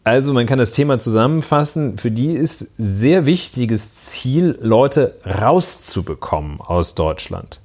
[0.05, 1.97] Also man kann das Thema zusammenfassen.
[1.97, 7.61] Für die ist sehr wichtiges Ziel, Leute rauszubekommen aus Deutschland.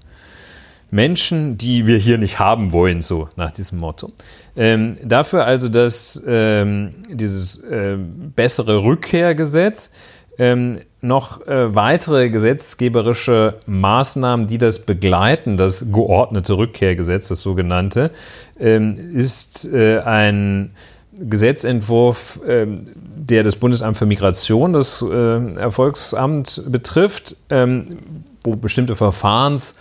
[0.92, 4.12] Menschen, die wir hier nicht haben wollen, so nach diesem Motto.
[4.56, 7.98] Ähm, dafür also das, ähm, dieses äh,
[8.36, 9.92] bessere Rückkehrgesetz,
[10.38, 18.12] ähm, noch äh, weitere gesetzgeberische Maßnahmen, die das begleiten, das geordnete Rückkehrgesetz, das sogenannte,
[18.60, 20.72] ähm, ist äh, ein
[21.14, 28.00] Gesetzentwurf, äh, der das Bundesamt für Migration, das äh, Erfolgsamt betrifft, ähm,
[28.44, 29.76] wo bestimmte Verfahrens-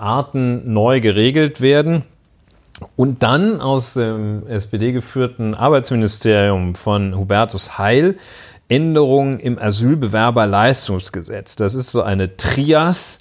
[0.00, 2.02] Arten neu geregelt werden.
[2.96, 8.16] Und dann aus dem SPD-geführten Arbeitsministerium von Hubertus Heil
[8.70, 11.56] Änderungen im Asylbewerberleistungsgesetz.
[11.56, 13.20] Das ist so eine Trias,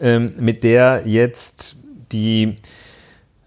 [0.00, 1.76] ähm, mit der jetzt
[2.12, 2.56] die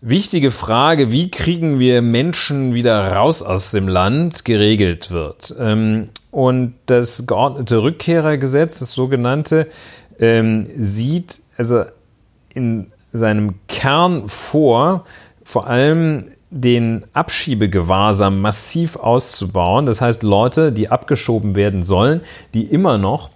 [0.02, 5.56] wichtige Frage, wie kriegen wir Menschen wieder raus aus dem Land, geregelt wird.
[5.58, 9.68] Ähm, und das geordnete Rückkehrergesetz, das sogenannte,
[10.20, 11.86] ähm, sieht also
[12.54, 15.06] in seinem Kern vor,
[15.44, 19.86] vor allem den Abschiebegewahrsam massiv auszubauen.
[19.86, 22.22] Das heißt, Leute, die abgeschoben werden sollen,
[22.54, 23.32] die immer noch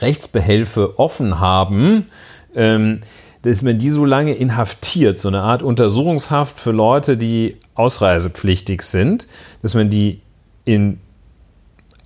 [0.00, 2.06] Rechtsbehelfe offen haben,
[2.54, 3.00] ähm,
[3.42, 9.26] dass man die so lange inhaftiert, so eine Art Untersuchungshaft für Leute, die ausreisepflichtig sind,
[9.62, 10.20] dass man die
[10.64, 10.98] in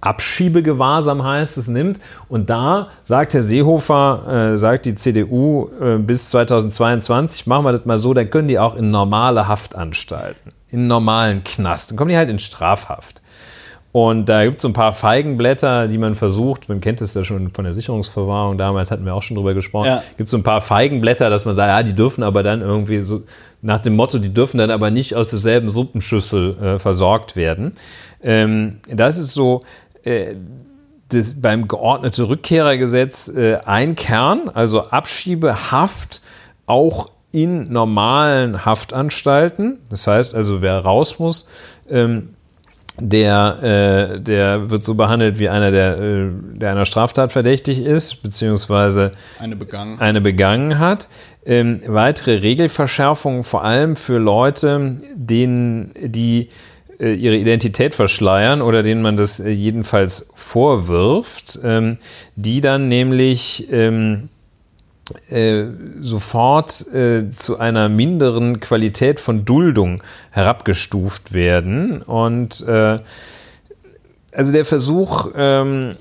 [0.03, 1.99] Abschiebegewahrsam heißt es, nimmt.
[2.29, 7.87] Und da sagt Herr Seehofer, äh, sagt die CDU äh, bis 2022, machen wir das
[7.87, 11.91] mal so, dann können die auch in normale Haftanstalten, in normalen Knast.
[11.91, 13.23] Dann kommen die halt in Strafhaft.
[13.93, 17.25] Und da gibt es so ein paar Feigenblätter, die man versucht, man kennt das ja
[17.25, 20.03] schon von der Sicherungsverwahrung, damals hatten wir auch schon drüber gesprochen, ja.
[20.17, 23.03] gibt es so ein paar Feigenblätter, dass man sagt, ja, die dürfen aber dann irgendwie
[23.03, 23.23] so,
[23.61, 27.73] nach dem Motto, die dürfen dann aber nicht aus derselben Suppenschüssel äh, versorgt werden.
[28.23, 29.61] Ähm, das ist so
[30.05, 30.35] äh,
[31.09, 36.23] das, beim geordnete Rückkehrergesetz äh, ein Kern, also Abschiebehaft
[36.67, 39.79] auch in normalen Haftanstalten.
[39.91, 41.47] Das heißt also, wer raus muss,
[41.91, 42.31] ähm,
[42.99, 48.23] der, äh, der wird so behandelt wie einer, der, äh, der einer Straftat verdächtig ist,
[48.23, 51.09] beziehungsweise eine begangen, eine begangen hat.
[51.45, 56.51] Ähm, weitere Regelverschärfungen, vor allem für Leute, denen die
[56.99, 61.99] ihre Identität verschleiern oder denen man das äh, jedenfalls vorwirft, ähm,
[62.37, 64.29] die dann nämlich ähm,
[65.29, 65.65] äh,
[66.01, 72.03] sofort äh, zu einer minderen Qualität von Duldung herabgestuft werden.
[72.03, 72.99] Und äh,
[74.33, 75.97] also der Versuch, ähm,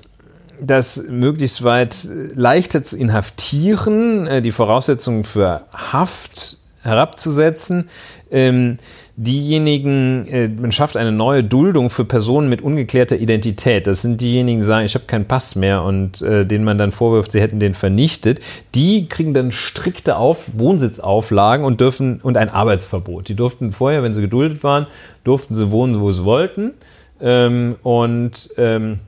[0.60, 7.88] das möglichst weit leichter zu inhaftieren, äh, die Voraussetzungen für Haft herabzusetzen,
[8.30, 8.78] ähm,
[9.16, 13.86] diejenigen, äh, man schafft eine neue Duldung für Personen mit ungeklärter Identität.
[13.86, 16.92] Das sind diejenigen, die sagen, ich habe keinen Pass mehr und äh, denen man dann
[16.92, 18.40] vorwirft, sie hätten den vernichtet.
[18.74, 23.28] Die kriegen dann strikte Auf Wohnsitzauflagen und dürfen und ein Arbeitsverbot.
[23.28, 24.86] Die durften vorher, wenn sie geduldet waren,
[25.24, 26.72] durften sie wohnen, wo sie wollten.
[27.20, 29.00] Ähm, und ähm,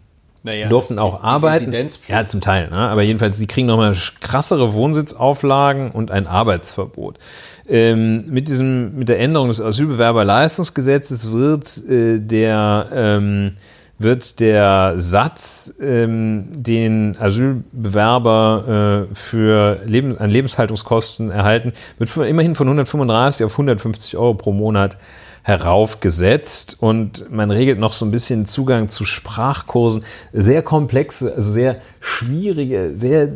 [0.43, 1.73] Naja, durften auch arbeiten.
[2.09, 2.69] Ja, zum Teil.
[2.69, 2.77] Ne?
[2.77, 7.19] Aber jedenfalls, die kriegen nochmal krassere Wohnsitzauflagen und ein Arbeitsverbot.
[7.67, 13.53] Ähm, mit diesem, mit der Änderung des Asylbewerberleistungsgesetzes wird äh, der ähm,
[13.99, 22.55] wird der Satz, ähm, den Asylbewerber äh, für Leben, an Lebenshaltungskosten erhalten, wird von, immerhin
[22.55, 24.99] von 135 auf 150 Euro pro Monat
[25.43, 30.05] heraufgesetzt und man regelt noch so ein bisschen Zugang zu Sprachkursen.
[30.33, 33.29] Sehr komplexe, also sehr schwierige, sehr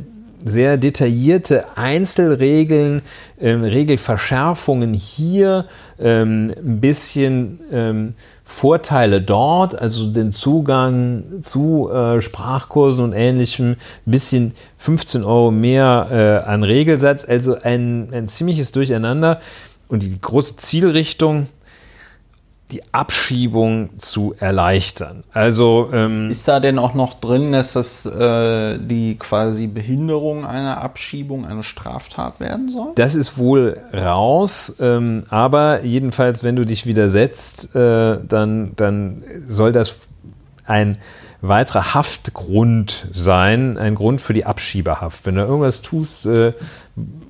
[0.44, 3.02] sehr detaillierte Einzelregeln,
[3.40, 5.66] ähm, Regelverschärfungen hier,
[5.98, 13.77] ähm, ein bisschen ähm, Vorteile dort, also den Zugang zu äh, Sprachkursen und ähnlichem, ein
[14.10, 16.09] bisschen 15 Euro mehr
[16.44, 19.40] äh, an Regelsatz, also ein, ein ziemliches Durcheinander.
[19.89, 21.47] Und die große Zielrichtung,
[22.70, 25.24] die Abschiebung zu erleichtern.
[25.32, 30.82] Also ähm, Ist da denn auch noch drin, dass das äh, die quasi Behinderung einer
[30.82, 32.93] Abschiebung eine Straftat werden soll?
[32.97, 39.73] Das ist wohl raus, ähm, aber jedenfalls, wenn du dich widersetzt, äh, dann, dann soll
[39.73, 39.97] das
[40.66, 40.99] ein
[41.40, 45.24] weiterer Haftgrund sein, ein Grund für die Abschiebehaft.
[45.24, 46.52] Wenn du irgendwas tust äh,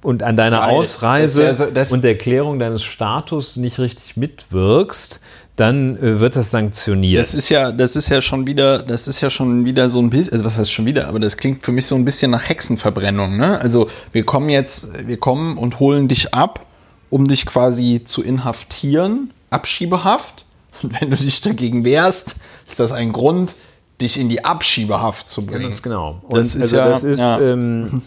[0.03, 0.71] und an deiner Geil.
[0.77, 5.21] Ausreise Das so- das- und der Erklärung deines Status nicht richtig mitwirkst,
[5.57, 7.21] dann äh, wird das sanktioniert.
[7.21, 10.09] Das ist ja, das ist ja schon wieder, das ist ja schon wieder so ein
[10.09, 12.49] bisschen, also was heißt schon wieder, aber das klingt für mich so ein bisschen nach
[12.49, 13.61] Hexenverbrennung, ne?
[13.61, 16.65] Also wir kommen jetzt, wir kommen und holen dich ab,
[17.11, 20.45] um dich quasi zu inhaftieren, Abschiebehaft.
[20.83, 22.37] Und wenn du dich dagegen wehrst,
[22.67, 23.57] ist das ein Grund,
[24.01, 25.65] dich in die Abschiebehaft zu bringen.
[25.65, 26.21] Ganz genau.
[26.29, 27.41] Und Das ist also ja- das ist, ja.
[27.41, 28.03] ähm,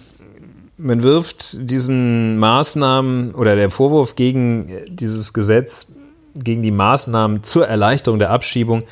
[0.78, 5.88] man wirft diesen Maßnahmen oder der Vorwurf gegen dieses Gesetz,
[6.36, 8.84] gegen die Maßnahmen zur Erleichterung der Abschiebung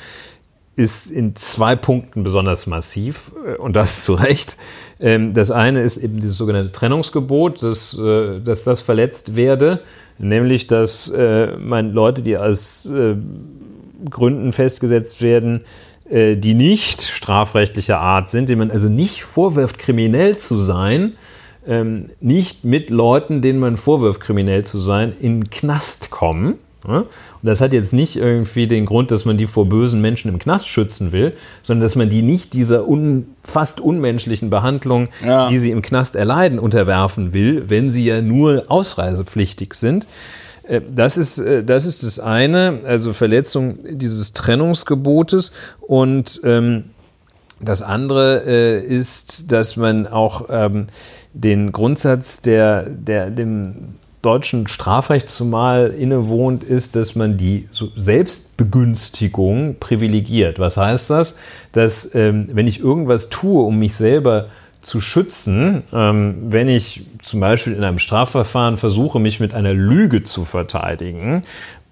[0.75, 4.55] ist in zwei Punkten besonders massiv äh, und das zu Recht.
[4.99, 9.81] Ähm, Das eine ist eben dieses sogenannte Trennungsgebot, dass, äh, dass das verletzt werde,
[10.19, 13.15] nämlich dass äh, man Leute, die aus äh,
[14.09, 15.63] Gründen festgesetzt werden, äh,
[16.37, 21.13] die nicht strafrechtlicher Art sind, denen man also nicht vorwirft, kriminell zu sein,
[21.67, 26.55] ähm, nicht mit Leuten, denen man vorwirft, kriminell zu sein, in den Knast kommen.
[26.85, 27.07] Und
[27.43, 30.69] das hat jetzt nicht irgendwie den Grund, dass man die vor bösen Menschen im Knast
[30.69, 35.49] schützen will, sondern dass man die nicht dieser un, fast unmenschlichen Behandlung, Ja.
[35.49, 40.07] die sie im Knast erleiden, unterwerfen will, wenn sie ja nur ausreisepflichtig sind.
[40.69, 45.51] Äh, Das ist, äh, das ist das eine, also Verletzung dieses Trennungsgebotes.
[45.81, 46.85] Und ähm,
[47.59, 50.87] das andere äh, ist, dass man auch ähm,
[51.33, 60.59] den Grundsatz, der, der dem deutschen Strafrecht zumal innewohnt, ist, dass man die Selbstbegünstigung privilegiert.
[60.59, 61.35] Was heißt das?
[61.71, 64.47] Dass ähm, wenn ich irgendwas tue, um mich selber
[64.81, 70.23] zu schützen, ähm, wenn ich zum Beispiel in einem Strafverfahren versuche, mich mit einer Lüge
[70.23, 71.43] zu verteidigen,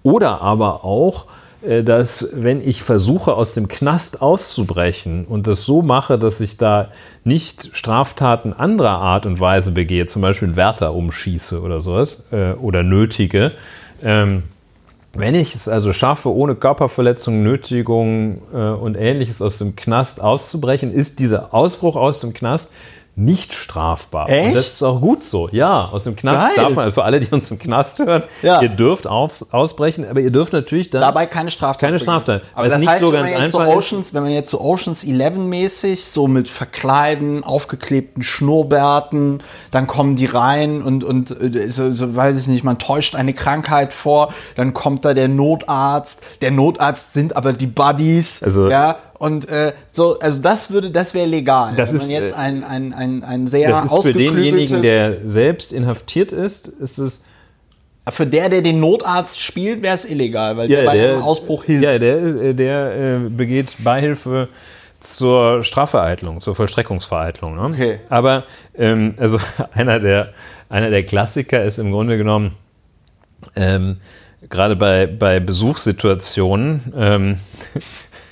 [0.02, 1.26] oder aber auch,
[1.66, 6.56] äh, dass wenn ich versuche, aus dem Knast auszubrechen und das so mache, dass ich
[6.56, 6.88] da
[7.24, 12.52] nicht Straftaten anderer Art und Weise begehe, zum Beispiel einen Wärter umschieße oder sowas, äh,
[12.52, 13.52] oder nötige,
[14.02, 14.44] ähm,
[15.14, 20.92] wenn ich es also schaffe, ohne Körperverletzung, Nötigung äh, und ähnliches aus dem Knast auszubrechen,
[20.92, 22.70] ist dieser Ausbruch aus dem Knast
[23.18, 24.28] nicht strafbar.
[24.28, 24.48] Echt?
[24.48, 25.48] Und das ist auch gut so.
[25.50, 26.64] Ja, aus dem Knast Geil.
[26.64, 28.62] darf man, also für alle, die uns im Knast hören, Ja.
[28.62, 31.80] ihr dürft auf, ausbrechen, aber ihr dürft natürlich dann Dabei keine Straftat.
[31.80, 31.98] Keine.
[31.98, 32.42] Straftat.
[32.54, 34.32] Aber das nicht heißt, so wenn ganz man jetzt so einfach ist- Oceans, wenn man
[34.32, 41.04] jetzt so Oceans 11 mäßig, so mit Verkleiden, aufgeklebten Schnurrbärten, dann kommen die rein und,
[41.04, 45.14] und äh, so, so, weiß ich nicht, man täuscht eine Krankheit vor, dann kommt da
[45.14, 46.22] der Notarzt.
[46.42, 48.96] Der Notarzt sind aber die Buddies, Also- ja.
[49.18, 51.74] Und äh, so, also das würde, das wäre legal.
[51.76, 54.80] Das wenn ist, man jetzt äh, ein, ein, ein, ein sehr das ist für denjenigen,
[54.80, 57.24] der selbst inhaftiert ist, ist es
[58.10, 61.84] für der, der den Notarzt spielt, wäre es illegal, weil der bei einem Ausbruch hilft.
[61.84, 64.48] Ja, der, äh, der äh, begeht Beihilfe
[65.00, 67.56] zur Strafvereitlung, zur Vollstreckungsvereitlung.
[67.56, 67.74] Ne?
[67.74, 68.00] Okay.
[68.08, 68.44] Aber
[68.76, 69.38] ähm, also
[69.72, 70.32] einer der,
[70.68, 72.52] einer der Klassiker ist im Grunde genommen,
[73.54, 73.98] ähm,
[74.48, 77.38] gerade bei, bei Besuchssituationen, ähm,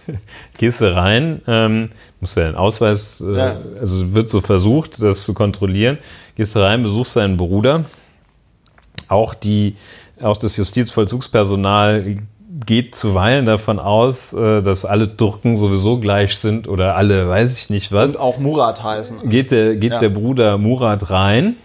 [0.59, 3.57] gehst du rein, ähm, musst du ja einen Ausweis, äh, Ja.
[3.81, 5.99] also wird so versucht, das zu kontrollieren,
[6.37, 7.85] gehst du rein, besuchst deinen Bruder,
[9.09, 9.77] auch, die,
[10.21, 12.17] auch das Justizvollzugspersonal
[12.65, 17.71] geht zuweilen davon aus, äh, dass alle Türken sowieso gleich sind oder alle weiß ich
[17.71, 18.13] nicht was.
[18.15, 19.29] Und auch Murat heißen.
[19.29, 19.99] Geht der, geht Ja.
[20.01, 21.57] der Bruder Murat rein,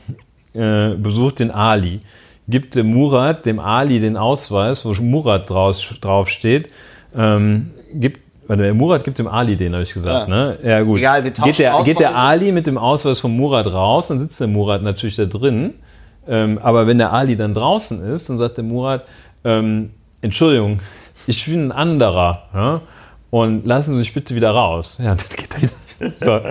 [0.53, 2.01] äh, besucht den Ali,
[2.47, 6.69] gibt dem Murat, dem Ali den Ausweis, wo Murat draus, draufsteht,
[7.15, 8.19] ähm, gibt,
[8.51, 10.35] warte, der Murat gibt dem Ali den, habe ich gesagt, ja.
[10.35, 10.57] ne?
[10.63, 10.99] Ja, gut.
[10.99, 14.39] Egal, sie geht der, geht der Ali mit dem Ausweis von Murat raus, dann sitzt
[14.39, 15.75] der Murat natürlich da drin.
[16.27, 19.05] Ähm, aber wenn der Ali dann draußen ist, dann sagt der Murat,
[19.43, 19.91] ähm,
[20.21, 20.79] Entschuldigung,
[21.27, 22.43] ich bin ein anderer.
[22.53, 22.81] Ja?
[23.31, 24.97] Und lassen Sie sich bitte wieder raus.
[24.99, 25.73] Ja, dann geht er wieder.
[26.19, 26.41] So,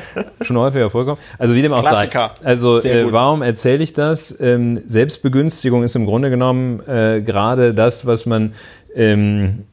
[0.45, 1.19] schon häufiger vorkommen.
[1.37, 2.35] Also wie dem auch Klassiker.
[2.41, 2.47] sei.
[2.47, 4.41] Also äh, warum erzähle ich das?
[4.41, 8.53] Ähm, Selbstbegünstigung ist im Grunde genommen äh, gerade das, was man
[8.95, 9.65] ähm,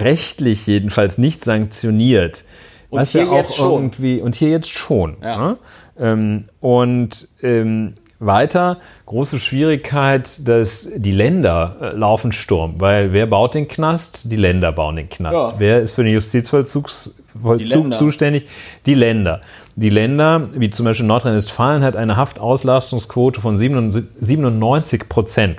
[0.00, 2.44] rechtlich jedenfalls nicht sanktioniert.
[2.90, 3.72] Und was hier ja auch jetzt schon.
[3.72, 5.16] irgendwie und hier jetzt schon.
[5.22, 5.38] Ja.
[5.38, 5.56] Ne?
[5.98, 13.54] Ähm, und ähm, weiter, große Schwierigkeit, dass die Länder äh, laufen Sturm, weil wer baut
[13.54, 14.30] den Knast?
[14.30, 15.34] Die Länder bauen den Knast.
[15.34, 15.54] Ja.
[15.58, 18.46] Wer ist für den Justizvollzug zuständig?
[18.86, 19.40] Die Länder.
[19.76, 25.58] Die Länder, wie zum Beispiel Nordrhein-Westfalen, hat eine Haftauslastungsquote von 97 Prozent.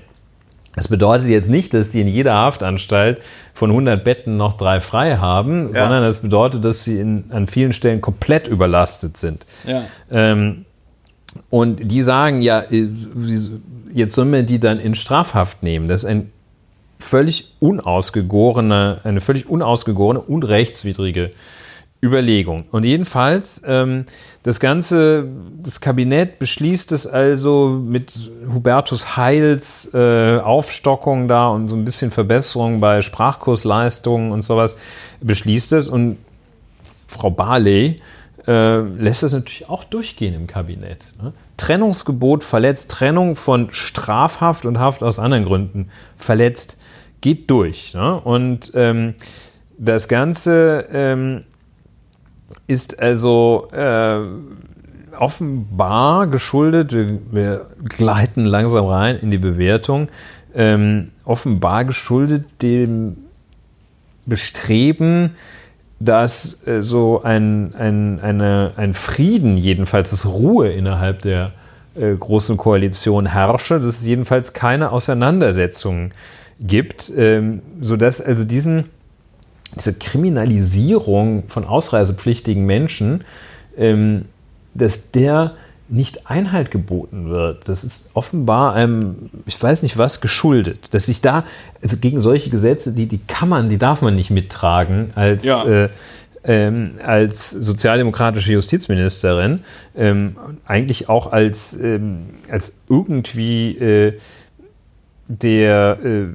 [0.76, 3.22] Das bedeutet jetzt nicht, dass die in jeder Haftanstalt
[3.53, 5.81] von 100 Betten noch drei frei haben, Ja.
[5.84, 9.45] sondern das bedeutet, dass sie in, an vielen Stellen komplett überlastet sind.
[9.65, 9.84] Ja.
[10.11, 10.65] Ähm,
[11.49, 12.88] und die sagen, ja, äh,
[13.91, 15.88] jetzt sollen wir die dann in Strafhaft nehmen.
[15.88, 16.31] Das ist ein
[16.99, 21.31] völlig unausgegorene, eine völlig unausgegorene und rechtswidrige
[22.06, 22.65] Überlegung.
[22.72, 24.06] Und jedenfalls, ähm,
[24.44, 25.27] das ganze,
[25.61, 28.14] das Kabinett beschließt es also mit
[28.53, 34.76] Hubertus Heils äh, Aufstockung da und so ein bisschen Verbesserung bei Sprachkursleistungen und sowas,
[35.22, 36.18] beschließt es und
[37.07, 38.02] Frau Barley
[38.48, 41.11] äh, lässt das natürlich auch durchgehen im Kabinett.
[41.22, 41.34] Ne?
[41.57, 46.77] Trennungsgebot verletzt, Trennung von Strafhaft und Haft aus anderen Gründen verletzt,
[47.22, 47.94] geht durch.
[47.94, 48.19] Ne?
[48.19, 49.15] Und ähm,
[49.77, 51.44] das Ganze ähm,
[52.67, 54.19] ist also äh,
[55.17, 60.09] offenbar geschuldet, wir, gleiten langsam rein in die Bewertung,
[60.53, 63.17] ähm, offenbar geschuldet dem
[64.25, 65.35] Bestreben,
[65.99, 71.51] dass äh, so ein, ein, eine, ein Frieden, jedenfalls dass Ruhe innerhalb der
[71.95, 76.11] äh, großen Koalition herrsche, dass es jedenfalls keine Auseinandersetzungen
[76.59, 78.85] gibt, ähm, sodass also diesen,
[79.76, 83.23] diese Kriminalisierung von ausreisepflichtigen Menschen,
[83.77, 84.26] ähm,
[84.73, 85.53] dass der
[85.88, 87.69] nicht Einhalt geboten wird.
[87.69, 90.93] Das ist offenbar einem, ich weiß nicht was, geschuldet.
[90.93, 91.45] Dass sich da,
[91.84, 95.64] also gegen solche Gesetze, die, die kann man, die darf man nicht mittragen als, Ja.
[95.65, 95.89] äh,
[96.43, 99.61] ähm, als sozialdemokratische Justizministerin,
[99.95, 100.35] ähm,
[100.65, 104.14] eigentlich auch als, ähm, als irgendwie äh,
[105.27, 106.26] der, äh,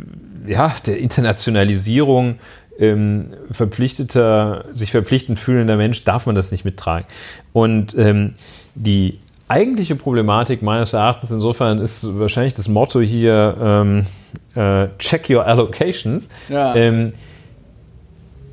[0.51, 2.39] ja, der Internationalisierung
[2.81, 7.07] ähm, verpflichteter, sich verpflichtend fühlender Mensch darf man das nicht mittragen.
[7.53, 8.35] Und ähm,
[8.75, 14.07] die eigentliche Problematik meines Erachtens insofern ist wahrscheinlich das Motto hier ähm,
[14.55, 16.29] äh, Check your allocations.
[16.49, 16.75] Ja.
[16.75, 17.13] Ähm,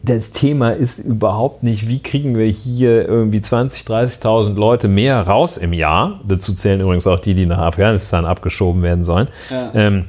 [0.03, 5.57] das Thema ist überhaupt nicht, wie kriegen wir hier irgendwie 20.000, 30.000 Leute mehr raus
[5.57, 6.21] im Jahr.
[6.25, 9.27] Dazu zählen übrigens auch die, die nach Afghanistan abgeschoben werden sollen.
[9.49, 9.71] Ja.
[9.73, 10.05] Ähm,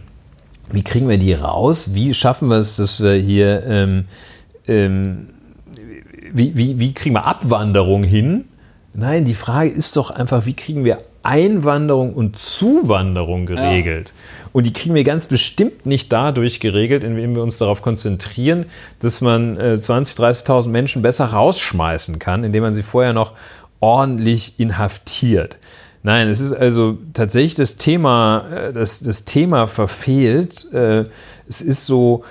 [0.70, 1.94] wie kriegen wir die raus?
[1.94, 4.04] Wie schaffen wir es, dass wir hier, ähm,
[4.66, 5.28] ähm,
[6.32, 8.44] wie, wie, wie kriegen wir Abwanderung hin?
[8.94, 14.12] Nein, die Frage ist doch einfach, wie kriegen wir Einwanderung und Zuwanderung geregelt?
[14.52, 18.66] Und die kriegen wir ganz bestimmt nicht dadurch geregelt, indem wir uns darauf konzentrieren,
[19.00, 23.34] dass man äh, 20.000, 30.000 Menschen besser rausschmeißen kann, indem man sie vorher noch
[23.80, 25.58] ordentlich inhaftiert.
[26.02, 30.72] Nein, es ist also tatsächlich das Thema, äh, das, das Thema verfehlt.
[30.72, 31.04] Äh,
[31.48, 32.24] Es ist so,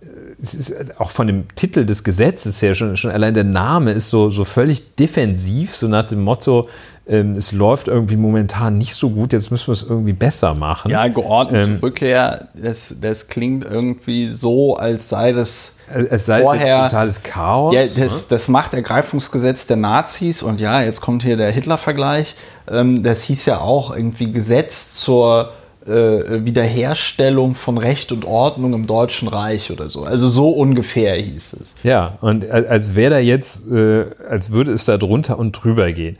[0.00, 0.06] äh,
[0.40, 4.10] es ist auch von dem Titel des Gesetzes her, schon, schon allein der Name ist
[4.10, 6.68] so, so völlig defensiv, so nach dem Motto,
[7.10, 10.90] ähm, es läuft irgendwie momentan nicht so gut, jetzt müssen wir es irgendwie besser machen.
[10.90, 16.66] Ja, geordnete Ähm, Rückkehr, das, das klingt irgendwie so, als sei das es sei vorher-
[16.84, 17.74] jetzt totales Chaos.
[17.74, 17.88] Ja, ne?
[17.98, 22.36] das, das Machtergreifungsgesetz der Nazis und ja, jetzt kommt hier der Hitler-Vergleich.
[22.70, 25.50] Ähm, das hieß ja auch irgendwie Gesetz zur
[25.86, 30.04] äh, Wiederherstellung von Recht und Ordnung im Deutschen Reich oder so.
[30.04, 31.74] Also so ungefähr hieß es.
[31.82, 35.90] Ja, und al- als wäre da jetzt, äh, als würde es da drunter und drüber
[35.92, 36.18] gehen.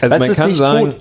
[0.00, 0.96] Also Was es nicht tut.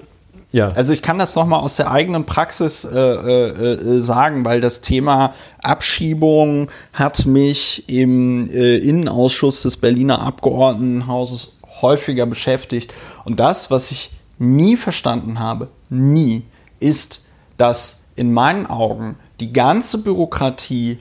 [0.52, 4.62] ja, Also ich kann das nochmal aus der eigenen Praxis äh, äh, äh, sagen, weil
[4.62, 12.94] das Thema Abschiebung hat mich im äh, Innenausschuss des Berliner Abgeordnetenhauses häufiger beschäftigt.
[13.26, 16.44] Und das, was ich nie verstanden habe, nie,
[16.80, 17.26] ist,
[17.58, 21.00] dass in meinen Augen die ganze Bürokratie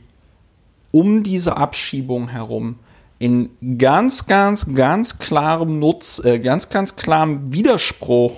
[0.91, 2.79] um diese Abschiebung herum
[3.23, 8.33] in ganz, ganz, ganz klarem Nutz, äh, ganz, ganz klarem Widerspruch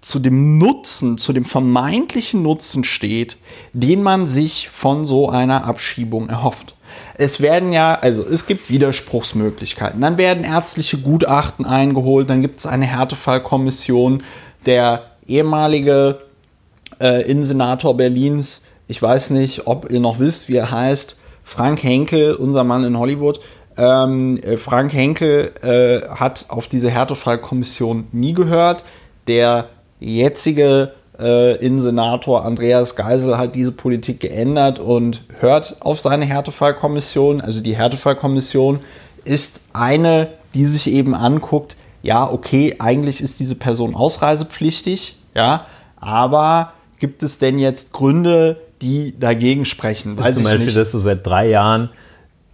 [0.00, 3.36] zu dem Nutzen, zu dem vermeintlichen Nutzen steht,
[3.72, 6.74] den man sich von so einer Abschiebung erhofft.
[7.14, 10.00] Es werden ja, also es gibt Widerspruchsmöglichkeiten.
[10.00, 14.24] Dann werden ärztliche Gutachten eingeholt, dann gibt es eine Härtefallkommission.
[14.66, 16.18] Der ehemalige
[17.00, 21.16] äh, Innensenator Berlins, ich weiß nicht, ob ihr noch wisst, wie er heißt,
[21.48, 23.38] Frank Henkel, unser Mann in Hollywood,
[23.76, 28.84] ähm, äh, Frank Henkel äh, hat auf diese Härtefallkommission nie gehört.
[29.28, 29.68] Der
[30.00, 37.40] jetzige äh, Innensenator Andreas Geisel hat diese Politik geändert und hört auf seine Härtefallkommission.
[37.40, 38.80] Also die Härtefallkommission
[39.24, 45.66] ist eine, die sich eben anguckt, ja, okay, eigentlich ist diese Person ausreisepflichtig, ja,
[45.96, 50.16] aber gibt es denn jetzt Gründe, die dagegen sprechen?
[50.16, 50.76] Weiß Zum Beispiel, nicht.
[50.76, 51.90] dass du seit drei Jahren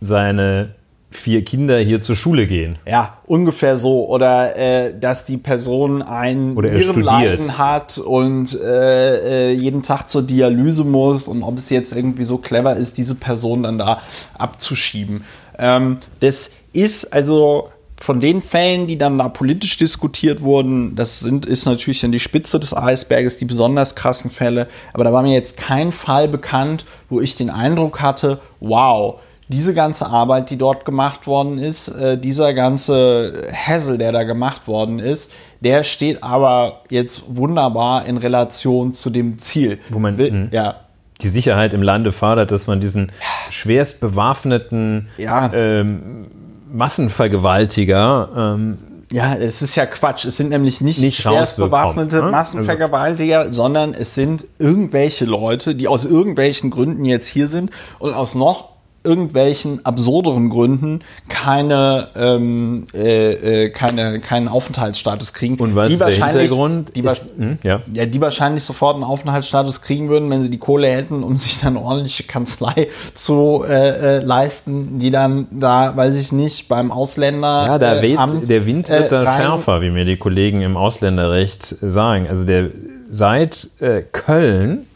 [0.01, 0.75] seine
[1.13, 2.79] vier Kinder hier zur Schule gehen.
[2.87, 4.09] Ja, ungefähr so.
[4.09, 10.85] Oder äh, dass die Person ein Nierenleiden hat und äh, äh, jeden Tag zur Dialyse
[10.85, 14.01] muss und ob es jetzt irgendwie so clever ist, diese Person dann da
[14.39, 15.25] abzuschieben.
[15.59, 17.69] Ähm, das ist also
[18.03, 22.19] von den Fällen, die dann da politisch diskutiert wurden, das sind, ist natürlich dann die
[22.19, 24.67] Spitze des Eisberges, die besonders krassen Fälle.
[24.93, 29.75] Aber da war mir jetzt kein Fall bekannt, wo ich den Eindruck hatte, wow, diese
[29.75, 34.99] ganze Arbeit, die dort gemacht worden ist, äh, dieser ganze Hassel, der da gemacht worden
[34.99, 39.79] ist, der steht aber jetzt wunderbar in Relation zu dem Ziel.
[39.91, 40.49] Wo man Will, hm.
[40.53, 40.77] ja.
[41.21, 43.13] die Sicherheit im Lande fordert, dass man diesen
[43.51, 45.53] schwerst bewaffneten ja.
[45.53, 46.27] ähm,
[46.73, 48.79] Massenvergewaltiger ähm,
[49.13, 50.25] ja, es ist ja Quatsch.
[50.25, 52.31] Es sind nämlich nicht, nicht schwerst bewaffnete ne?
[52.31, 53.53] Massenvergewaltiger, also.
[53.53, 58.72] sondern es sind irgendwelche Leute, die aus irgendwelchen Gründen jetzt hier sind und aus noch
[59.05, 65.57] irgendwelchen absurderen Gründen keine, ähm, äh, äh, keine, keinen Aufenthaltsstatus kriegen.
[65.57, 66.95] Und was die ist der Hintergrund?
[66.95, 67.81] Die, ist, hm, ja.
[67.93, 68.07] ja.
[68.07, 71.77] die wahrscheinlich sofort einen Aufenthaltsstatus kriegen würden, wenn sie die Kohle hätten, um sich dann
[71.77, 77.67] eine ordentliche Kanzlei zu äh, äh, leisten, die dann da, weiß ich nicht, beim Ausländer.
[77.67, 79.43] Ja, da weht, Amt, der Wind wird da rein.
[79.43, 82.29] schärfer, wie mir die Kollegen im Ausländerrecht sagen.
[82.29, 82.71] Also der
[83.11, 84.87] seit äh, Köln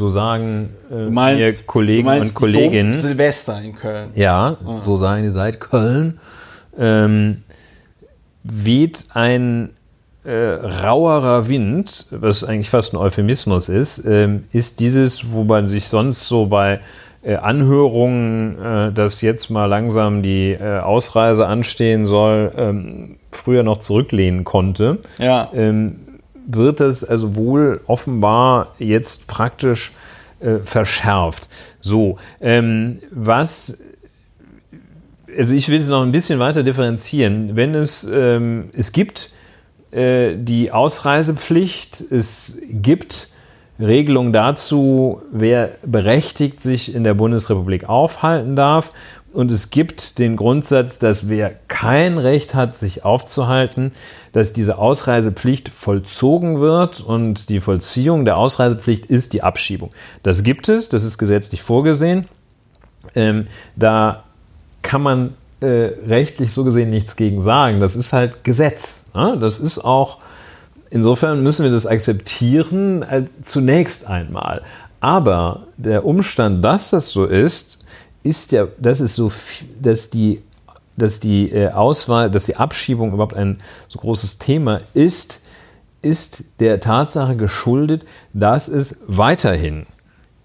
[0.00, 2.94] so sagen äh, meinst, Kollegen und Kolleginnen.
[2.94, 4.06] Silvester in Köln.
[4.14, 4.80] Ja, ah.
[4.80, 6.18] so sagen die seit Köln.
[6.78, 7.42] Ähm,
[8.42, 9.70] weht ein
[10.24, 15.88] äh, rauerer Wind, was eigentlich fast ein Euphemismus ist, ähm, ist dieses, wo man sich
[15.88, 16.80] sonst so bei
[17.22, 23.78] äh, Anhörungen, äh, dass jetzt mal langsam die äh, Ausreise anstehen soll, ähm, früher noch
[23.78, 24.98] zurücklehnen konnte.
[25.18, 25.50] Ja.
[25.54, 25.96] Ähm,
[26.54, 29.92] wird es also wohl offenbar jetzt praktisch
[30.40, 31.48] äh, verschärft.
[31.80, 33.78] So, ähm, was
[35.36, 37.56] also ich will es noch ein bisschen weiter differenzieren.
[37.56, 39.30] Wenn es, ähm, es gibt
[39.92, 43.28] äh, die Ausreisepflicht, es gibt
[43.78, 48.92] Regelungen dazu, wer berechtigt sich in der Bundesrepublik aufhalten darf.
[49.32, 53.92] Und es gibt den Grundsatz, dass wer kein Recht hat, sich aufzuhalten,
[54.32, 59.90] dass diese Ausreisepflicht vollzogen wird und die Vollziehung der Ausreisepflicht ist die Abschiebung.
[60.22, 62.26] Das gibt es, das ist gesetzlich vorgesehen.
[63.14, 63.46] Ähm,
[63.76, 64.24] da
[64.82, 67.80] kann man äh, rechtlich so gesehen nichts gegen sagen.
[67.80, 69.04] Das ist halt Gesetz.
[69.14, 69.36] Ne?
[69.40, 70.18] Das ist auch,
[70.90, 74.62] insofern müssen wir das akzeptieren als zunächst einmal.
[75.00, 77.79] Aber der Umstand, dass das so ist,
[78.22, 79.32] ist ja, das ist so,
[79.80, 80.42] dass die,
[80.96, 85.40] dass die äh, Auswahl, dass die Abschiebung überhaupt ein so großes Thema ist,
[86.02, 89.86] ist der Tatsache geschuldet, dass es weiterhin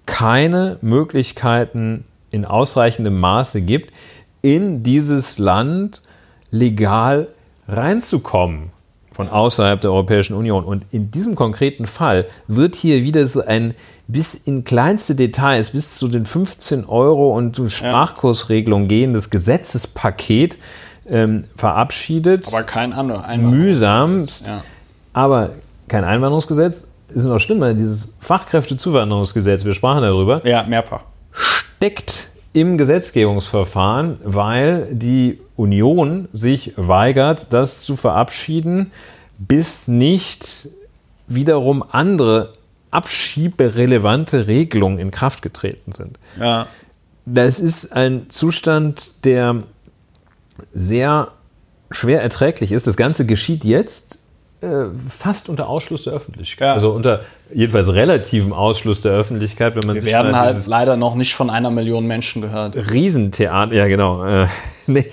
[0.06, 3.94] keine Möglichkeiten in ausreichendem Maße gibt,
[4.42, 6.02] in dieses Land
[6.52, 7.30] legal
[7.68, 8.72] reinzukommen
[9.12, 10.66] von außerhalb der Europäischen Union.
[10.66, 13.74] Und in diesem konkreten Fall wird hier wieder so ein
[14.08, 20.58] bis in kleinste Details, bis zu den 15 Euro und Sprachkursregelung gehendes Gesetzespaket
[21.10, 22.48] ähm, verabschiedet.
[22.48, 23.36] Aber kein anderer.
[23.38, 24.48] Mühsamst.
[24.48, 24.64] Ja.
[25.14, 25.52] Aber
[25.88, 26.88] kein Einwanderungsgesetz.
[27.10, 30.46] Ist noch schlimmer, dieses Fachkräftezuwanderungsgesetz, wir sprachen darüber.
[30.46, 31.04] Ja, mehrfach.
[31.32, 38.92] Steckt im Gesetzgebungsverfahren, weil die Union sich weigert, das zu verabschieden,
[39.38, 40.70] bis nicht
[41.28, 42.54] wiederum andere
[42.96, 46.18] abschieberelevante Regelungen in Kraft getreten sind.
[46.40, 46.68] Ja.
[47.26, 49.64] Das ist ein Zustand, der
[50.72, 51.30] sehr
[51.92, 52.88] schwer erträglich ist.
[52.88, 54.20] Das Ganze geschieht jetzt
[54.62, 56.68] äh, fast unter Ausschluss der Öffentlichkeit.
[56.68, 56.74] Ja.
[56.74, 57.22] Also unter
[57.54, 61.72] jedenfalls relativen Ausschluss der Öffentlichkeit, wenn man Wir werden halt leider noch nicht von einer
[61.72, 62.76] Million Menschen gehört.
[62.76, 64.24] Riesentheater, ja genau.
[64.24, 64.48] Äh,
[64.88, 65.06] nee,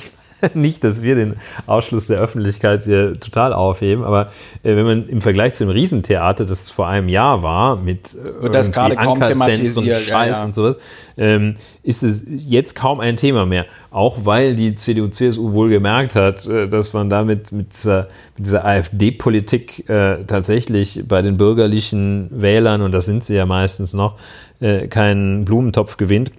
[0.54, 1.36] nicht, dass wir den
[1.66, 4.28] Ausschluss der Öffentlichkeit hier total aufheben, aber
[4.62, 8.50] äh, wenn man im Vergleich zu dem Riesentheater, das vor einem Jahr war, mit äh,
[8.50, 10.44] das gerade kaum thematisiert, und Scheiß ja, ja.
[10.44, 10.78] und sowas,
[11.16, 13.66] ähm, ist es jetzt kaum ein Thema mehr.
[13.90, 18.08] Auch weil die CDU-CSU wohl gemerkt hat, äh, dass man damit mit dieser,
[18.38, 24.16] dieser AfD-Politik äh, tatsächlich bei den bürgerlichen Wählern, und das sind sie ja meistens noch,
[24.60, 26.32] äh, keinen Blumentopf gewinnt,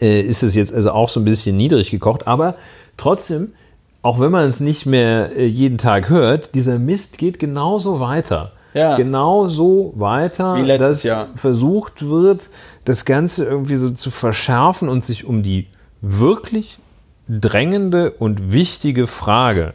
[0.00, 2.26] äh, ist es jetzt also auch so ein bisschen niedrig gekocht.
[2.26, 2.56] Aber
[2.98, 3.52] trotzdem,
[4.02, 8.52] auch wenn man es nicht mehr äh, jeden Tag hört, dieser Mist geht genauso weiter.
[8.74, 8.96] Ja.
[8.96, 11.26] Genauso weiter, Wie letztes dass Jahr.
[11.34, 12.50] versucht wird,
[12.84, 15.66] das Ganze irgendwie so zu verschärfen und sich um die
[16.02, 16.78] wirklich
[17.28, 19.74] drängende und wichtige Frage,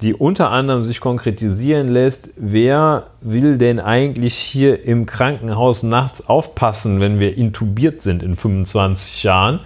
[0.00, 7.00] die unter anderem sich konkretisieren lässt, wer will denn eigentlich hier im Krankenhaus nachts aufpassen,
[7.00, 9.60] wenn wir intubiert sind in 25 Jahren,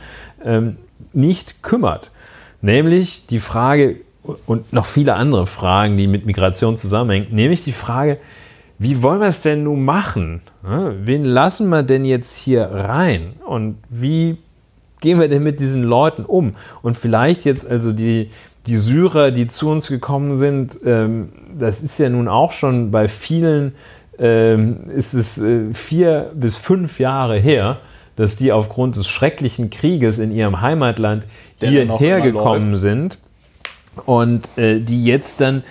[0.45, 0.77] ähm,
[1.13, 2.11] nicht kümmert.
[2.65, 3.97] Nämlich die Frage
[4.47, 8.17] und noch viele andere Fragen, die mit Migration zusammenhängen, nämlich die Frage,
[8.79, 10.41] wie wollen wir es denn nun machen?
[10.63, 13.35] Wen lassen wir denn jetzt hier rein?
[13.45, 14.39] Und wie
[15.03, 16.55] gehen wir denn mit diesen Leuten um?
[16.81, 18.31] Und vielleicht jetzt also die,
[18.65, 23.09] die Syrer, die zu uns gekommen sind, ähm, das ist ja nun auch schon bei
[23.09, 23.75] vielen,
[24.19, 27.81] ähm, ist es äh, vier bis fünf Jahre her,
[28.17, 31.27] dass die aufgrund des schrecklichen Krieges in ihrem Heimatland
[31.61, 33.19] hierher gekommen sind
[34.07, 35.63] und äh, die jetzt dann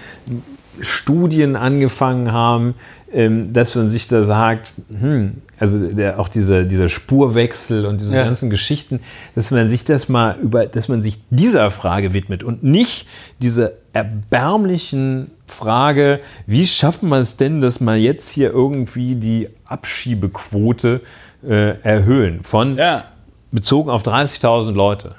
[0.80, 2.76] Studien angefangen haben,
[3.14, 8.16] ähm, dass man sich da sagt, hm, also der, auch dieser, dieser Spurwechsel und diese
[8.16, 8.24] ja.
[8.24, 9.02] ganzen Geschichten,
[9.36, 13.08] dass man sich das mal über, dass man sich dieser Frage widmet und nicht
[13.40, 21.02] dieser erbärmlichen Frage, wie schaffen wir es denn, dass wir jetzt hier irgendwie die Abschiebequote
[21.48, 23.06] äh, erhöhen von ja.
[23.52, 25.16] bezogen auf 30.000 Leute.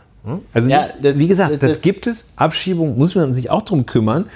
[0.52, 2.32] Also ja, das, wie gesagt, das, das, gibt es.
[2.36, 4.26] Abschiebung muss man sich auch darum kümmern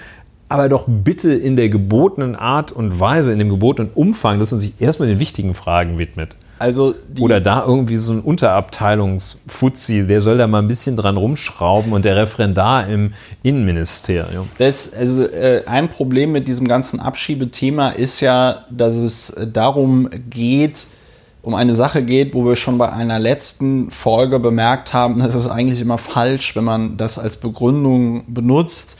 [0.48, 4.60] aber doch bitte in der gebotenen Art und Weise, in dem gebotenen Umfang, dass man
[4.60, 6.35] sich erstmal den wichtigen Fragen widmet.
[6.59, 11.93] Also Oder da irgendwie so ein Unterabteilungsfuzzi, der soll da mal ein bisschen dran rumschrauben
[11.93, 13.12] und der Referendar im
[13.44, 14.48] Innenministerium.
[14.59, 20.89] Das, also äh, ein Problem mit diesem ganzen Abschiebethema ist ja, dass es darum geht,
[21.43, 25.81] um eine Sache geht, wo wir schon bei einer letzten Folge bemerkt haben, es eigentlich
[25.81, 28.98] immer falsch, wenn man das als Begründung benutzt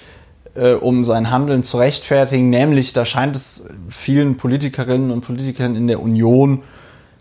[0.59, 2.51] äh, um sein Handeln zu rechtfertigen.
[2.51, 6.63] Nämlich, da scheint es vielen Politikerinnen und Politikern in der Union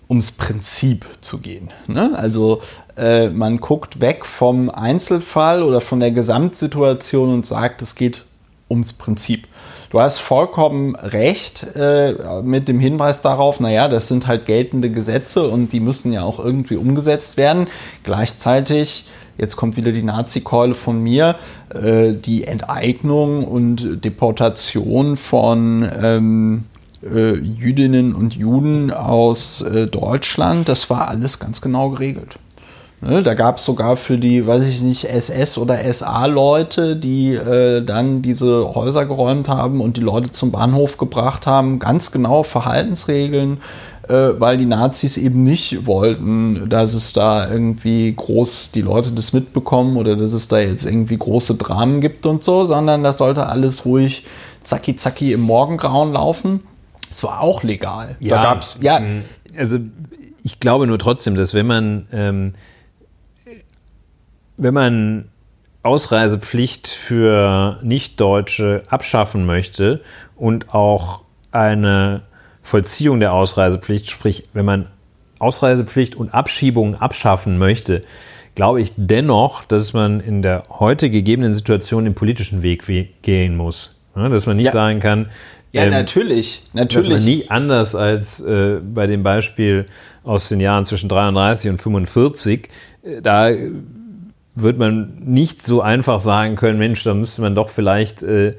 [0.10, 1.69] ums Prinzip zu gehen.
[1.88, 2.11] Ne?
[2.15, 2.61] Also
[2.98, 8.26] äh, man guckt weg vom Einzelfall oder von der Gesamtsituation und sagt, es geht
[8.69, 9.48] ums Prinzip.
[9.89, 15.47] Du hast vollkommen recht äh, mit dem Hinweis darauf, naja, das sind halt geltende Gesetze
[15.47, 17.68] und die müssen ja auch irgendwie umgesetzt werden.
[18.03, 19.05] Gleichzeitig
[19.38, 21.35] jetzt kommt wieder die Nazi-Keule von mir,
[21.73, 26.65] äh, die Enteignung und Deportation von ähm,
[27.03, 32.39] äh, Jüdinnen und Juden aus äh, Deutschland, das war alles ganz genau geregelt.
[32.99, 37.83] Ne, da gab es sogar für die, weiß ich nicht, SS- oder SA-Leute, die äh,
[37.83, 43.59] dann diese Häuser geräumt haben und die Leute zum Bahnhof gebracht haben, ganz genau Verhaltensregeln,
[44.07, 49.31] äh, weil die Nazis eben nicht wollten, dass es da irgendwie groß die Leute das
[49.31, 53.45] mitbekommen oder dass es da jetzt irgendwie große Dramen gibt und so, sondern das sollte
[53.45, 54.25] alles ruhig
[54.63, 56.63] zacki zacki im Morgengrauen laufen.
[57.11, 58.15] Es war auch legal.
[58.19, 58.99] Ja, da gab's, ja.
[58.99, 59.23] Mm,
[59.55, 59.77] also
[60.43, 62.53] ich glaube nur trotzdem, dass wenn man, ähm,
[64.57, 65.29] wenn man
[65.84, 70.01] Ausreisepflicht für Nichtdeutsche abschaffen möchte
[70.35, 72.23] und auch eine
[72.61, 74.88] Vollziehung der Ausreisepflicht, sprich, wenn man
[75.39, 78.01] Ausreisepflicht und Abschiebungen abschaffen möchte,
[78.55, 82.84] glaube ich dennoch, dass man in der heute gegebenen Situation den politischen Weg
[83.21, 84.01] gehen muss.
[84.15, 84.71] Ja, dass man nicht ja.
[84.71, 85.27] sagen kann,
[85.71, 87.09] ja, ähm, natürlich, natürlich.
[87.09, 89.85] Dass man nie anders als äh, bei dem Beispiel
[90.23, 92.69] aus den Jahren zwischen 33 und 45,
[93.03, 93.49] äh, da
[94.61, 98.55] wird man nicht so einfach sagen können, Mensch, da müsste man doch vielleicht äh,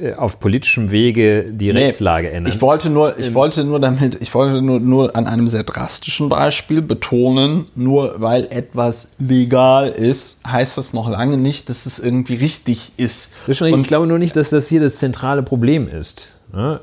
[0.00, 2.52] äh, auf politischem Wege die nee, Rechtslage ändern.
[2.52, 5.64] Ich wollte nur, ich ähm, wollte nur damit, ich wollte nur, nur an einem sehr
[5.64, 11.98] drastischen Beispiel betonen, nur weil etwas legal ist, heißt das noch lange nicht, dass es
[11.98, 13.32] irgendwie richtig ist.
[13.46, 16.28] ist Und ich glaube nur nicht, dass das hier das zentrale Problem ist.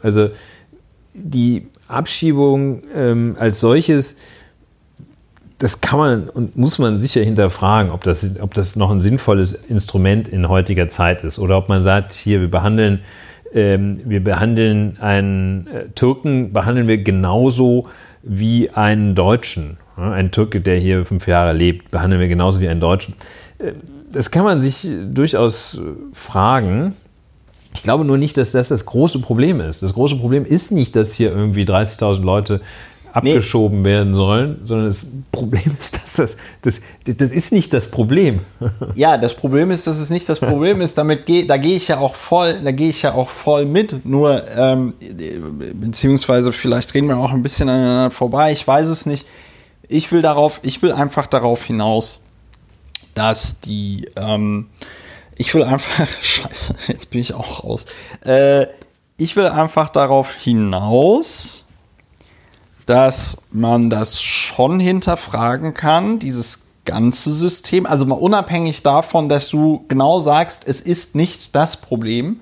[0.02, 0.30] Also
[1.14, 4.16] die Abschiebung ähm, als solches
[5.60, 9.52] das kann man und muss man sicher hinterfragen, ob das, ob das noch ein sinnvolles
[9.52, 13.02] Instrument in heutiger Zeit ist oder ob man sagt, hier, wir behandeln,
[13.53, 17.88] ähm, wir behandeln einen äh, Türken, behandeln wir genauso
[18.23, 19.77] wie einen Deutschen.
[19.98, 23.15] Ja, ein Türke, der hier fünf Jahre lebt, behandeln wir genauso wie einen Deutschen.
[23.57, 23.73] Äh,
[24.11, 25.80] das kann man sich durchaus
[26.14, 26.95] fragen.
[27.76, 29.84] Ich glaube nur nicht, dass das das große Problem ist.
[29.84, 32.61] Das große Problem ist nicht, dass hier irgendwie 30.000 Leute
[33.14, 33.90] abgeschoben nee.
[33.90, 38.41] werden sollen, sondern das Problem ist, dass das, das, das ist nicht das Problem.
[38.95, 40.98] Ja, das Problem ist, dass es nicht das Problem ist.
[40.98, 44.06] Damit gehe, da gehe ich ja auch voll, da gehe ich ja auch voll mit.
[44.06, 44.94] Nur, ähm,
[45.76, 48.52] beziehungsweise vielleicht reden wir auch ein bisschen aneinander vorbei.
[48.52, 49.27] Ich weiß es nicht.
[49.88, 52.22] Ich will darauf, ich will einfach darauf hinaus,
[53.15, 54.68] dass die, ähm,
[55.36, 57.86] ich will einfach, scheiße, jetzt bin ich auch raus.
[58.23, 58.68] Äh,
[59.18, 61.65] ich will einfach darauf hinaus,
[62.90, 67.86] dass man das schon hinterfragen kann, dieses ganze System.
[67.86, 72.41] Also mal unabhängig davon, dass du genau sagst, es ist nicht das Problem.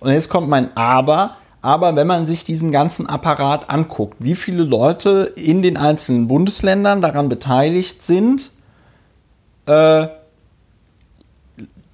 [0.00, 1.38] Und jetzt kommt mein Aber.
[1.62, 7.00] Aber wenn man sich diesen ganzen Apparat anguckt, wie viele Leute in den einzelnen Bundesländern
[7.00, 8.50] daran beteiligt sind,
[9.64, 10.08] äh,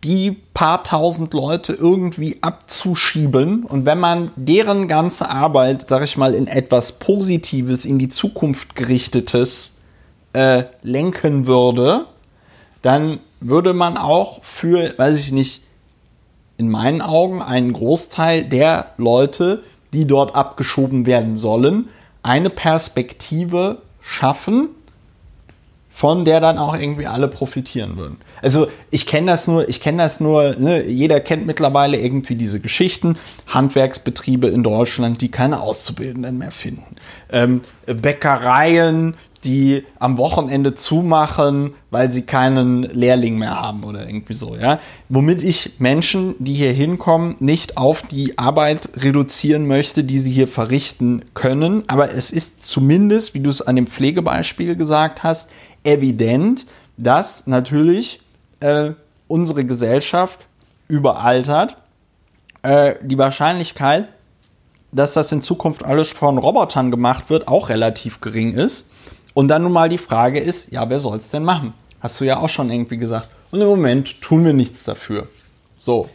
[0.04, 3.64] die paar tausend Leute irgendwie abzuschieben.
[3.64, 8.74] Und wenn man deren ganze Arbeit, sag ich mal, in etwas Positives, in die Zukunft
[8.74, 9.78] gerichtetes
[10.32, 12.06] äh, lenken würde,
[12.82, 15.62] dann würde man auch für, weiß ich nicht,
[16.58, 19.62] in meinen Augen einen Großteil der Leute,
[19.92, 21.88] die dort abgeschoben werden sollen,
[22.22, 24.68] eine Perspektive schaffen,
[25.92, 28.16] von der dann auch irgendwie alle profitieren würden.
[28.40, 30.86] Also ich kenne das nur, ich kenne das nur, ne?
[30.88, 36.96] jeder kennt mittlerweile irgendwie diese Geschichten, Handwerksbetriebe in Deutschland, die keine Auszubildenden mehr finden.
[37.30, 39.14] Ähm, Bäckereien,
[39.44, 44.78] die am Wochenende zumachen, weil sie keinen Lehrling mehr haben oder irgendwie so, ja.
[45.08, 50.48] Womit ich Menschen, die hier hinkommen, nicht auf die Arbeit reduzieren möchte, die sie hier
[50.48, 51.82] verrichten können.
[51.88, 55.50] Aber es ist zumindest, wie du es an dem Pflegebeispiel gesagt hast,
[55.84, 58.20] evident, dass natürlich
[58.60, 58.92] äh,
[59.28, 60.46] unsere Gesellschaft
[60.88, 61.76] überaltert.
[62.62, 64.08] Äh, die Wahrscheinlichkeit,
[64.92, 68.90] dass das in Zukunft alles von Robotern gemacht wird, auch relativ gering ist.
[69.34, 71.72] Und dann nun mal die Frage ist, ja, wer soll es denn machen?
[72.00, 73.28] Hast du ja auch schon irgendwie gesagt.
[73.50, 75.28] Und im Moment tun wir nichts dafür.
[75.74, 76.08] So,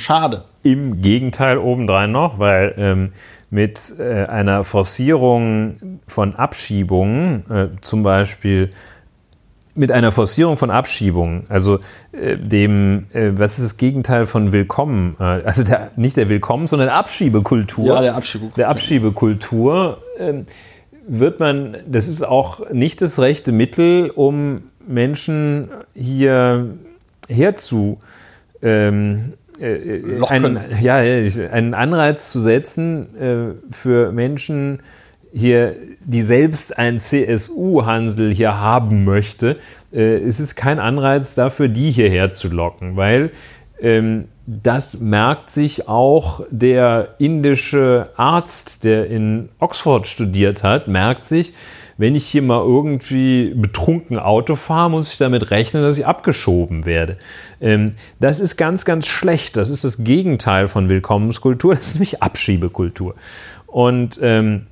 [0.00, 0.44] schade.
[0.62, 3.10] Im Gegenteil obendrein noch, weil ähm,
[3.50, 8.70] mit äh, einer Forcierung von Abschiebungen, äh, zum Beispiel
[9.74, 11.78] mit einer Forcierung von Abschiebungen, also
[12.12, 15.16] äh, dem, äh, was ist das Gegenteil von Willkommen?
[15.18, 17.86] Äh, also der, nicht der Willkommen, sondern Abschiebekultur.
[17.86, 18.56] Ja, der Abschiebekultur.
[18.56, 20.46] Der Abschiebekultur ähm,
[21.06, 26.66] wird man, das ist auch nicht das rechte Mittel, um Menschen hier
[27.28, 27.98] herzu
[28.62, 34.80] ähm, äh, äh einen, ja, einen Anreiz zu setzen äh, für Menschen,
[35.32, 39.58] hier, die selbst ein CSU-Hansel hier haben möchte,
[39.92, 43.30] äh, ist es kein Anreiz dafür, die hierher zu locken, weil
[43.80, 51.52] ähm, das merkt sich auch der indische Arzt, der in Oxford studiert hat, merkt sich,
[51.98, 56.84] wenn ich hier mal irgendwie betrunken Auto fahre, muss ich damit rechnen, dass ich abgeschoben
[56.84, 57.16] werde.
[57.60, 59.56] Ähm, das ist ganz, ganz schlecht.
[59.56, 61.74] Das ist das Gegenteil von Willkommenskultur.
[61.74, 63.14] Das ist nämlich Abschiebekultur.
[63.66, 64.66] Und ähm,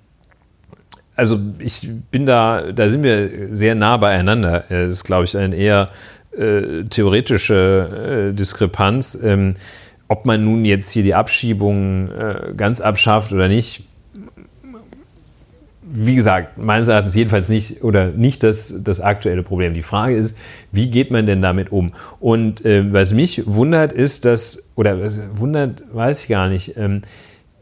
[1.21, 4.65] also ich bin da, da sind wir sehr nah beieinander.
[4.71, 5.91] Das ist, glaube ich, eine eher
[6.33, 9.19] äh, theoretische äh, Diskrepanz.
[9.23, 9.55] Ähm,
[10.09, 13.85] ob man nun jetzt hier die Abschiebung äh, ganz abschafft oder nicht,
[15.83, 19.75] wie gesagt, meines Erachtens jedenfalls nicht oder nicht das, das aktuelle Problem.
[19.75, 20.39] Die Frage ist,
[20.73, 21.93] wie geht man denn damit um?
[22.19, 27.03] Und äh, was mich wundert, ist, dass, oder was wundert, weiß ich gar nicht, ähm,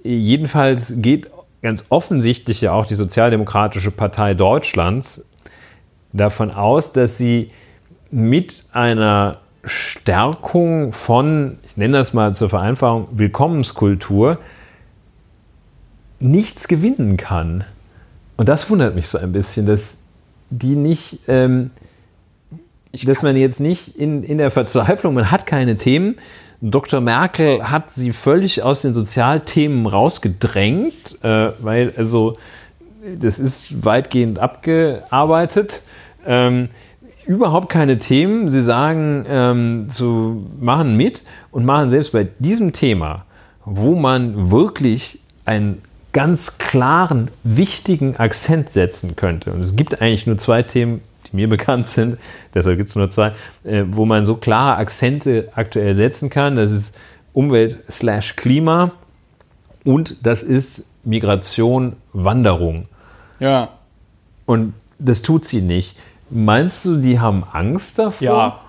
[0.04, 1.28] jedenfalls geht
[1.62, 5.24] ganz offensichtlich ja auch die Sozialdemokratische Partei Deutschlands
[6.12, 7.48] davon aus, dass sie
[8.10, 14.38] mit einer Stärkung von, ich nenne das mal zur Vereinfachung, Willkommenskultur
[16.20, 17.64] nichts gewinnen kann.
[18.36, 19.98] Und das wundert mich so ein bisschen, dass
[20.50, 21.70] die nicht, ähm,
[22.92, 26.16] dass man jetzt nicht in, in der Verzweiflung, man hat keine Themen,
[26.60, 27.00] Dr.
[27.00, 32.36] Merkel hat sie völlig aus den Sozialthemen rausgedrängt, äh, weil also
[33.16, 35.82] das ist weitgehend abgearbeitet.
[36.26, 36.68] Ähm,
[37.26, 38.50] überhaupt keine Themen.
[38.50, 43.24] Sie sagen, ähm, zu machen mit und machen selbst bei diesem Thema,
[43.64, 45.82] wo man wirklich einen
[46.12, 49.52] ganz klaren, wichtigen Akzent setzen könnte.
[49.52, 52.18] Und es gibt eigentlich nur zwei Themen, die mir bekannt sind,
[52.54, 53.32] deshalb gibt es nur zwei,
[53.64, 56.56] äh, wo man so klare Akzente aktuell setzen kann.
[56.56, 56.94] Das ist
[57.32, 58.92] Umwelt slash Klima
[59.84, 62.86] und das ist Migration, Wanderung.
[63.40, 63.70] Ja.
[64.46, 65.96] Und das tut sie nicht.
[66.30, 68.20] Meinst du, die haben Angst davor?
[68.20, 68.60] Ja.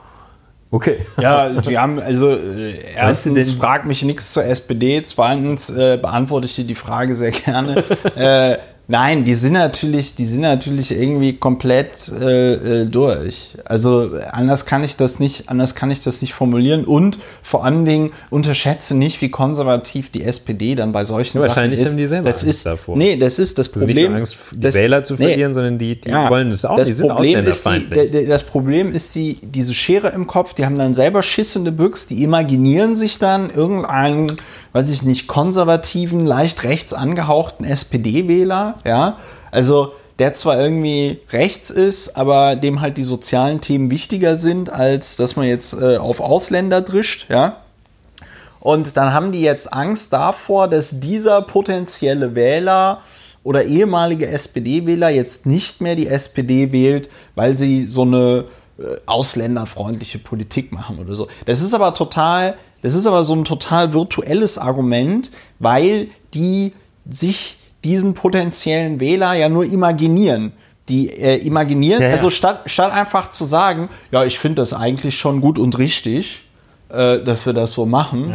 [0.71, 0.97] Okay.
[1.19, 6.55] Ja, die haben, also äh, erstens frag mich nichts zur SPD, zweitens äh, beantworte ich
[6.55, 7.83] dir die Frage sehr gerne.
[8.15, 8.57] äh,
[8.91, 13.49] Nein, die sind natürlich, die sind natürlich irgendwie komplett äh, äh, durch.
[13.63, 16.85] Also anders kann ich das nicht, anders kann ich das nicht formulieren.
[16.85, 21.49] Und vor allen Dingen unterschätze nicht, wie konservativ die SPD dann bei solchen ja, Sachen
[21.49, 21.89] wahrscheinlich ist.
[21.91, 22.97] haben die selber das Angst ist, davor.
[22.97, 24.11] Nee, das ist das Also nicht Problem.
[24.11, 26.75] nur Angst, die das, Wähler zu nee, verlieren, sondern die, die ja, wollen das auch.
[26.75, 30.55] das die sind Problem ist die, der- Das Problem ist die, diese Schere im Kopf,
[30.55, 34.31] die haben dann selber schissende Büchs, die imaginieren sich dann irgendeinen,
[34.73, 39.17] weiß ich nicht, konservativen, leicht rechts angehauchten SPD-Wähler, ja.
[39.51, 45.15] Also der zwar irgendwie rechts ist, aber dem halt die sozialen Themen wichtiger sind, als
[45.15, 47.57] dass man jetzt äh, auf Ausländer drischt, ja.
[48.59, 53.01] Und dann haben die jetzt Angst davor, dass dieser potenzielle Wähler
[53.43, 58.45] oder ehemalige SPD-Wähler jetzt nicht mehr die SPD wählt, weil sie so eine
[58.77, 61.29] äh, ausländerfreundliche Politik machen oder so.
[61.45, 66.73] Das ist aber total, das ist aber so ein total virtuelles Argument, weil die
[67.09, 70.53] sich diesen potenziellen Wähler ja nur imaginieren.
[70.87, 72.15] Die äh, imaginieren, Ja, ja.
[72.15, 76.43] also statt, statt einfach zu sagen, ja, ich finde das eigentlich schon gut und richtig,
[76.89, 78.33] äh, dass wir das so machen,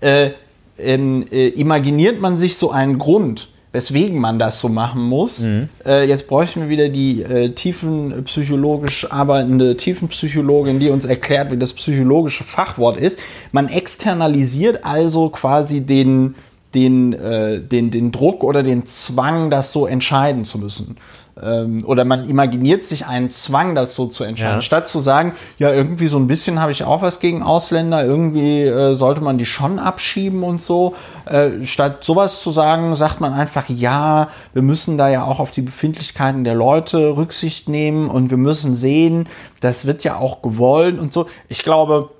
[0.00, 0.30] äh,
[0.78, 5.40] ähm, äh, imaginiert man sich so einen Grund, weswegen man das so machen muss.
[5.40, 5.68] Mhm.
[5.84, 11.72] Äh, jetzt bräuchten wir wieder die äh, tiefenpsychologisch arbeitende Tiefenpsychologin, die uns erklärt, wie das
[11.72, 13.18] psychologische Fachwort ist.
[13.50, 16.36] Man externalisiert also quasi den,
[16.72, 20.96] den, äh, den, den Druck oder den Zwang, das so entscheiden zu müssen.
[21.42, 24.60] Ähm, oder man imaginiert sich einen Zwang, das so zu entscheiden, Ja.
[24.60, 28.62] statt zu sagen, ja, irgendwie so ein bisschen habe ich auch was gegen Ausländer, irgendwie
[28.62, 30.94] äh, sollte man die schon abschieben und so.
[31.26, 35.50] Äh, statt sowas zu sagen, sagt man einfach, ja, wir müssen da ja auch auf
[35.50, 39.28] die Befindlichkeiten der Leute Rücksicht nehmen und wir müssen sehen,
[39.60, 41.26] das wird ja auch gewollt und so.
[41.48, 42.10] Ich glaube,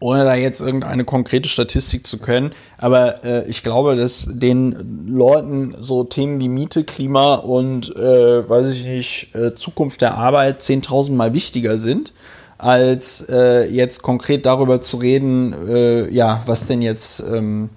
[0.00, 5.74] ohne da jetzt irgendeine konkrete Statistik zu können, aber äh, ich glaube, dass den Leuten
[5.80, 11.12] so Themen wie Miete, Klima und, äh, weiß ich nicht, äh, Zukunft der Arbeit 10.000
[11.12, 12.12] Mal wichtiger sind,
[12.58, 17.70] als äh, jetzt konkret darüber zu reden, äh, ja, was denn jetzt, ähm,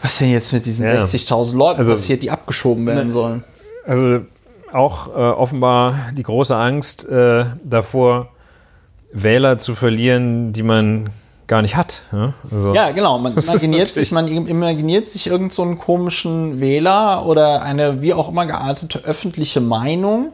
[0.00, 0.98] was denn jetzt mit diesen Ja.
[1.00, 3.44] 60.000 Leuten Also- passiert, die abgeschoben werden sollen.
[3.86, 4.20] Also
[4.72, 8.28] auch äh, offenbar die große Angst äh, davor,
[9.14, 11.08] Wähler zu verlieren, die man
[11.46, 12.02] gar nicht hat.
[12.12, 13.18] Ja, also, Ja, genau.
[13.18, 18.28] Man imaginiert sich, man imaginiert sich irgend so einen komischen Wähler oder eine wie auch
[18.28, 20.32] immer geartete öffentliche Meinung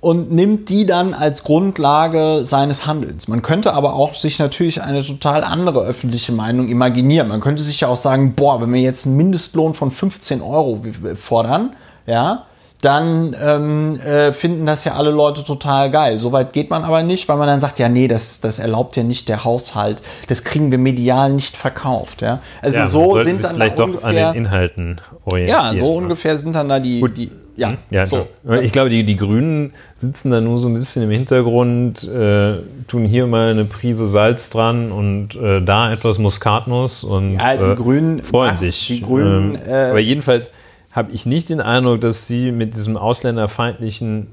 [0.00, 3.26] und nimmt die dann als Grundlage seines Handelns.
[3.26, 7.28] Man könnte aber auch sich natürlich eine total andere öffentliche Meinung imaginieren.
[7.28, 10.82] Man könnte sich ja auch sagen, boah, wenn wir jetzt einen Mindestlohn von 15 Euro
[11.16, 11.74] fordern,
[12.06, 12.44] ja,
[12.80, 16.18] dann ähm, äh, finden das ja alle Leute total geil.
[16.18, 19.02] Soweit geht man aber nicht, weil man dann sagt, ja, nee, das, das erlaubt ja
[19.02, 20.02] nicht der Haushalt.
[20.28, 22.20] Das kriegen wir medial nicht verkauft.
[22.20, 22.40] Ja?
[22.60, 25.74] Also ja, so sind dann vielleicht da doch an ungefähr, den Inhalten orientieren.
[25.74, 27.78] ja, so ungefähr sind dann da die, die ja, Hm?
[27.90, 28.26] Ja, so.
[28.62, 32.56] Ich glaube, die, die Grünen sitzen da nur so ein bisschen im Hintergrund, äh,
[32.88, 37.70] tun hier mal eine Prise Salz dran und äh, da etwas Muskatnuss und Ja, die
[37.70, 38.88] äh, Grünen freuen ach, sich.
[38.88, 40.50] die Grünen, Ähm, äh, aber jedenfalls
[40.94, 44.28] habe ich nicht den Eindruck, dass sie mit diesem ausländerfeindlichen,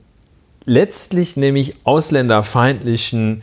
[0.66, 3.42] letztlich nämlich ausländerfeindlichen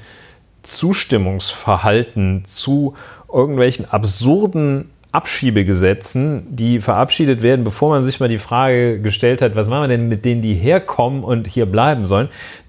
[0.63, 2.95] Zustimmungsverhalten zu
[3.31, 9.69] irgendwelchen absurden Abschiebegesetzen, die verabschiedet werden, bevor man sich mal die Frage gestellt hat, was
[9.69, 12.29] machen wir denn mit denen, die herkommen und hier bleiben sollen.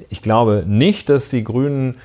[0.09, 1.95] Ich glaube nicht, dass die Grünen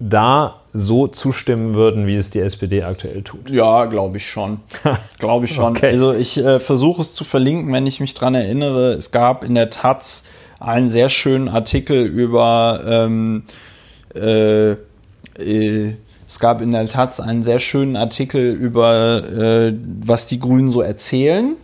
[0.00, 3.48] da so zustimmen würden, wie es die SPD aktuell tut.
[3.48, 4.58] Ja, glaube ich schon.
[5.20, 5.70] glaube ich schon.
[5.70, 5.92] Okay.
[5.92, 8.92] Also ich äh, versuche es zu verlinken, wenn ich mich dran erinnere.
[8.94, 10.24] Es gab in der Taz
[10.58, 13.44] einen sehr schönen Artikel über ähm,
[14.16, 14.72] äh,
[15.38, 15.94] äh,
[16.26, 20.80] es gab in der Taz einen sehr schönen Artikel über äh, was die Grünen so
[20.80, 21.54] erzählen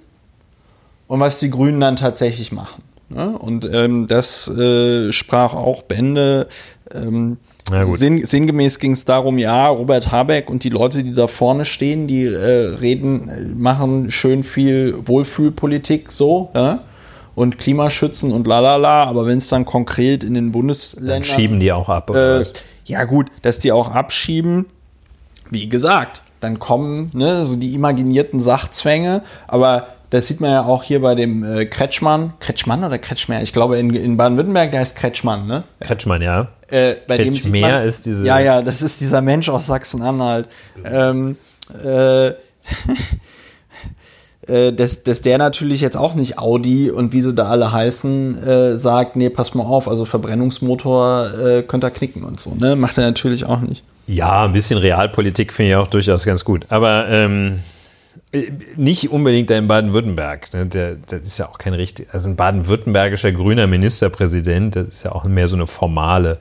[1.08, 2.84] und was die Grünen dann tatsächlich machen.
[3.08, 3.36] Ne?
[3.36, 6.46] Und ähm, das äh, sprach auch Bände.
[6.94, 7.38] Ähm,
[7.96, 12.06] Sinn, sinngemäß ging es darum, ja, Robert Habeck und die Leute, die da vorne stehen,
[12.06, 16.80] die äh, reden, machen schön viel Wohlfühlpolitik so, ja?
[17.34, 21.72] und Klimaschützen und lalala, aber wenn es dann konkret in den Bundesländern Dann schieben die
[21.72, 22.14] auch ab.
[22.14, 22.42] Äh,
[22.84, 24.66] ja, gut, dass die auch abschieben.
[25.50, 30.82] Wie gesagt, dann kommen ne, so die imaginierten Sachzwänge, aber das sieht man ja auch
[30.82, 32.32] hier bei dem äh, Kretschmann.
[32.40, 33.42] Kretschmann oder Kretschmer?
[33.42, 35.64] Ich glaube, in, in Baden-Württemberg, der heißt Kretschmann, ne?
[35.80, 36.48] Kretschmann, ja.
[36.68, 39.66] Äh, bei dem sieht Kretschmer man's- ist diese- Ja, ja, das ist dieser Mensch aus
[39.66, 40.48] Sachsen-Anhalt.
[40.84, 41.36] Ähm,
[41.84, 42.28] äh,
[44.46, 48.42] äh, dass, dass der natürlich jetzt auch nicht Audi und wie sie da alle heißen,
[48.46, 52.54] äh, sagt, nee, pass mal auf, also Verbrennungsmotor äh, könnt ihr knicken und so.
[52.54, 52.74] Ne?
[52.76, 53.84] Macht er natürlich auch nicht.
[54.06, 56.66] Ja, ein bisschen Realpolitik finde ich auch durchaus ganz gut.
[56.68, 57.60] Aber ähm,
[58.76, 60.52] nicht unbedingt in Baden-Württemberg.
[60.52, 60.66] Ne?
[60.66, 65.12] Der, das ist ja auch kein richtig, also ein baden-württembergischer grüner Ministerpräsident, das ist ja
[65.12, 66.38] auch mehr so eine formale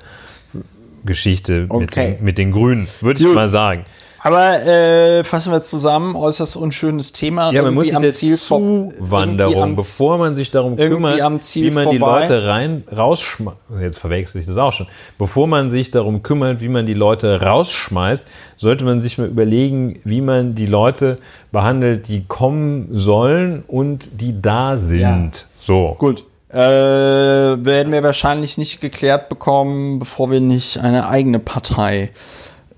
[1.04, 1.80] Geschichte okay.
[1.80, 3.86] mit, den, mit den Grünen, würde ich mal sagen.
[4.22, 7.52] Aber äh, fassen wir zusammen, äußerst unschönes Thema.
[7.52, 11.18] Ja, man muss sich am der Ziel Zuwanderung, bevor man sich darum kümmert,
[11.56, 11.92] wie man vorbei.
[11.92, 14.88] die Leute rein rausschmeißt, jetzt verwechsel ich das auch schon,
[15.18, 18.26] bevor man sich darum kümmert, wie man die Leute rausschmeißt,
[18.58, 21.16] sollte man sich mal überlegen, wie man die Leute
[21.52, 25.02] behandelt, die kommen sollen und die da sind.
[25.02, 25.48] Ja.
[25.58, 25.96] So.
[25.98, 26.26] Gut.
[26.52, 32.10] Äh, werden wir wahrscheinlich nicht geklärt bekommen, bevor wir nicht eine eigene Partei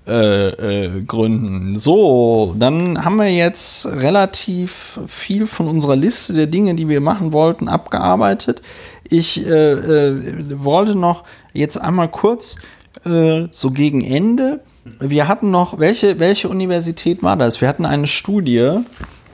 [0.06, 1.78] äh, äh, gründen.
[1.78, 7.32] So, dann haben wir jetzt relativ viel von unserer Liste der Dinge, die wir machen
[7.32, 8.62] wollten, abgearbeitet.
[9.08, 12.56] Ich äh, äh wollte noch jetzt einmal kurz
[13.04, 14.60] äh, so gegen Ende.
[14.98, 17.60] Wir hatten noch, welche, welche Universität war das?
[17.60, 18.80] Wir hatten eine Studie,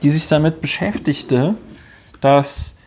[0.03, 1.55] die sich damit beschäftigte,
[2.21, 2.78] dass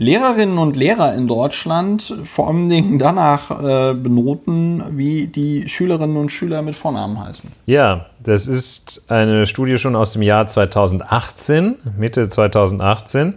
[0.00, 6.30] Lehrerinnen und Lehrer in Deutschland vor allen Dingen danach äh, benoten, wie die Schülerinnen und
[6.30, 7.50] Schüler mit Vornamen heißen.
[7.66, 13.34] Ja, das ist eine Studie schon aus dem Jahr 2018, Mitte 2018,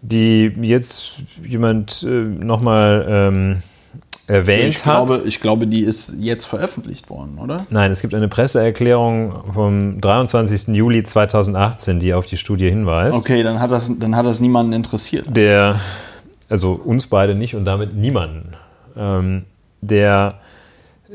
[0.00, 3.62] die jetzt jemand äh, nochmal ähm,
[4.30, 5.06] erwähnt ich hat.
[5.06, 7.58] Glaube, ich glaube, die ist jetzt veröffentlicht worden, oder?
[7.70, 10.68] Nein, es gibt eine Presseerklärung vom 23.
[10.68, 13.14] Juli 2018, die auf die Studie hinweist.
[13.14, 15.26] Okay, dann hat das, dann hat das niemanden interessiert.
[15.28, 15.80] Der,
[16.48, 18.52] also uns beide nicht und damit niemanden.
[18.96, 19.44] Ähm,
[19.80, 20.40] der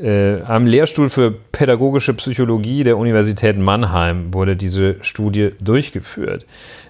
[0.00, 6.44] äh, am Lehrstuhl für pädagogische Psychologie der Universität Mannheim wurde diese Studie durchgeführt.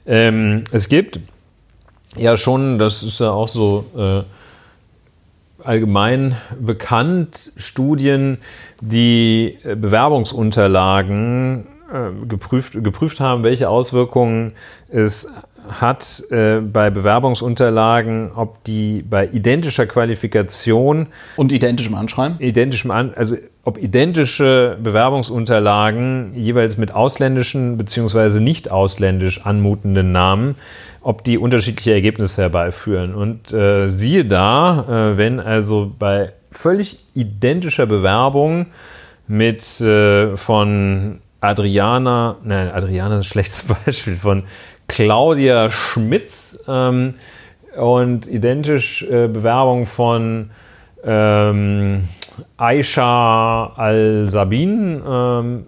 [0.06, 1.20] Ähm, es gibt
[2.16, 4.22] ja schon, das ist ja auch so äh,
[5.66, 7.52] allgemein bekannt.
[7.56, 8.38] Studien,
[8.80, 14.52] die äh, Bewerbungsunterlagen äh, geprüft, geprüft haben, welche Auswirkungen
[14.88, 15.28] es
[15.68, 23.36] hat äh, bei Bewerbungsunterlagen, ob die bei identischer Qualifikation und identischem Anschreiben, identischem An, also
[23.66, 28.38] ob identische Bewerbungsunterlagen jeweils mit ausländischen bzw.
[28.38, 30.54] nicht ausländisch anmutenden Namen,
[31.02, 33.12] ob die unterschiedliche Ergebnisse herbeiführen.
[33.12, 38.66] Und äh, siehe da, äh, wenn also bei völlig identischer Bewerbung
[39.26, 44.44] mit äh, von Adriana, nein, Adriana ist ein schlechtes Beispiel, von
[44.86, 47.14] Claudia Schmitz ähm,
[47.76, 50.50] und identisch äh, Bewerbung von
[51.02, 52.04] ähm,
[52.56, 55.02] Aisha Al-Sabin.
[55.06, 55.66] Ähm,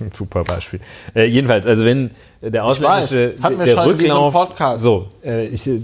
[0.14, 0.80] super Beispiel.
[1.14, 4.82] Äh, jedenfalls, also wenn der ausländische ich weiß, der schon Rücklauf, Podcast.
[4.82, 5.80] So, äh, ich, äh,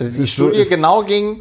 [0.00, 1.40] die Studie so, genau ging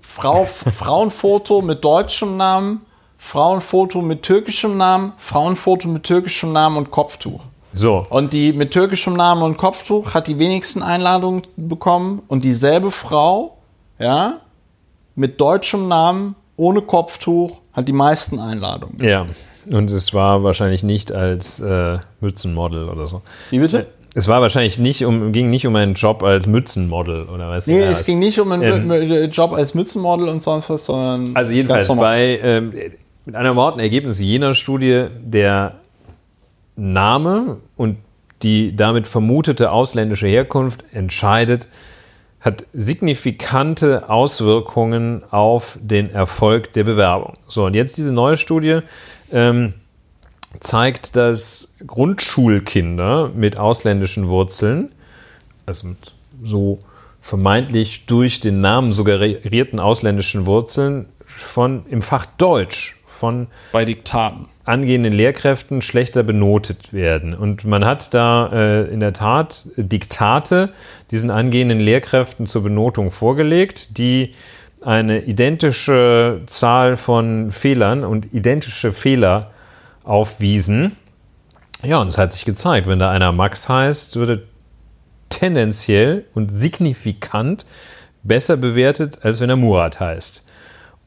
[0.00, 2.82] Frau, Frauenfoto mit deutschem Namen,
[3.18, 7.44] Frauenfoto mit türkischem Namen, Frauenfoto mit türkischem Namen und Kopftuch.
[7.72, 8.06] So.
[8.10, 13.56] Und die mit türkischem Namen und Kopftuch hat die wenigsten Einladungen bekommen und dieselbe Frau,
[13.98, 14.41] ja,
[15.14, 19.02] mit deutschem Namen ohne Kopftuch hat die meisten Einladungen.
[19.02, 19.26] Ja.
[19.70, 23.22] Und es war wahrscheinlich nicht als äh, Mützenmodel oder so.
[23.50, 23.86] Wie bitte?
[24.14, 27.66] Es war wahrscheinlich nicht um, ging nicht um einen Job als Mützenmodel oder was?
[27.66, 31.34] Nee, es ging nicht um einen ähm, Job als Mützenmodel und sonst was, sondern.
[31.34, 32.74] Also jedenfalls bei, ähm,
[33.24, 35.76] mit anderen Worten, Ergebnisse jener Studie, der
[36.76, 37.96] Name und
[38.42, 41.68] die damit vermutete ausländische Herkunft entscheidet,
[42.42, 47.38] hat signifikante Auswirkungen auf den Erfolg der Bewerbung.
[47.46, 48.80] So, und jetzt diese neue Studie
[49.30, 49.74] ähm,
[50.58, 54.92] zeigt, dass Grundschulkinder mit ausländischen Wurzeln,
[55.66, 56.12] also mit
[56.42, 56.80] so
[57.20, 65.12] vermeintlich durch den Namen suggerierten ausländischen Wurzeln, von im Fach Deutsch von bei Diktaten angehenden
[65.12, 67.34] Lehrkräften schlechter benotet werden.
[67.34, 70.72] Und man hat da äh, in der Tat Diktate
[71.12, 74.32] diesen angehenden Lehrkräften zur Benotung vorgelegt, die
[74.80, 79.52] eine identische Zahl von Fehlern und identische Fehler
[80.02, 80.96] aufwiesen.
[81.84, 84.48] Ja, und es hat sich gezeigt, wenn da einer Max heißt, würde
[85.28, 87.66] tendenziell und signifikant
[88.24, 90.44] besser bewertet, als wenn er Murat heißt.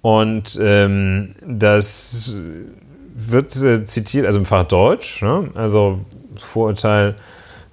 [0.06, 2.36] Und ähm, das
[3.16, 5.50] wird äh, zitiert, also im Fach Deutsch, ne?
[5.56, 6.02] also
[6.32, 7.16] das Vorurteil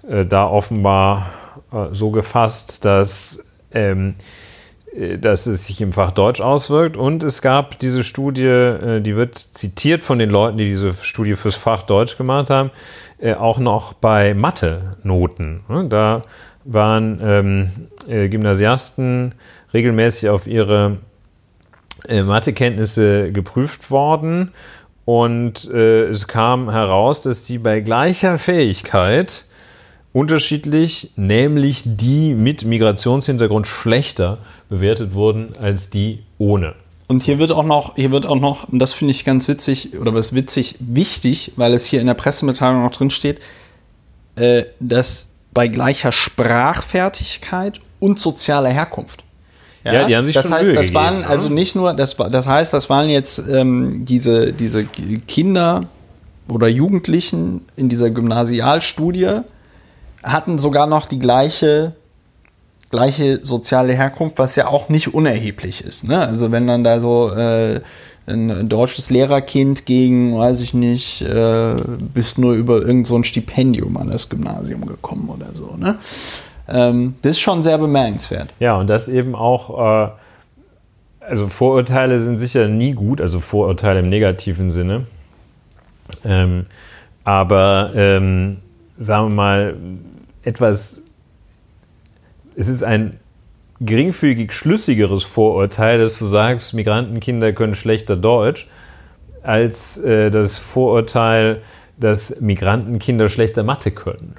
[0.09, 1.27] äh, da offenbar
[1.71, 3.45] äh, so gefasst, dass
[3.75, 4.15] ähm,
[4.95, 6.97] äh, dass es sich im Fach Deutsch auswirkt.
[6.97, 11.35] Und es gab diese Studie, äh, die wird zitiert von den Leuten, die diese Studie
[11.35, 12.71] fürs Fach Deutsch gemacht haben,
[13.19, 15.65] äh, auch noch bei Mathe-Noten.
[15.91, 16.23] Da
[16.65, 17.71] waren ähm,
[18.07, 19.35] Gymnasiasten
[19.75, 20.97] regelmäßig auf ihre
[22.09, 24.53] Mathekenntnisse geprüft worden.
[25.05, 29.47] Und äh, es kam heraus, dass sie bei gleicher Fähigkeit
[30.13, 34.39] unterschiedlich, nämlich die mit Migrationshintergrund schlechter
[34.69, 36.75] bewertet wurden als die ohne.
[37.09, 39.99] Und hier wird auch noch, hier wird auch noch, und das finde ich ganz witzig,
[39.99, 43.41] oder was witzig, wichtig, weil es hier in der Pressemitteilung noch drin steht,
[44.37, 49.22] äh, dass bei gleicher Sprachfertigkeit und sozialer Herkunft.
[49.85, 51.27] Ja, ja die haben sich das schon heißt, Mühe das gegeben, waren ne?
[51.27, 55.83] also nicht nur, das, das heißt, das waren jetzt ähm, diese, diese Kinder
[56.49, 59.41] oder Jugendlichen in dieser Gymnasialstudie,
[60.23, 61.95] hatten sogar noch die gleiche,
[62.91, 66.05] gleiche soziale Herkunft, was ja auch nicht unerheblich ist.
[66.05, 66.19] Ne?
[66.19, 67.81] Also wenn dann da so äh,
[68.27, 71.75] ein deutsches Lehrerkind gegen, weiß ich nicht, äh,
[72.15, 75.75] bist nur über irgendein so ein Stipendium an das Gymnasium gekommen oder so.
[75.77, 75.99] Ne?
[76.69, 78.49] Ähm, das ist schon sehr bemerkenswert.
[78.61, 80.11] Ja, und das eben auch, äh,
[81.21, 85.07] also Vorurteile sind sicher nie gut, also Vorurteile im negativen Sinne.
[86.25, 86.67] Ähm,
[87.25, 88.59] aber ähm,
[88.99, 89.77] sagen wir mal,
[90.43, 91.03] etwas,
[92.57, 93.19] es ist ein
[93.81, 98.69] geringfügig schlüssigeres Vorurteil, dass du sagst, Migrantenkinder können schlechter Deutsch,
[99.43, 101.63] als äh, das Vorurteil,
[101.99, 104.37] dass Migrantenkinder schlechter Mathe können.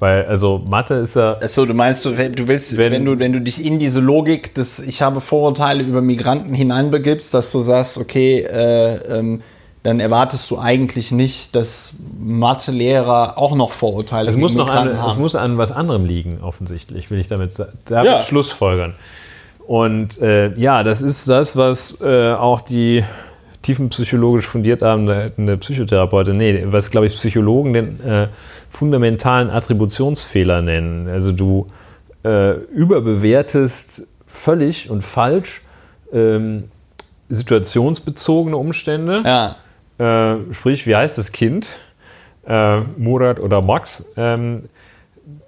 [0.00, 1.38] Weil, also Mathe ist ja.
[1.40, 4.54] Achso, du meinst, du, du willst, wenn, wenn, du, wenn du dich in diese Logik
[4.54, 9.42] des Ich habe Vorurteile über Migranten hineinbegibst, dass du sagst, okay, äh, ähm,
[9.82, 15.10] dann erwartest du eigentlich nicht, dass Mathelehrer auch noch Vorurteile es muss noch an, haben.
[15.10, 18.22] Es muss an was anderem liegen, offensichtlich, will ich damit, damit Ja.
[18.22, 18.94] Schlussfolgern.
[19.66, 23.04] Und äh, ja, das ist das, was äh, auch die
[23.62, 28.28] tiefenpsychologisch fundiert arbeitende Psychotherapeutin, nee, was glaube ich Psychologen den äh,
[28.70, 31.08] fundamentalen Attributionsfehler nennen.
[31.08, 31.66] Also du
[32.24, 35.62] äh, überbewertest völlig und falsch
[36.12, 36.64] ähm,
[37.28, 39.22] situationsbezogene Umstände.
[39.24, 39.56] ja.
[39.98, 41.70] Äh, sprich, wie heißt das Kind?
[42.46, 44.04] Äh, Murat oder Max?
[44.16, 44.68] Ähm,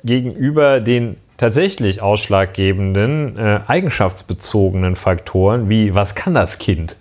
[0.02, 6.96] gegenüber den tatsächlich ausschlaggebenden, äh, eigenschaftsbezogenen Faktoren, wie was kann das Kind?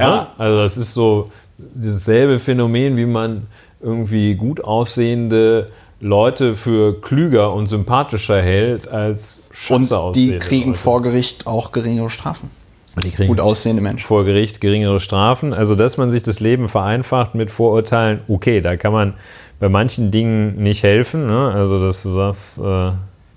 [0.00, 0.32] Ja.
[0.38, 3.46] Also das ist so dasselbe Phänomen, wie man
[3.82, 5.70] irgendwie gut aussehende
[6.00, 10.78] Leute für klüger und sympathischer hält als Und scheiße die kriegen Leute.
[10.78, 12.50] vor Gericht auch geringere Strafen.
[13.04, 14.04] die kriegen Gut aussehende Menschen.
[14.06, 15.52] vor Gericht geringere Strafen.
[15.52, 19.14] Also, dass man sich das Leben vereinfacht mit Vorurteilen, okay, da kann man
[19.58, 21.26] bei manchen Dingen nicht helfen.
[21.26, 21.52] Ne?
[21.52, 22.90] Also, dass du sagst, äh,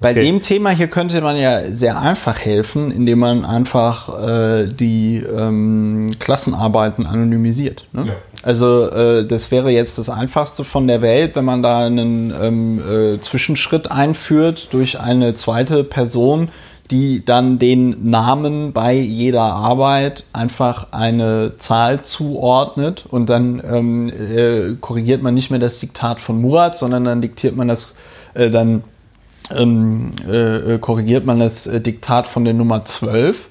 [0.03, 0.19] Bei okay.
[0.19, 6.11] dem Thema hier könnte man ja sehr einfach helfen, indem man einfach äh, die ähm,
[6.19, 7.87] Klassenarbeiten anonymisiert.
[7.93, 8.07] Ne?
[8.07, 8.13] Ja.
[8.43, 12.81] Also äh, das wäre jetzt das Einfachste von der Welt, wenn man da einen ähm,
[12.81, 16.49] äh, Zwischenschritt einführt durch eine zweite Person,
[16.91, 24.75] die dann den Namen bei jeder Arbeit einfach eine Zahl zuordnet und dann ähm, äh,
[24.81, 27.95] korrigiert man nicht mehr das Diktat von Murat, sondern dann diktiert man das
[28.33, 28.83] äh, dann
[29.51, 33.47] ähm, äh, äh, korrigiert man das äh, Diktat von der Nummer 12.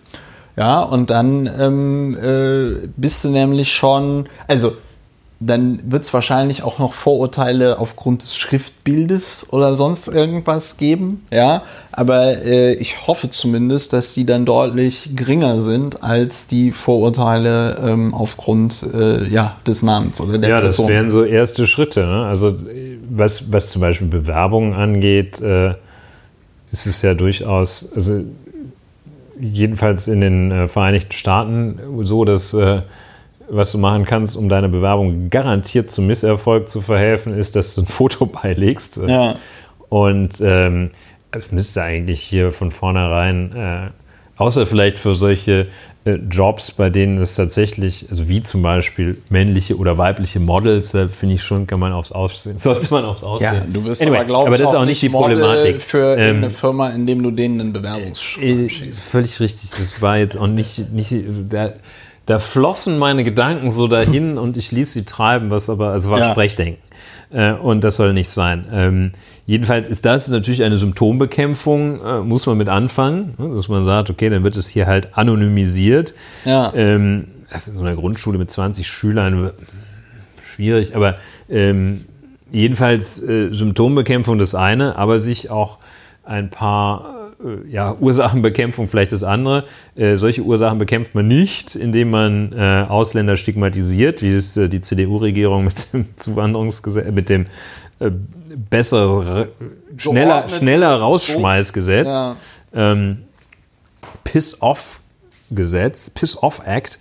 [0.56, 4.74] Ja, und dann ähm, äh, bist du nämlich schon, also
[5.46, 11.62] dann wird es wahrscheinlich auch noch Vorurteile aufgrund des Schriftbildes oder sonst irgendwas geben, ja.
[11.90, 18.14] Aber äh, ich hoffe zumindest, dass die dann deutlich geringer sind als die Vorurteile ähm,
[18.14, 20.88] aufgrund äh, ja, des Namens oder der ja, das Person.
[20.88, 22.06] wären so erste Schritte.
[22.06, 22.26] Ne?
[22.26, 22.54] Also,
[23.08, 25.74] was, was zum Beispiel Bewerbungen angeht, äh,
[26.70, 28.22] ist es ja durchaus, also
[29.40, 32.82] jedenfalls in den äh, Vereinigten Staaten so, dass äh,
[33.48, 37.82] was du machen kannst, um deine Bewerbung garantiert zum Misserfolg zu verhelfen, ist, dass du
[37.82, 39.00] ein Foto beilegst.
[39.06, 39.36] ja.
[39.88, 40.88] Und ähm,
[41.32, 43.90] es müsste eigentlich hier von vornherein, äh,
[44.42, 45.68] außer vielleicht für solche
[46.04, 51.06] äh, Jobs, bei denen es tatsächlich, also wie zum Beispiel männliche oder weibliche Models, da
[51.06, 53.54] finde ich schon, kann man aufs Aussehen, sollte man aufs Aussehen.
[53.54, 55.80] Ja, du wirst Anyway, aber, glaube aber das ist auch nicht die Model Problematik.
[55.80, 59.00] für Ähm, eine Firma, indem du denen einen Bewerbungsschreiben äh, schickst.
[59.00, 61.14] völlig richtig, das war jetzt auch nicht, nicht
[61.48, 61.70] da,
[62.26, 66.18] da flossen meine Gedanken so dahin und ich ließ sie treiben, was aber, also war
[66.18, 66.30] Ja.
[66.32, 66.82] Sprechdenken.
[67.30, 68.66] Äh, und das soll nicht sein.
[68.72, 69.12] Ähm,
[69.46, 74.10] jedenfalls ist das natürlich eine Symptombekämpfung, äh, muss man mit anfangen, ne, dass man sagt,
[74.10, 76.14] okay, dann wird es hier halt anonymisiert.
[76.44, 76.72] Ja.
[76.74, 79.50] Ähm, das ist in so einer Grundschule mit 20 Schülern
[80.42, 81.16] schwierig, aber
[81.50, 82.04] ähm,
[82.50, 85.78] jedenfalls äh, Symptombekämpfung das eine, aber sich auch
[86.24, 89.64] ein paar äh, ja, Ursachenbekämpfung vielleicht das andere.
[89.96, 94.80] Äh, solche Ursachen bekämpft man nicht, indem man äh, Ausländer stigmatisiert, wie es äh, die
[94.80, 97.46] CDU-Regierung mit dem Zuwanderungsgesetz, mit dem
[98.02, 98.12] äh,
[98.70, 99.48] bessere,
[99.96, 102.36] schneller, schneller Rausschmeißgesetz, ja.
[102.74, 103.24] ähm,
[104.24, 106.98] Piss-Off-Gesetz, Piss-Off-Act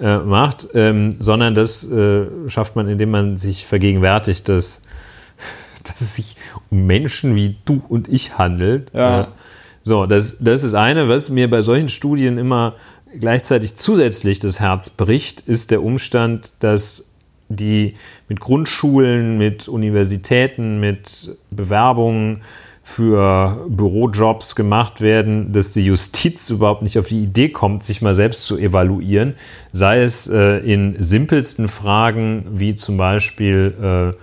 [0.00, 4.80] äh, macht, ähm, sondern das äh, schafft man, indem man sich vergegenwärtigt, dass,
[5.84, 6.36] dass es sich
[6.70, 8.92] um Menschen wie du und ich handelt.
[8.94, 9.28] Ja.
[9.84, 12.74] So, das, das ist eine, was mir bei solchen Studien immer
[13.20, 17.04] gleichzeitig zusätzlich das Herz bricht, ist der Umstand, dass
[17.48, 17.94] die
[18.28, 22.42] mit Grundschulen, mit Universitäten, mit Bewerbungen
[22.82, 28.14] für Bürojobs gemacht werden, dass die Justiz überhaupt nicht auf die Idee kommt, sich mal
[28.14, 29.34] selbst zu evaluieren,
[29.72, 34.16] sei es äh, in simpelsten Fragen wie zum Beispiel, äh,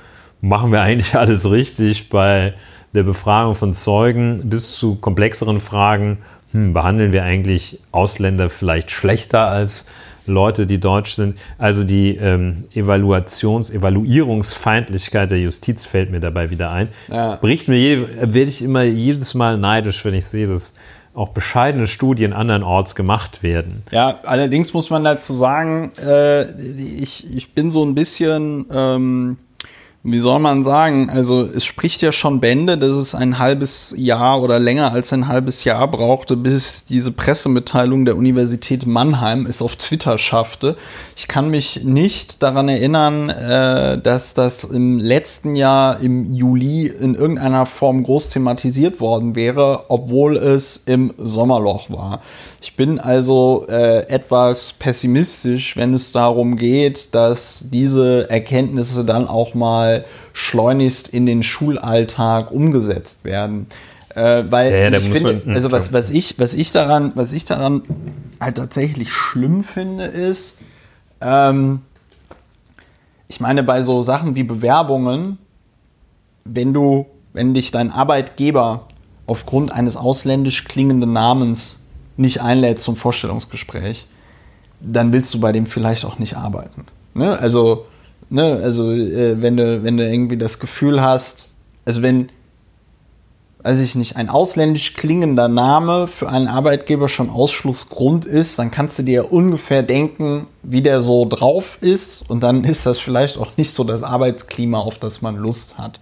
[0.45, 2.53] machen wir eigentlich alles richtig bei
[2.93, 6.19] der Befragung von Zeugen bis zu komplexeren Fragen,
[6.52, 9.88] hm, behandeln wir eigentlich Ausländer vielleicht schlechter als
[10.26, 11.39] Leute, die deutsch sind.
[11.57, 16.89] Also die ähm, Evaluations-, Evaluierungsfeindlichkeit der Justiz fällt mir dabei wieder ein.
[17.10, 17.35] Ja.
[17.35, 20.73] Bricht mir, werde ich immer jedes Mal neidisch, wenn ich sehe, dass
[21.14, 23.84] auch bescheidene Studien andernorts gemacht werden.
[23.91, 28.65] Ja, allerdings muss man dazu sagen, äh, ich, ich bin so ein bisschen.
[28.72, 29.38] Ähm
[30.03, 34.41] wie soll man sagen, also es spricht ja schon Bände, dass es ein halbes Jahr
[34.41, 39.76] oder länger als ein halbes Jahr brauchte, bis diese Pressemitteilung der Universität Mannheim es auf
[39.76, 40.76] Twitter schaffte.
[41.15, 47.14] Ich kann mich nicht daran erinnern, äh, dass das im letzten Jahr im Juli in
[47.14, 52.22] irgendeiner Form groß thematisiert worden wäre, obwohl es im Sommerloch war.
[52.63, 59.55] Ich bin also äh, etwas pessimistisch, wenn es darum geht, dass diese Erkenntnisse dann auch
[59.55, 63.65] mal schleunigst in den Schulalltag umgesetzt werden.
[64.09, 67.33] Äh, weil ja, ja, ich finde, man, also was, was, ich, was ich daran, was
[67.33, 67.81] ich daran
[68.39, 70.59] halt tatsächlich schlimm finde, ist,
[71.19, 71.81] ähm,
[73.27, 75.39] ich meine, bei so Sachen wie Bewerbungen,
[76.45, 78.85] wenn du, wenn dich dein Arbeitgeber
[79.25, 81.80] aufgrund eines ausländisch klingenden Namens
[82.17, 84.07] nicht einlädt zum Vorstellungsgespräch,
[84.79, 86.85] dann willst du bei dem vielleicht auch nicht arbeiten.
[87.13, 87.38] Ne?
[87.38, 87.85] Also,
[88.29, 91.53] ne, also äh, wenn, du, wenn du irgendwie das Gefühl hast,
[91.85, 92.29] also wenn,
[93.63, 98.97] weiß ich nicht, ein ausländisch klingender Name für einen Arbeitgeber schon Ausschlussgrund ist, dann kannst
[98.99, 103.57] du dir ungefähr denken, wie der so drauf ist und dann ist das vielleicht auch
[103.57, 105.99] nicht so das Arbeitsklima, auf das man Lust hat.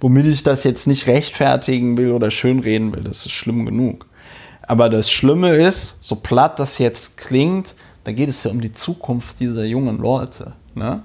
[0.00, 4.06] Womit ich das jetzt nicht rechtfertigen will oder schönreden will, das ist schlimm genug.
[4.68, 7.74] Aber das Schlimme ist, so platt das jetzt klingt,
[8.04, 10.52] da geht es ja um die Zukunft dieser jungen Leute.
[10.74, 11.02] Ne?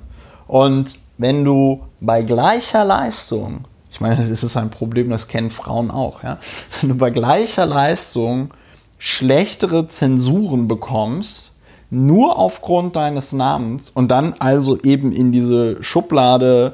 [0.48, 5.92] Und wenn du bei gleicher Leistung, ich meine, das ist ein Problem, das kennen Frauen
[5.92, 6.40] auch, ja?
[6.82, 8.54] wenn du bei gleicher Leistung
[8.98, 11.58] schlechtere Zensuren bekommst,
[11.90, 16.74] nur aufgrund deines Namens und dann also eben in diese Schublade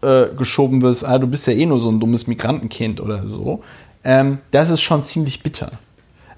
[0.00, 3.60] äh, geschoben wirst, ah, du bist ja eh nur so ein dummes Migrantenkind oder so,
[4.02, 5.70] ähm, das ist schon ziemlich bitter.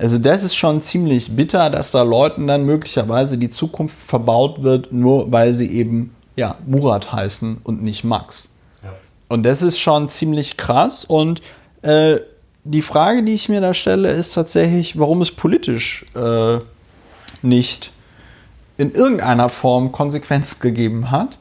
[0.00, 4.92] Also das ist schon ziemlich bitter, dass da Leuten dann möglicherweise die Zukunft verbaut wird,
[4.92, 8.48] nur weil sie eben ja, Murat heißen und nicht Max.
[8.82, 8.94] Ja.
[9.28, 11.04] Und das ist schon ziemlich krass.
[11.04, 11.42] Und
[11.82, 12.16] äh,
[12.64, 16.60] die Frage, die ich mir da stelle, ist tatsächlich, warum es politisch äh,
[17.42, 17.92] nicht
[18.78, 21.38] in irgendeiner Form Konsequenz gegeben hat.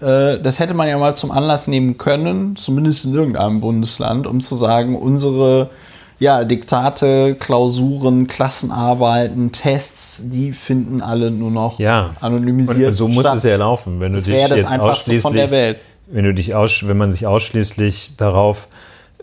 [0.00, 4.40] Äh, das hätte man ja mal zum Anlass nehmen können, zumindest in irgendeinem Bundesland, um
[4.40, 5.70] zu sagen, unsere
[6.18, 12.14] ja, Diktate, Klausuren, Klassenarbeiten, Tests, die finden alle nur noch ja.
[12.20, 12.88] anonymisiert.
[12.88, 15.78] Und so muss es ja laufen, wenn du dich jetzt ausschließlich von der Welt.
[16.06, 18.68] Wenn du dich aus, wenn man sich ausschließlich darauf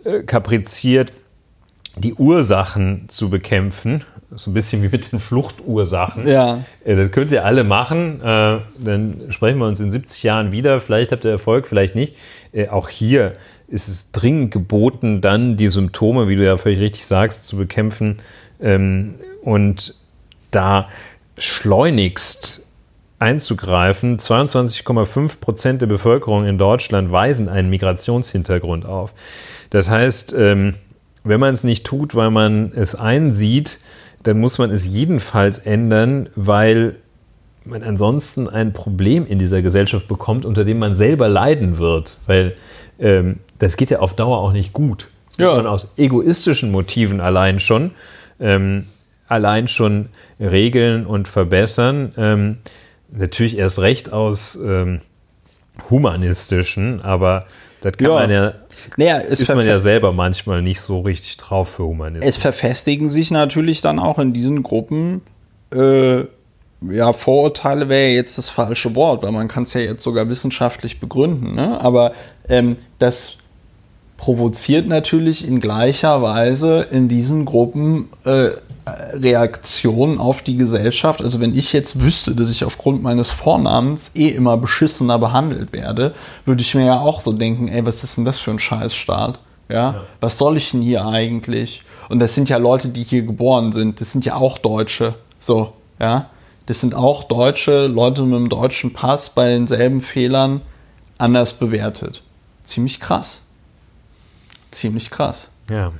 [0.04, 1.14] äh, kapriziert,
[1.96, 4.04] die Ursachen zu bekämpfen,
[4.36, 6.28] so ein bisschen wie mit den Fluchtursachen.
[6.28, 6.60] Ja.
[6.84, 8.22] Äh, das könnt ihr alle machen.
[8.22, 10.80] Äh, dann sprechen wir uns in 70 Jahren wieder.
[10.80, 12.16] Vielleicht habt ihr Erfolg, vielleicht nicht.
[12.52, 13.34] Äh, auch hier
[13.74, 18.18] ist es dringend geboten, dann die Symptome, wie du ja völlig richtig sagst, zu bekämpfen
[18.62, 19.96] ähm, und
[20.52, 20.90] da
[21.40, 22.62] schleunigst
[23.18, 24.20] einzugreifen.
[24.20, 29.16] 22,5 Prozent der Bevölkerung in Deutschland weisen einen Migrationshintergrund auf.
[29.72, 30.76] Das heißt, ähm,
[31.24, 33.80] wenn man es nicht tut, weil man es einsieht,
[34.22, 36.98] dann muss man es jedenfalls ändern, weil
[37.66, 42.18] man ansonsten ein Problem in dieser Gesellschaft bekommt, unter dem man selber leiden wird.
[42.28, 42.56] Weil
[43.00, 45.08] ähm, das geht ja auf Dauer auch nicht gut.
[45.30, 45.56] Das ja.
[45.56, 47.92] man aus egoistischen Motiven allein schon,
[48.40, 48.88] ähm,
[49.28, 50.10] allein schon
[50.40, 52.12] regeln und verbessern.
[52.18, 52.58] Ähm,
[53.12, 55.02] natürlich erst recht aus ähm,
[55.90, 57.46] humanistischen, aber
[57.82, 58.14] Das kann Ja.
[58.14, 58.54] man ja,
[58.98, 62.30] Naja, es, ist man ja selber manchmal nicht so richtig drauf für Humanismus.
[62.30, 65.22] es verfestigen sich natürlich dann auch in diesen Gruppen,
[65.74, 66.24] äh,
[66.90, 70.28] ja, Vorurteile wäre ja jetzt das falsche Wort, weil man kann es ja jetzt sogar
[70.30, 71.80] wissenschaftlich begründen, ne?
[71.80, 72.14] aber
[72.50, 73.38] ähm, das
[74.18, 78.52] provoziert natürlich in gleicher Weise in diesen Gruppen äh,
[78.86, 81.22] Reaktionen auf die Gesellschaft.
[81.22, 86.14] Also wenn ich jetzt wüsste, dass ich aufgrund meines Vornamens eh immer beschissener behandelt werde,
[86.46, 89.40] würde ich mir ja auch so denken, ey, was ist denn das für ein Scheißstaat?
[89.70, 90.04] Ja?
[90.20, 91.84] Was soll ich denn hier eigentlich?
[92.10, 94.02] Und das sind ja Leute, die hier geboren sind.
[94.02, 95.16] Das sind ja auch Deutsche.
[95.40, 96.30] So, ja.
[96.66, 100.62] Das sind auch Deutsche, Leute mit einem deutschen Pass bei denselben Fehlern
[101.18, 102.24] anders bewertet.
[102.64, 103.42] Ziemlich krass.
[104.72, 105.50] Ziemlich krass.
[105.70, 105.92] ja.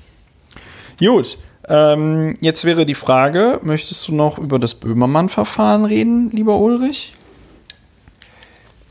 [1.00, 1.38] Gut,
[1.68, 7.14] ähm, jetzt wäre die Frage, möchtest du noch über das Böhmermann-Verfahren reden, lieber Ulrich?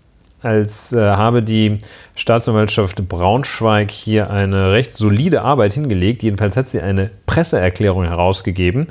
[0.43, 1.79] als äh, habe die
[2.15, 6.23] Staatsanwaltschaft Braunschweig hier eine recht solide Arbeit hingelegt.
[6.23, 8.87] Jedenfalls hat sie eine Presseerklärung herausgegeben,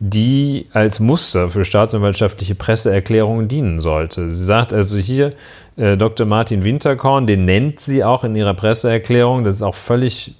[0.00, 4.32] die als Muster für staatsanwaltschaftliche Presseerklärungen dienen sollte.
[4.32, 5.30] Sie sagt also hier,
[5.76, 6.26] äh, Dr.
[6.26, 10.34] Martin Winterkorn, den nennt sie auch in ihrer Presseerklärung, das ist auch völlig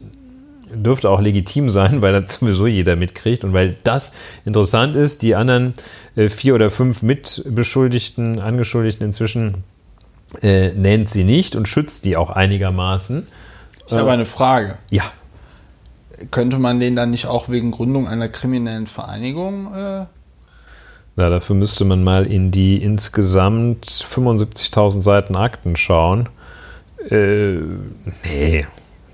[0.72, 4.12] dürfte auch legitim sein, weil das sowieso jeder mitkriegt und weil das
[4.44, 5.22] interessant ist.
[5.22, 5.74] Die anderen
[6.16, 9.64] äh, vier oder fünf Mitbeschuldigten, Angeschuldigten inzwischen
[10.42, 13.26] äh, nennt sie nicht und schützt die auch einigermaßen.
[13.88, 14.78] Ich habe eine Frage.
[14.90, 15.02] Ja,
[16.30, 19.74] Könnte man den dann nicht auch wegen Gründung einer kriminellen Vereinigung?
[19.74, 20.04] Äh,
[21.16, 26.28] Na, dafür müsste man mal in die insgesamt 75.000 Seiten Akten schauen.
[27.08, 27.56] Äh,
[28.24, 28.66] nee,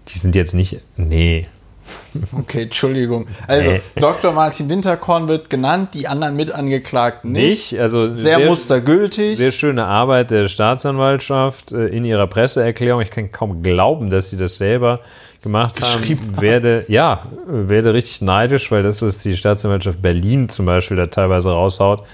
[0.08, 0.80] die sind jetzt nicht.
[0.96, 1.46] Nee.
[2.32, 3.26] okay, Entschuldigung.
[3.46, 3.80] Also, Nee.
[3.96, 4.32] Dr.
[4.32, 7.72] Martin Winterkorn wird genannt, die anderen Mitangeklagten nicht.
[7.72, 7.80] Nicht?
[7.80, 9.36] Also Sehr mustergültig.
[9.36, 13.02] Sehr schöne Arbeit der Staatsanwaltschaft äh, in ihrer Presseerklärung.
[13.02, 15.00] Ich kann kaum glauben, dass sie das selber
[15.46, 16.40] gemacht haben.
[16.40, 21.50] Werde, ja, werde richtig neidisch, weil das, was die Staatsanwaltschaft Berlin zum Beispiel da teilweise
[21.50, 22.04] raushaut,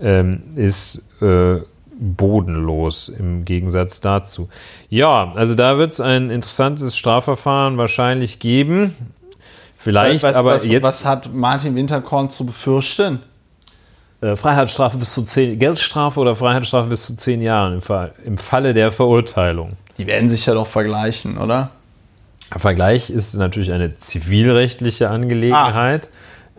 [0.00, 1.60] ähm, ist äh,
[1.98, 4.48] bodenlos im Gegensatz dazu.
[4.88, 8.94] Ja, also da wird es ein interessantes Strafverfahren wahrscheinlich geben.
[9.78, 10.82] Vielleicht, was, aber was, jetzt.
[10.82, 13.20] was hat Martin Winterkorn zu befürchten?
[14.20, 18.38] Äh, Freiheitsstrafe bis zu zehn, Geldstrafe oder Freiheitsstrafe bis zu zehn Jahren im, Fall, im
[18.38, 19.72] Falle der Verurteilung.
[19.98, 21.70] Die werden sich ja doch vergleichen, oder?
[22.52, 26.10] Der Vergleich ist natürlich eine zivilrechtliche Angelegenheit,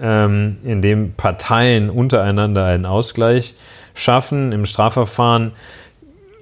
[0.01, 3.55] ähm, in dem Parteien untereinander einen Ausgleich
[3.93, 4.51] schaffen.
[4.51, 5.51] Im Strafverfahren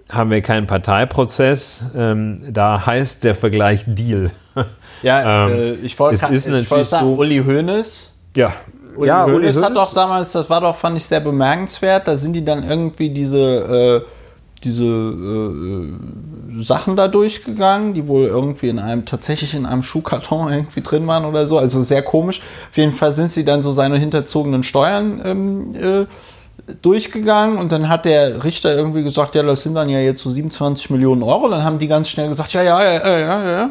[0.10, 1.88] haben wir keinen Parteiprozess.
[1.95, 4.32] Ähm, da heißt der Vergleich Deal.
[5.03, 8.14] Ja, Ähm, äh, ich wollte natürlich sagen, so- Uli Hoeneß.
[8.36, 8.53] ja.
[8.95, 12.15] Uli ja, Uli Hoeneß hat doch damals, das war doch, fand ich sehr bemerkenswert, da
[12.15, 14.02] sind die dann irgendwie diese, äh,
[14.64, 20.82] diese äh, Sachen da durchgegangen, die wohl irgendwie in einem, tatsächlich in einem Schuhkarton irgendwie
[20.82, 22.42] drin waren oder so, also sehr komisch.
[22.70, 26.06] Auf jeden Fall sind sie dann so seine hinterzogenen Steuern ähm, äh,
[26.82, 30.30] durchgegangen und dann hat der Richter irgendwie gesagt, ja, das sind dann ja jetzt so
[30.30, 31.50] 27 Millionen Euro.
[31.50, 33.70] Dann haben die ganz schnell gesagt, ja, ja, ja, ja, ja,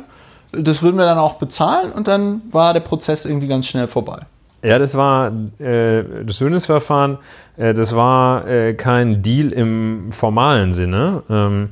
[0.52, 4.20] das würden wir dann auch bezahlen und dann war der Prozess irgendwie ganz schnell vorbei.
[4.62, 7.18] Ja, das war äh, das Höhnesverfahren,
[7.56, 11.22] äh, das war äh, kein Deal im formalen Sinne.
[11.30, 11.70] Ähm,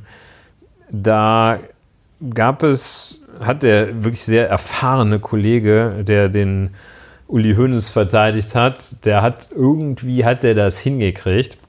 [0.89, 1.59] da
[2.33, 6.71] gab es, hat der wirklich sehr erfahrene Kollege, der den
[7.27, 11.59] Uli Hoeneß verteidigt hat, der hat irgendwie hat der das hingekriegt,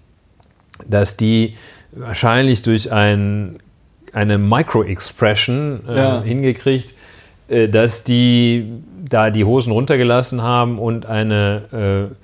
[0.87, 1.55] dass die
[1.93, 3.59] wahrscheinlich durch ein,
[4.15, 6.23] eine Micro-Expression äh, ja.
[6.23, 6.95] hingekriegt,
[7.49, 8.73] äh, dass die
[9.09, 12.15] da die Hosen runtergelassen haben und eine äh,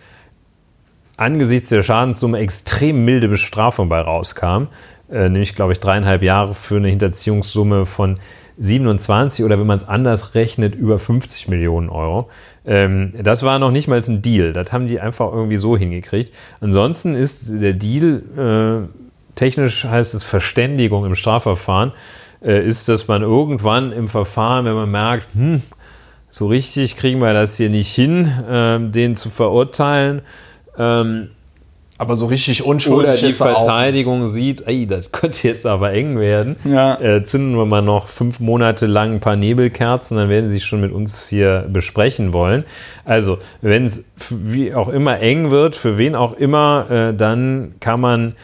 [1.16, 4.69] angesichts der Schadenssumme extrem milde Bestrafung bei rauskam,
[5.11, 8.16] äh, nämlich glaube ich dreieinhalb Jahre für eine Hinterziehungssumme von
[8.59, 12.31] 27 oder wenn man es anders rechnet, über 50 Millionen Euro.
[12.65, 14.53] Ähm, das war noch nicht mal ein Deal.
[14.53, 16.32] Das haben die einfach irgendwie so hingekriegt.
[16.61, 21.93] Ansonsten ist der Deal, äh, technisch heißt es Verständigung im Strafverfahren,
[22.43, 25.62] äh, ist, dass man irgendwann im Verfahren, wenn man merkt, hm,
[26.31, 30.23] so richtig kriegen wir das hier nicht hin, äh, den zu verurteilen,
[30.78, 31.31] ähm,
[31.98, 36.57] aber so richtig unschuldig Oder die Verteidigung sieht, ey, das könnte jetzt aber eng werden.
[36.65, 37.01] Ja.
[37.01, 40.66] Äh, zünden wir mal noch fünf Monate lang ein paar Nebelkerzen, dann werden sie sich
[40.66, 42.65] schon mit uns hier besprechen wollen.
[43.07, 48.01] Also, wenn es wie auch immer eng wird, für wen auch immer, äh, dann kann
[48.01, 48.35] man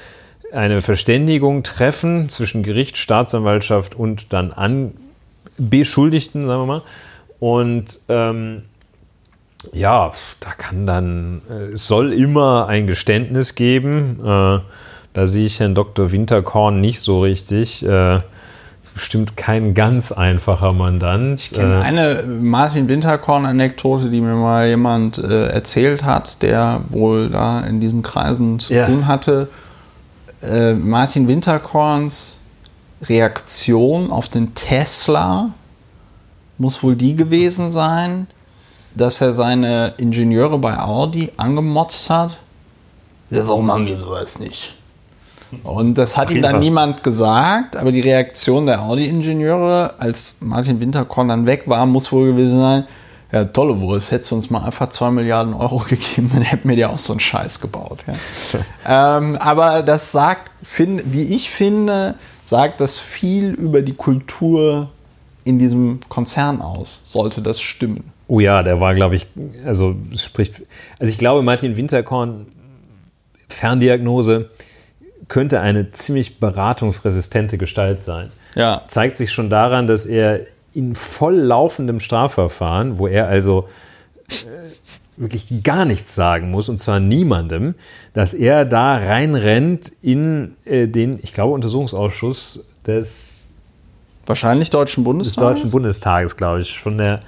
[0.51, 4.95] eine Verständigung treffen zwischen Gericht, Staatsanwaltschaft und dann an
[5.59, 6.83] Beschuldigten, sagen wir mal.
[7.43, 8.63] Und ähm,
[9.73, 14.21] ja, da kann dann, äh, es soll immer ein Geständnis geben.
[14.21, 14.61] Äh,
[15.13, 16.13] da sehe ich Herrn Dr.
[16.13, 17.85] Winterkorn nicht so richtig.
[17.85, 18.19] Äh,
[18.81, 21.41] ist bestimmt kein ganz einfacher Mandant.
[21.41, 27.29] Ich kenne äh, eine Martin Winterkorn-Anekdote, die mir mal jemand äh, erzählt hat, der wohl
[27.29, 28.87] da in diesen Kreisen zu ja.
[28.87, 29.49] tun hatte.
[30.43, 32.39] Äh, Martin Winterkorns
[33.03, 35.51] Reaktion auf den Tesla
[36.63, 38.29] muss wohl die gewesen sein,
[38.95, 42.39] dass er seine Ingenieure bei Audi angemotzt hat.
[43.31, 44.77] Ja, warum haben wir sowas nicht?
[45.65, 46.39] Und das hat Prima.
[46.39, 51.85] ihm dann niemand gesagt, aber die Reaktion der Audi-Ingenieure, als Martin Winterkorn dann weg war,
[51.85, 52.85] muss wohl gewesen sein,
[53.33, 56.77] ja, tolle Wurst, hättest du uns mal einfach zwei Milliarden Euro gegeben, dann hätten wir
[56.77, 57.99] dir auch so einen Scheiß gebaut.
[58.07, 59.17] Ja.
[59.19, 62.15] ähm, aber das sagt, find, wie ich finde,
[62.45, 64.91] sagt das viel über die Kultur
[65.45, 68.13] in diesem Konzern aus, sollte das stimmen.
[68.29, 69.27] Oh ja, der war, glaube ich,
[69.65, 70.63] also spricht,
[70.99, 72.47] also ich glaube, Martin Winterkorn,
[73.49, 74.51] Ferndiagnose,
[75.29, 78.31] könnte eine ziemlich beratungsresistente Gestalt sein.
[78.55, 78.83] Ja.
[78.87, 80.41] Zeigt sich schon daran, dass er
[80.73, 83.69] in voll laufendem Strafverfahren, wo er also
[84.29, 84.35] äh,
[85.17, 87.75] wirklich gar nichts sagen muss, und zwar niemandem,
[88.13, 93.42] dass er da reinrennt in äh, den, ich glaube, Untersuchungsausschuss des
[94.33, 95.35] wahrscheinlich Deutschen Bundestages.
[95.35, 97.21] Des Deutschen Bundestages, glaube ich, von der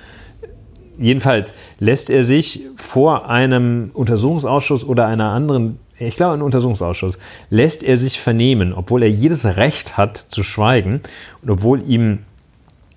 [0.96, 7.18] jedenfalls lässt er sich vor einem Untersuchungsausschuss oder einer anderen, ich glaube, ein Untersuchungsausschuss,
[7.50, 11.00] lässt er sich vernehmen, obwohl er jedes Recht hat zu schweigen
[11.42, 12.20] und obwohl ihm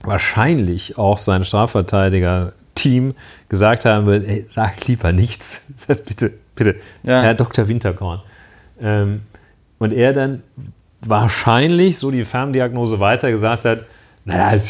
[0.04, 3.14] wahrscheinlich auch sein Strafverteidiger-Team
[3.50, 7.22] gesagt haben wird, ey, sag lieber nichts, bitte, bitte, ja.
[7.24, 7.68] Herr Dr.
[7.68, 8.22] Winterkorn.
[8.80, 9.22] Ähm,
[9.80, 10.44] und er dann
[11.02, 13.88] wahrscheinlich, so die Ferndiagnose weiter gesagt hat,
[14.28, 14.62] naja,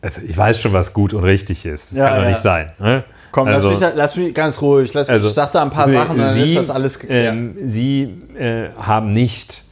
[0.00, 1.90] also ich weiß schon, was gut und richtig ist.
[1.90, 2.28] Das ja, kann doch ja.
[2.30, 2.72] nicht sein.
[2.78, 3.04] Ne?
[3.32, 4.94] Komm, also, lass, mich, lass, mich, ganz ruhig.
[4.94, 7.34] Lass also, ich sag da ein paar sie, Sachen, dann sie, ist das alles geklärt.
[7.34, 8.02] Ähm, sie
[8.38, 9.64] äh, haben nicht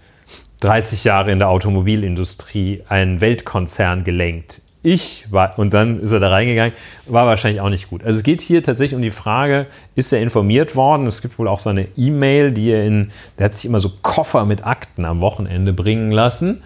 [0.60, 4.62] 30 Jahre in der Automobilindustrie einen Weltkonzern gelenkt.
[4.82, 6.72] Ich war, und dann ist er da reingegangen,
[7.06, 8.04] war wahrscheinlich auch nicht gut.
[8.04, 11.06] Also es geht hier tatsächlich um die Frage, ist er informiert worden?
[11.06, 13.92] Es gibt wohl auch so eine E-Mail, die er in, der hat sich immer so
[14.02, 16.62] Koffer mit Akten am Wochenende bringen lassen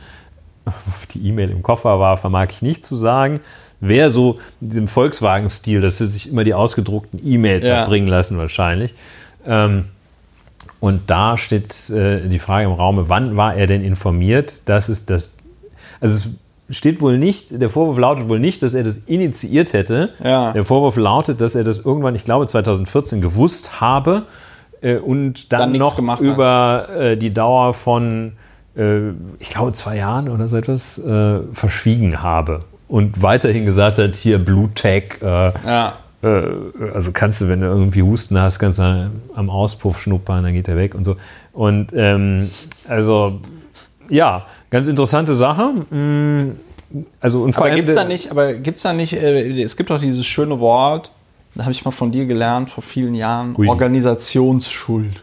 [1.14, 3.40] die E-Mail im Koffer war, vermag ich nicht zu sagen.
[3.80, 7.84] Wer so in diesem Volkswagen-Stil, dass sie sich immer die ausgedruckten E-Mails ja.
[7.84, 8.94] bringen lassen, wahrscheinlich.
[9.46, 9.86] Ähm,
[10.78, 14.62] und da steht äh, die Frage im Raum, wann war er denn informiert?
[14.66, 15.36] Das ist das.
[16.00, 16.30] Also
[16.68, 20.10] es steht wohl nicht, der Vorwurf lautet wohl nicht, dass er das initiiert hätte.
[20.22, 20.52] Ja.
[20.52, 24.26] Der Vorwurf lautet, dass er das irgendwann, ich glaube 2014, gewusst habe
[24.80, 28.32] äh, und dann, dann noch über äh, die Dauer von
[28.74, 32.64] ich glaube, zwei Jahren oder so etwas äh, verschwiegen habe.
[32.88, 35.20] Und weiterhin gesagt hat, hier Bluttag.
[35.22, 35.94] Äh, ja.
[36.22, 36.42] Äh,
[36.94, 40.68] also kannst du, wenn du irgendwie Husten hast, kannst du am Auspuff schnuppern, dann geht
[40.68, 41.16] er weg und so.
[41.52, 42.48] Und ähm,
[42.88, 43.40] also,
[44.08, 45.72] ja, ganz interessante Sache.
[45.90, 46.52] Mm,
[47.20, 49.76] also, und vor aber gibt es da nicht, aber gibt es da nicht, äh, es
[49.76, 51.12] gibt doch dieses schöne Wort,
[51.54, 53.68] da habe ich mal von dir gelernt vor vielen Jahren, Ui.
[53.68, 55.20] Organisationsschuld.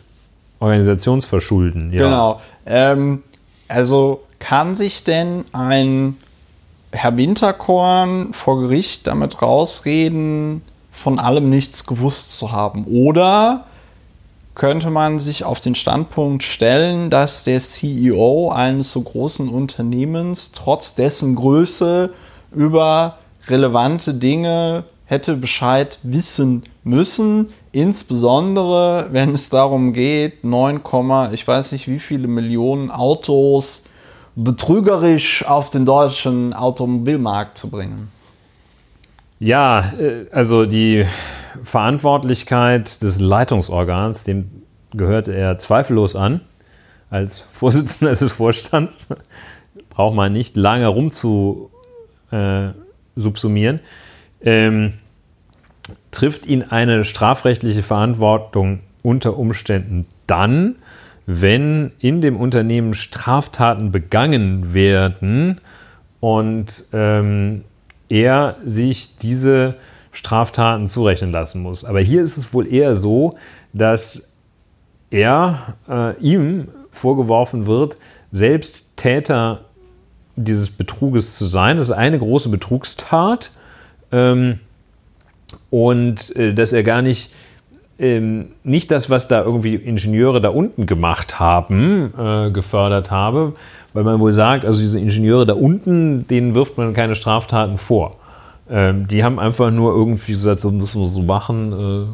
[0.60, 2.04] Organisationsverschulden, ja.
[2.04, 2.42] Genau.
[2.66, 3.24] Ähm,
[3.70, 6.18] also kann sich denn ein
[6.92, 12.86] Herr Winterkorn vor Gericht damit rausreden, von allem nichts gewusst zu haben?
[12.86, 13.66] Oder
[14.56, 20.96] könnte man sich auf den Standpunkt stellen, dass der CEO eines so großen Unternehmens trotz
[20.96, 22.12] dessen Größe
[22.52, 30.82] über relevante Dinge hätte Bescheid wissen müssen, insbesondere wenn es darum geht, 9,
[31.34, 33.86] ich weiß nicht wie viele Millionen Autos
[34.36, 38.10] betrügerisch auf den deutschen Automobilmarkt zu bringen.
[39.40, 41.06] Ja, äh, also die
[41.64, 46.42] Verantwortlichkeit des Leitungsorgans, dem gehörte er zweifellos an,
[47.10, 49.08] als Vorsitzender des Vorstands.
[49.90, 51.72] Braucht man nicht lange rum zu
[52.30, 52.70] äh,
[53.16, 53.80] subsumieren.
[54.42, 54.94] Ähm,
[56.12, 60.76] trifft ihn eine strafrechtliche Verantwortung unter Umständen dann,
[61.26, 65.62] wenn in dem Unternehmen Straftaten begangen werden
[66.20, 67.64] und ähm,
[68.10, 69.76] er sich diese
[70.12, 71.86] Straftaten zurechnen lassen muss.
[71.86, 73.36] Aber hier ist es wohl eher so,
[73.74, 74.34] dass
[75.12, 77.98] er äh, ihm vorgeworfen wird,
[78.32, 79.66] selbst Täter
[80.36, 81.78] dieses Betruges zu sein.
[81.78, 83.52] Das ist eine große Betrugstat
[84.12, 84.60] ähm,
[85.70, 87.32] und äh, dass er gar nicht
[88.00, 93.54] ähm, nicht das, was da irgendwie Ingenieure da unten gemacht haben, äh, gefördert habe,
[93.94, 98.18] weil man wohl sagt, also diese Ingenieure da unten, denen wirft man keine Straftaten vor.
[98.70, 102.08] Ähm, die haben einfach nur irgendwie gesagt, so müssen wir so machen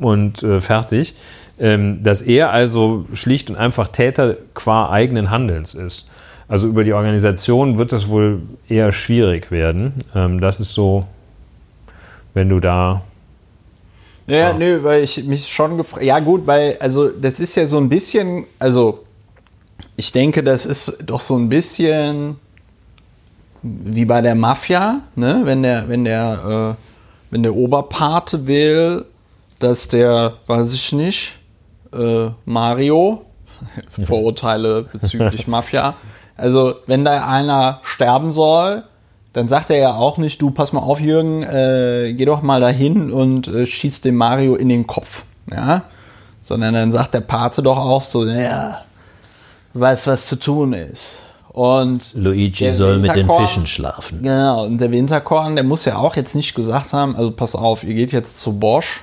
[0.00, 1.14] äh, und äh, fertig.
[1.58, 6.10] Ähm, dass er also schlicht und einfach Täter qua eigenen Handelns ist.
[6.48, 9.94] Also über die Organisation wird das wohl eher schwierig werden.
[10.14, 11.06] Ähm, das ist so,
[12.34, 13.02] wenn du da
[14.28, 16.04] ja, ja, nö, weil ich mich schon gefragt.
[16.04, 19.04] Ja, gut, weil, also, das ist ja so ein bisschen, also,
[19.94, 22.36] ich denke, das ist doch so ein bisschen
[23.62, 25.42] wie bei der Mafia, ne?
[25.44, 26.82] Wenn der, wenn der, äh,
[27.30, 29.04] wenn der Oberpate will,
[29.58, 31.38] dass der, weiß ich nicht,
[31.92, 33.24] äh, Mario,
[34.06, 35.94] Vorurteile bezüglich Mafia,
[36.36, 38.84] also wenn da einer sterben soll,
[39.32, 42.60] dann sagt er ja auch nicht, du pass mal auf, Jürgen, äh, geh doch mal
[42.60, 45.24] dahin und äh, schieß dem Mario in den Kopf.
[45.50, 45.84] Ja?
[46.40, 48.82] Sondern dann sagt der Pate doch auch so, ja,
[49.74, 51.22] weiß, was zu tun ist.
[51.48, 54.22] Und Luigi soll mit den Fischen schlafen.
[54.22, 57.82] Genau, und der Winterkorn, der muss ja auch jetzt nicht gesagt haben, also pass auf,
[57.82, 59.02] ihr geht jetzt zu Bosch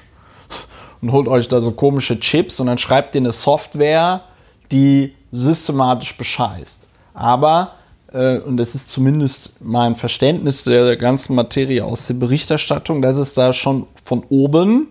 [1.02, 4.22] und holt euch da so komische Chips und dann schreibt ihr eine Software,
[4.72, 6.88] die systematisch bescheißt.
[7.14, 7.74] Aber
[8.14, 13.34] äh, und das ist zumindest mein Verständnis der ganzen Materie aus der Berichterstattung, dass es
[13.34, 14.88] da schon von oben,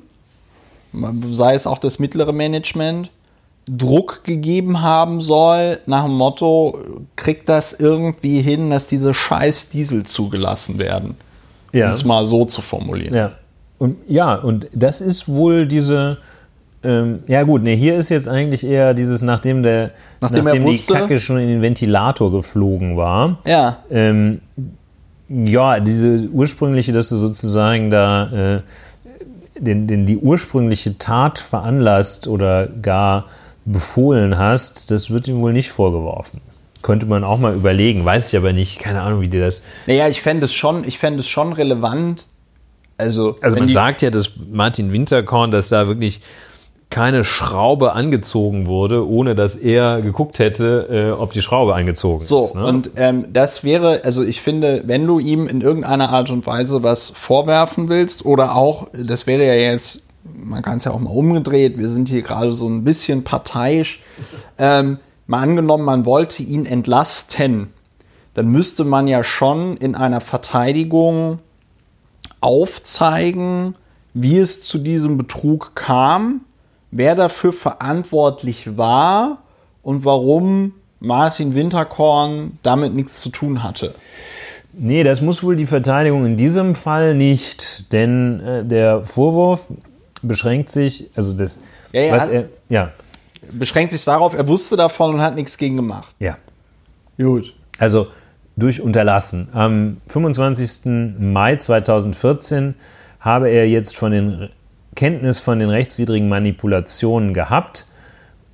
[1.31, 3.11] sei es auch das mittlere Management,
[3.69, 6.79] Druck gegeben haben soll, nach dem Motto,
[7.15, 11.17] kriegt das irgendwie hin, dass diese scheiß Diesel zugelassen werden.
[11.73, 11.87] Ja.
[11.87, 13.15] Um es mal so zu formulieren.
[13.15, 13.33] Ja.
[13.79, 16.19] Und ja, und das ist wohl diese
[16.85, 20.79] ähm, ja gut, ne, hier ist jetzt eigentlich eher dieses, nachdem der nachdem, nachdem die
[20.79, 23.39] Kacke schon in den Ventilator geflogen war.
[23.47, 23.79] Ja.
[23.91, 24.41] Ähm,
[25.29, 28.61] ja, diese ursprüngliche, dass du sozusagen da äh,
[29.59, 33.27] den, den, die ursprüngliche Tat veranlasst oder gar
[33.65, 36.41] befohlen hast, das wird ihm wohl nicht vorgeworfen.
[36.83, 39.63] Könnte man auch mal überlegen, weiß ich aber nicht, keine Ahnung, wie dir das.
[39.87, 42.27] Naja, ich fände es schon, ich fände es schon relevant.
[42.99, 46.21] Also, also man sagt ja, dass Martin Winterkorn, dass da wirklich
[46.93, 52.45] keine Schraube angezogen wurde, ohne dass er geguckt hätte, äh, ob die Schraube angezogen so,
[52.45, 52.51] ist.
[52.51, 52.67] So, ne?
[52.67, 56.83] und ähm, das wäre, also ich finde, wenn du ihm in irgendeiner Art und Weise
[56.83, 61.11] was vorwerfen willst oder auch, das wäre ja jetzt, man kann es ja auch mal
[61.11, 64.03] umgedreht, wir sind hier gerade so ein bisschen parteiisch,
[64.59, 67.69] ähm, mal angenommen, man wollte ihn entlasten,
[68.35, 71.39] dann müsste man ja schon in einer Verteidigung
[72.43, 73.77] aufzeigen,
[74.13, 76.43] wie es zu diesem Betrug kam
[76.93, 79.39] wer dafür verantwortlich war
[79.83, 83.95] und warum Martin Winterkorn damit nichts zu tun hatte.
[84.73, 89.71] Nee, das muss wohl die Verteidigung in diesem Fall nicht, denn äh, der Vorwurf
[90.23, 91.59] beschränkt sich, also das,
[91.93, 92.93] ja, ja, was er, ja.
[93.51, 96.15] beschränkt sich darauf, er wusste davon und hat nichts gegen gemacht.
[96.21, 96.39] Ja.
[97.19, 97.55] Gut.
[97.79, 98.07] Also
[98.57, 99.49] durch Unterlassen.
[99.53, 101.17] Am 25.
[101.19, 102.75] Mai 2014
[103.21, 104.49] habe er jetzt von den
[104.95, 107.87] Kenntnis von den rechtswidrigen Manipulationen gehabt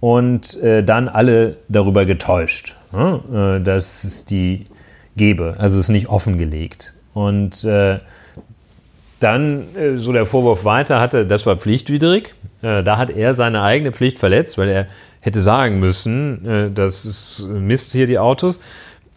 [0.01, 3.59] und äh, dann alle darüber getäuscht, ne?
[3.59, 4.65] äh, dass es die
[5.17, 5.57] gebe.
[5.59, 6.95] Also es nicht offengelegt.
[7.15, 7.99] Und äh,
[9.21, 12.35] dann äh, so der Vorwurf weiter hatte, das war pflichtwidrig.
[12.63, 14.87] Äh, da hat er seine eigene Pflicht verletzt, weil er
[15.21, 18.61] hätte sagen müssen, äh, das ist Mist hier die Autos.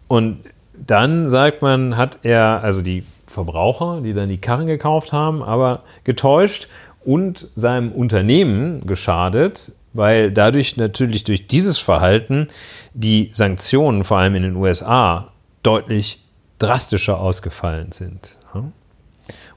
[0.08, 0.40] Und
[0.74, 5.84] dann sagt man, hat er also die Verbraucher, die dann die Karren gekauft haben, aber
[6.04, 6.68] getäuscht
[7.04, 12.48] und seinem Unternehmen geschadet, weil dadurch natürlich durch dieses Verhalten
[12.94, 15.32] die Sanktionen vor allem in den USA
[15.64, 16.24] deutlich
[16.60, 18.38] drastischer ausgefallen sind.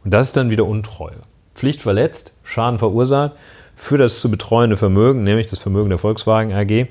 [0.05, 1.17] Und das ist dann wieder Untreue.
[1.55, 3.33] Pflicht verletzt, Schaden verursacht
[3.75, 6.89] für das zu betreuende Vermögen, nämlich das Vermögen der Volkswagen AG.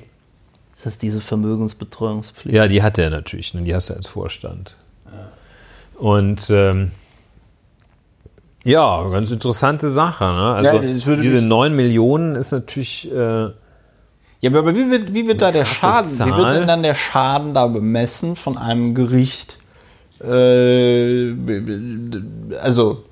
[0.72, 2.54] Ist das diese Vermögensbetreuungspflicht?
[2.54, 3.62] Ja, die hat er natürlich, ne?
[3.62, 4.76] die hast du als Vorstand.
[5.96, 6.90] Und ähm,
[8.64, 10.24] ja, ganz interessante Sache.
[10.24, 10.54] Ne?
[10.54, 13.10] Also ja, diese 9 Millionen ist natürlich.
[13.12, 13.50] Äh,
[14.40, 16.10] ja, aber wie wird, wie wird da der Schaden?
[16.10, 16.28] Zahl?
[16.28, 19.58] Wie wird denn dann der Schaden da bemessen von einem Gericht?
[20.22, 21.34] Äh,
[22.62, 23.04] also.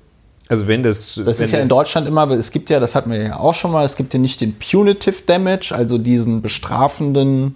[0.49, 1.15] Also wenn das.
[1.23, 3.53] Das wenn ist ja in Deutschland immer, es gibt ja, das hatten wir ja auch
[3.53, 7.55] schon mal, es gibt ja nicht den Punitive Damage, also diesen bestrafenden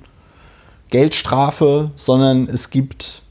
[0.90, 3.22] Geldstrafe, sondern es gibt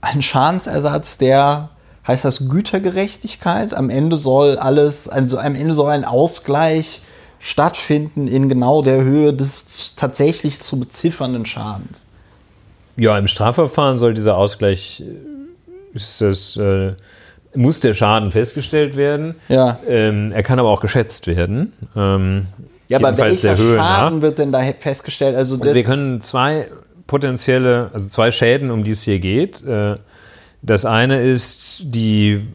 [0.00, 1.70] einen Schadensersatz, der
[2.06, 3.74] heißt das Gütergerechtigkeit.
[3.74, 7.02] Am Ende soll alles, also am Ende soll ein Ausgleich
[7.38, 12.04] stattfinden in genau der Höhe des tatsächlich zu beziffernden Schadens.
[12.96, 16.92] Ja, im Strafverfahren soll dieser Ausgleich, äh, ist das, äh,
[17.54, 19.36] muss der Schaden festgestellt werden.
[19.48, 19.78] Ja.
[19.88, 21.72] Ähm, er kann aber auch geschätzt werden.
[21.96, 22.46] Ähm,
[22.88, 24.22] ja, aber welcher Schaden nach.
[24.22, 25.34] wird denn da festgestellt?
[25.34, 26.68] Also, also wir können zwei
[27.06, 29.64] potenzielle, also zwei Schäden, um die es hier geht.
[29.64, 29.94] Äh,
[30.62, 32.46] das eine ist die,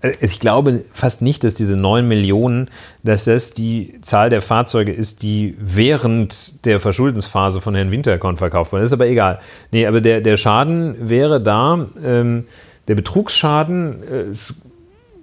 [0.00, 2.70] äh, ich glaube fast nicht, dass diese 9 Millionen,
[3.02, 8.72] dass das die Zahl der Fahrzeuge ist, die während der Verschuldensphase von Herrn Winterkorn verkauft
[8.72, 8.84] wurden.
[8.84, 9.40] Ist aber egal.
[9.70, 12.44] Nee, aber der, der Schaden wäre da, ähm,
[12.88, 14.54] der Betrugsschaden äh, ist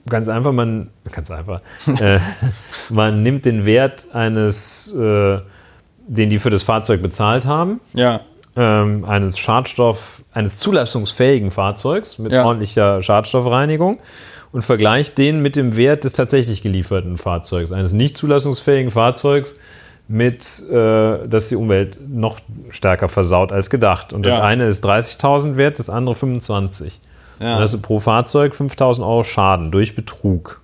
[0.10, 1.61] ganz einfach, man, ganz einfach,
[2.00, 2.20] äh,
[2.90, 5.40] man nimmt den Wert eines, äh,
[6.08, 7.80] den die für das Fahrzeug bezahlt haben.
[7.94, 8.22] Ja
[8.56, 12.46] ähm, eines Schadstoff, eines zulassungsfähigen Fahrzeugs mit ja.
[12.46, 14.00] ordentlicher Schadstoffreinigung
[14.52, 19.56] und vergleicht den mit dem Wert des tatsächlich gelieferten Fahrzeugs, eines nicht zulassungsfähigen Fahrzeugs
[20.08, 22.40] mit, äh, das die Umwelt noch
[22.70, 24.12] stärker versaut als gedacht.
[24.12, 24.42] Und das ja.
[24.42, 27.00] eine ist 30.000 wert, das andere 25.
[27.40, 27.56] Ja.
[27.56, 30.62] Und das ist pro Fahrzeug 5.000 Euro Schaden durch Betrug.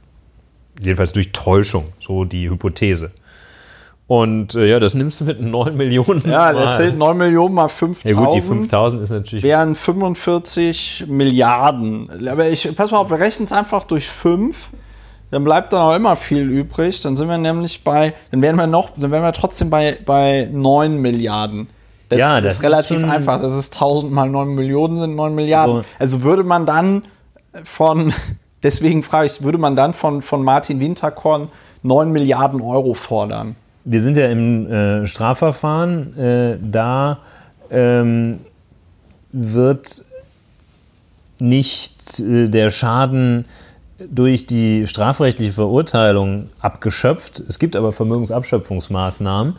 [0.79, 3.11] Jedenfalls durch Täuschung, so die Hypothese.
[4.07, 6.23] Und äh, ja, das nimmst du mit 9 Millionen.
[6.25, 8.09] Ja, das sind 9 Millionen mal 5000.
[8.09, 9.43] Ja gut, die 5000 ist natürlich.
[9.43, 12.09] Wären 45 Milliarden.
[12.29, 14.69] Aber ich, pass mal auf, wir rechnen es einfach durch 5.
[15.29, 17.01] Dann bleibt dann auch immer viel übrig.
[17.01, 20.49] Dann sind wir nämlich bei, dann wären wir noch, dann wären wir trotzdem bei, bei
[20.53, 21.67] 9 Milliarden.
[22.07, 23.41] Das, ja, das ist relativ ist einfach.
[23.41, 25.75] Das ist 1000 mal 9 Millionen sind 9 Milliarden.
[25.79, 25.83] So.
[25.99, 27.03] Also würde man dann
[27.65, 28.13] von,
[28.63, 31.49] deswegen frage ich, würde man dann von, von Martin Winterkorn
[31.83, 33.57] 9 Milliarden Euro fordern?
[33.89, 37.19] Wir sind ja im äh, Strafverfahren, äh, da
[37.71, 38.39] ähm,
[39.31, 40.03] wird
[41.39, 43.45] nicht äh, der Schaden
[44.09, 47.39] durch die strafrechtliche Verurteilung abgeschöpft.
[47.47, 49.55] Es gibt aber Vermögensabschöpfungsmaßnahmen,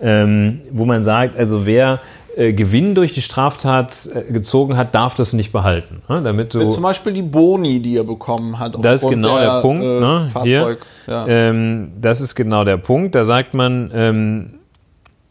[0.00, 2.00] ähm, wo man sagt, also wer
[2.36, 6.02] Gewinn durch die Straftat äh, gezogen hat, darf das nicht behalten.
[6.08, 6.22] Ne?
[6.22, 8.76] Damit du, Zum Beispiel die Boni, die er bekommen hat.
[8.84, 9.82] Das ist genau der, der Punkt.
[9.82, 10.30] Äh, ne?
[10.42, 11.26] Hier, ja.
[11.26, 13.14] ähm, das ist genau der Punkt.
[13.14, 14.54] Da sagt man, ähm,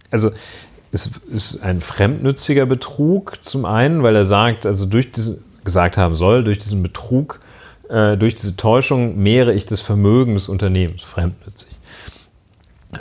[0.10, 0.32] also
[0.92, 6.16] es ist ein fremdnütziger Betrug zum einen, weil er sagt, also durch diese, gesagt haben
[6.16, 7.40] soll, durch diesen Betrug,
[7.90, 11.70] äh, durch diese Täuschung mehre ich das Vermögen des Unternehmens, fremdnützig.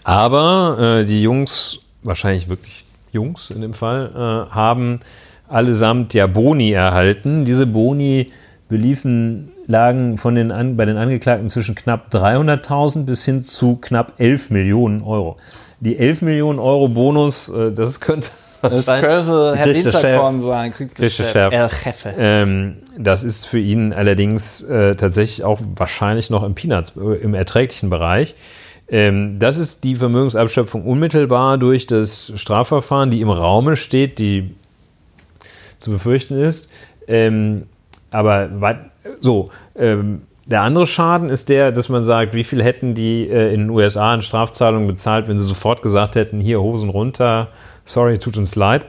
[0.02, 2.84] Aber äh, die Jungs, wahrscheinlich wirklich
[3.15, 5.01] Jungs in dem Fall, äh, haben
[5.49, 7.44] allesamt ja Boni erhalten.
[7.44, 8.26] Diese Boni
[8.68, 14.15] beliefen, lagen von den an, bei den Angeklagten zwischen knapp 300.000 bis hin zu knapp
[14.18, 15.36] 11 Millionen Euro.
[15.81, 18.28] Die 11 Millionen Euro Bonus, äh, das könnte
[18.62, 20.73] das könnte Herr Winterkorn sein,
[21.10, 21.52] Chef.
[22.17, 27.34] Ähm, das ist für ihn allerdings äh, tatsächlich auch wahrscheinlich noch im Peanuts, äh, im
[27.34, 28.34] erträglichen Bereich.
[28.95, 34.55] Ähm, das ist die Vermögensabschöpfung unmittelbar durch das Strafverfahren, die im Raume steht, die
[35.79, 36.71] zu befürchten ist.
[37.09, 37.65] Ähm,
[38.13, 38.51] aber
[39.19, 43.53] so, ähm, der andere Schaden ist der, dass man sagt, wie viel hätten die äh,
[43.53, 47.49] in den USA in Strafzahlungen bezahlt, wenn sie sofort gesagt hätten, hier Hosen runter,
[47.85, 48.83] sorry, tut uns leid.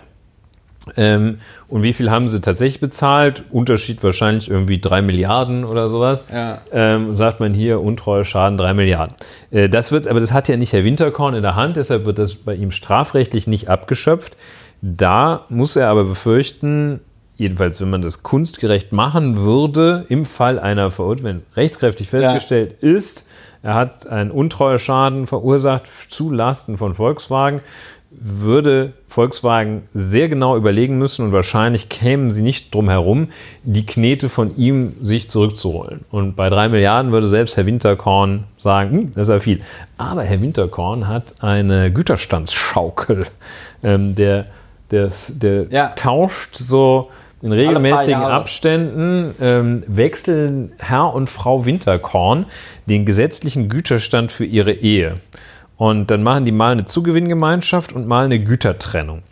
[0.97, 3.43] Ähm, und wie viel haben sie tatsächlich bezahlt?
[3.49, 6.25] Unterschied wahrscheinlich irgendwie drei Milliarden oder sowas.
[6.31, 6.59] Ja.
[6.71, 9.15] Ähm, sagt man hier, untreue Schaden drei Milliarden.
[9.51, 12.19] Äh, das wird, aber das hat ja nicht Herr Winterkorn in der Hand, deshalb wird
[12.19, 14.37] das bei ihm strafrechtlich nicht abgeschöpft.
[14.81, 16.99] Da muss er aber befürchten,
[17.35, 22.89] jedenfalls wenn man das kunstgerecht machen würde, im Fall einer Verurteilung, wenn rechtskräftig festgestellt ja.
[22.89, 23.25] ist,
[23.65, 27.61] er hat einen Untreueschaden verursacht zu Lasten von Volkswagen,
[28.19, 33.29] würde Volkswagen sehr genau überlegen müssen und wahrscheinlich kämen sie nicht drum herum,
[33.63, 36.01] die Knete von ihm sich zurückzuholen.
[36.11, 39.61] Und bei drei Milliarden würde selbst Herr Winterkorn sagen, hm, das ist ja viel.
[39.97, 43.25] Aber Herr Winterkorn hat eine Güterstandsschaukel.
[43.83, 44.45] Ähm, der
[44.91, 45.87] der, der ja.
[45.95, 47.09] tauscht so
[47.41, 52.45] in regelmäßigen Abständen ähm, wechseln Herr und Frau Winterkorn
[52.87, 55.15] den gesetzlichen Güterstand für ihre Ehe.
[55.77, 59.23] Und dann machen die mal eine Zugewinngemeinschaft und mal eine Gütertrennung.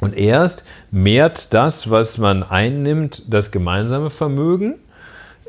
[0.00, 4.76] Und erst mehrt das, was man einnimmt, das gemeinsame Vermögen.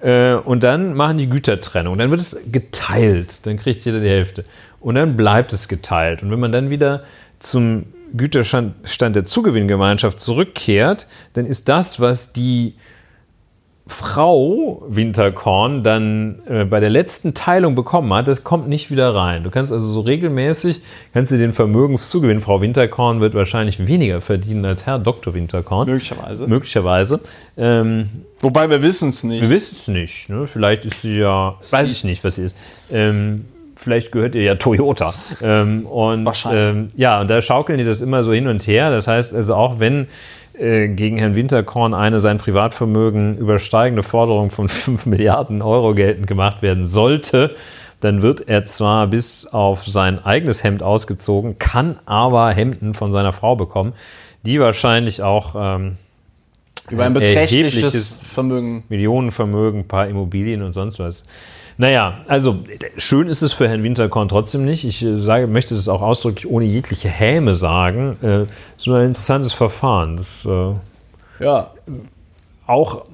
[0.01, 1.97] Äh, und dann machen die Gütertrennung.
[1.97, 3.45] Dann wird es geteilt.
[3.45, 4.45] Dann kriegt jeder die Hälfte.
[4.79, 6.23] Und dann bleibt es geteilt.
[6.23, 7.03] Und wenn man dann wieder
[7.39, 12.75] zum Güterstand der Zugewinngemeinschaft zurückkehrt, dann ist das, was die
[13.89, 19.43] Frau Winterkorn dann äh, bei der letzten Teilung bekommen hat, das kommt nicht wieder rein.
[19.43, 20.81] Du kannst also so regelmäßig,
[21.13, 22.39] kannst du den Vermögenszugewinn.
[22.39, 25.33] Frau Winterkorn wird wahrscheinlich weniger verdienen als Herr Dr.
[25.33, 25.89] Winterkorn.
[25.89, 26.47] Möglicherweise.
[26.47, 27.19] Möglicherweise.
[27.57, 28.09] Ähm,
[28.41, 29.41] Wobei wir wissen es nicht.
[29.41, 30.29] Wir wissen es nicht.
[30.29, 30.45] Ne?
[30.45, 32.55] Vielleicht ist sie ja, sie weiß ich nicht, was sie ist.
[32.91, 33.45] Ähm,
[33.75, 35.13] vielleicht gehört ihr ja Toyota.
[35.41, 36.61] Ähm, und, Wahrscheinlich.
[36.61, 38.91] Ähm, ja, und da schaukeln die das immer so hin und her.
[38.91, 40.07] Das heißt also auch, wenn
[40.59, 46.85] gegen Herrn Winterkorn eine sein Privatvermögen übersteigende Forderung von 5 Milliarden Euro geltend gemacht werden
[46.85, 47.55] sollte,
[48.01, 53.33] dann wird er zwar bis auf sein eigenes Hemd ausgezogen, kann aber Hemden von seiner
[53.33, 53.93] Frau bekommen,
[54.43, 55.97] die wahrscheinlich auch ähm,
[56.89, 61.23] über ein beträchtliches Vermögen, Millionenvermögen, paar Immobilien und sonst was
[61.79, 62.59] naja, also
[62.97, 64.83] schön ist es für Herrn Winterkorn trotzdem nicht.
[64.83, 68.17] Ich äh, sage, möchte es auch ausdrücklich ohne jegliche Häme sagen.
[68.21, 68.45] Es äh,
[68.77, 70.17] ist nur ein interessantes Verfahren.
[70.17, 70.73] Das, äh,
[71.41, 71.71] ja.
[72.67, 73.05] Auch,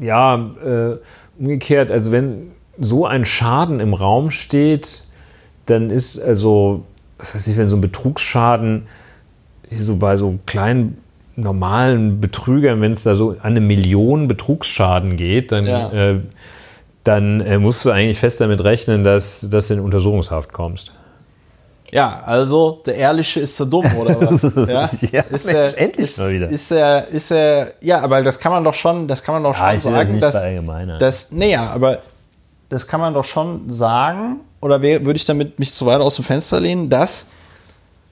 [0.00, 0.96] ja, äh,
[1.40, 5.02] umgekehrt, also wenn so ein Schaden im Raum steht,
[5.66, 6.84] dann ist also,
[7.18, 8.86] was weiß ich, wenn so ein Betrugsschaden
[9.72, 10.98] so bei so kleinen
[11.34, 15.90] normalen Betrügern, wenn es da so an eine Million Betrugsschaden geht, dann ja.
[15.90, 16.20] äh,
[17.08, 20.92] dann äh, musst du eigentlich fest damit rechnen, dass, dass du in Untersuchungshaft kommst.
[21.90, 24.42] Ja, also der Ehrliche ist der dumm, oder was?
[24.68, 26.48] ja, ja ist Mensch, er, endlich ist, mal wieder.
[26.50, 29.58] Ist er, ist er, ja, aber das kann man doch schon, das kann man doch
[29.58, 32.00] ja, schon sagen, das dass, dass, nee, ja, aber
[32.68, 36.16] das kann man doch schon sagen, oder wär, würde ich damit mich zu weit aus
[36.16, 37.26] dem Fenster lehnen, dass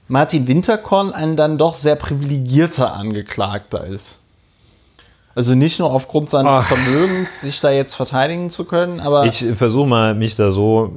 [0.07, 4.19] Martin Winterkorn ein dann doch sehr privilegierter Angeklagter ist.
[5.37, 6.63] Also nicht nur aufgrund seines Ach.
[6.63, 9.27] Vermögens, sich da jetzt verteidigen zu können, aber.
[9.27, 10.91] Ich versuche mal, mich da so.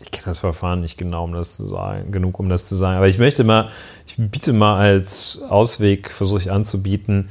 [0.00, 2.96] Ich kenne das Verfahren nicht genau, um das zu sagen, genug, um das zu sagen.
[2.96, 3.68] Aber ich möchte mal,
[4.08, 7.28] ich biete mal als Ausweg, versuche ich anzubieten.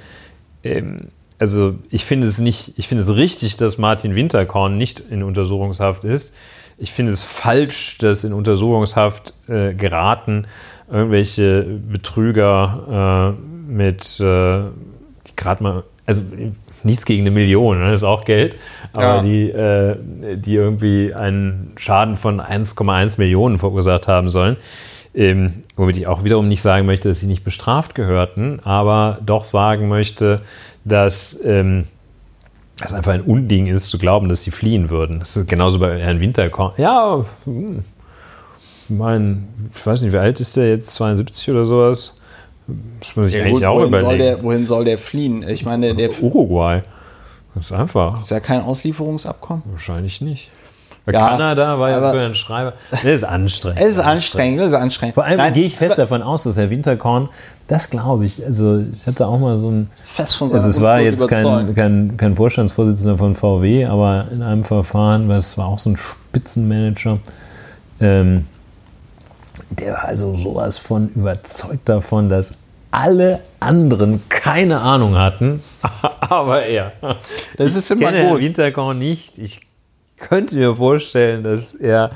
[0.63, 5.21] Ähm, also ich finde es nicht, ich finde es richtig, dass Martin Winterkorn nicht in
[5.21, 6.33] Untersuchungshaft ist.
[6.77, 10.47] Ich finde es falsch, dass in Untersuchungshaft äh, geraten
[10.89, 14.61] irgendwelche Betrüger äh, mit äh,
[15.35, 16.21] gerade mal also
[16.83, 18.55] nichts gegen eine Million, ne, das ist auch Geld,
[18.93, 19.21] aber ja.
[19.21, 19.97] die, äh,
[20.37, 24.57] die irgendwie einen Schaden von 1,1 Millionen verursacht haben sollen.
[25.15, 29.43] Ähm, womit ich auch wiederum nicht sagen möchte, dass sie nicht bestraft gehörten, aber doch
[29.43, 30.41] sagen möchte,
[30.85, 31.85] dass ähm,
[32.83, 35.19] es einfach ein Unding ist, zu glauben, dass sie fliehen würden.
[35.19, 36.73] Das ist genauso bei Herrn Winterkorn.
[36.77, 37.83] Ja, hm,
[38.89, 40.95] mein, ich weiß nicht, wie alt ist der jetzt?
[40.95, 42.15] 72 oder sowas?
[42.99, 44.07] Das muss ich ja, eigentlich gut, auch wohin überlegen.
[44.09, 45.47] Soll der, wohin soll der fliehen?
[45.47, 46.09] Ich meine, der.
[46.21, 46.81] Uruguay.
[47.55, 48.21] Das ist einfach.
[48.21, 49.63] Ist ja kein Auslieferungsabkommen?
[49.71, 50.49] Wahrscheinlich nicht.
[51.05, 52.73] Ja, Kanada war ja für einen Schreiber.
[52.89, 53.81] Das ist anstrengend.
[53.81, 55.15] Es ist anstrengend, das ist anstrengend.
[55.15, 57.27] Vor allem gehe ich fest davon aus, dass Herr Winterkorn,
[57.67, 59.89] das glaube ich, also ich hatte auch mal so ein.
[59.91, 64.63] Fest von Also es war jetzt kein, kein, kein Vorstandsvorsitzender von VW, aber in einem
[64.63, 67.19] Verfahren, weil es war auch so ein Spitzenmanager,
[67.99, 68.47] ähm,
[69.79, 72.53] der war also sowas von überzeugt davon, dass
[72.91, 75.63] alle anderen keine Ahnung hatten,
[76.19, 76.93] aber er.
[77.57, 78.41] Das ist immer kenne gut.
[78.41, 79.39] Winterkorn nicht.
[79.39, 79.61] Ich
[80.17, 82.11] könnte mir vorstellen, dass er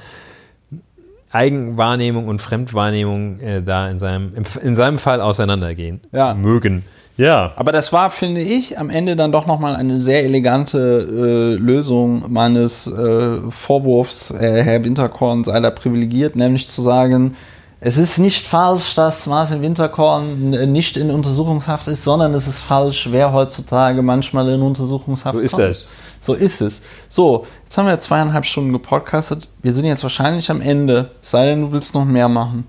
[1.31, 4.31] Eigenwahrnehmung und Fremdwahrnehmung äh, da in seinem,
[4.63, 6.33] in seinem Fall auseinandergehen ja.
[6.33, 6.85] mögen.
[7.17, 7.51] Ja.
[7.55, 12.25] Aber das war, finde ich, am Ende dann doch nochmal eine sehr elegante äh, Lösung
[12.31, 17.35] meines äh, Vorwurfs, äh, Herr Winterkorn sei da privilegiert, nämlich zu sagen,
[17.79, 23.09] es ist nicht falsch, dass Martin Winterkorn nicht in Untersuchungshaft ist, sondern es ist falsch,
[23.11, 25.63] wer heutzutage manchmal in Untersuchungshaft so ist kommt.
[25.63, 25.89] es.
[26.19, 26.81] So ist es.
[27.07, 29.47] So, jetzt haben wir zweieinhalb Stunden gepodcastet.
[29.61, 31.11] Wir sind jetzt wahrscheinlich am Ende.
[31.21, 32.65] Sei denn, du willst noch mehr machen.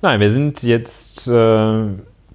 [0.00, 1.84] Nein, wir sind jetzt äh,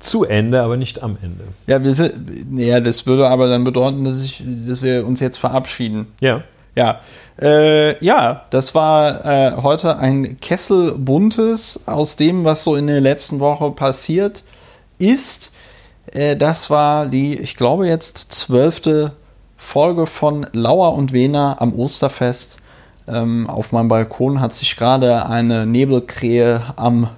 [0.02, 1.44] zu Ende, aber nicht am Ende.
[1.68, 2.14] Ja, wir sind,
[2.60, 6.08] ja, das würde aber dann bedeuten, dass, ich, dass wir uns jetzt verabschieden.
[6.20, 6.44] Ja.
[6.74, 7.02] Ja,
[7.42, 13.02] äh, ja, das war äh, heute ein Kessel buntes aus dem, was so in der
[13.02, 14.46] letzten Woche passiert
[14.98, 15.52] ist.
[16.14, 19.12] Äh, das war die, ich glaube jetzt zwölfte
[19.58, 22.58] Folge von Lauer und Wena am Osterfest.
[23.08, 27.10] Ähm, auf meinem Balkon hat sich gerade eine Nebelkrähe am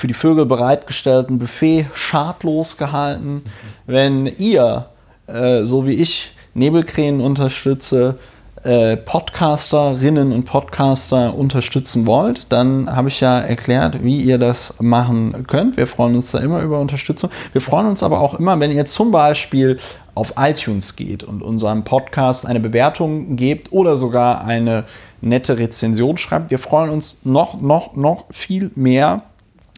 [0.00, 3.42] für die Vögel bereitgestellten Buffet schadlos gehalten.
[3.86, 4.86] Wenn ihr,
[5.26, 8.16] äh, so wie ich, Nebelkrähen unterstütze,
[8.62, 15.46] äh, Podcasterinnen und Podcaster unterstützen wollt, dann habe ich ja erklärt, wie ihr das machen
[15.46, 15.76] könnt.
[15.76, 17.28] Wir freuen uns da immer über Unterstützung.
[17.52, 19.78] Wir freuen uns aber auch immer, wenn ihr zum Beispiel
[20.14, 24.84] auf iTunes geht und unserem Podcast eine Bewertung gebt oder sogar eine
[25.20, 26.50] nette Rezension schreibt.
[26.50, 29.22] Wir freuen uns noch, noch, noch viel mehr,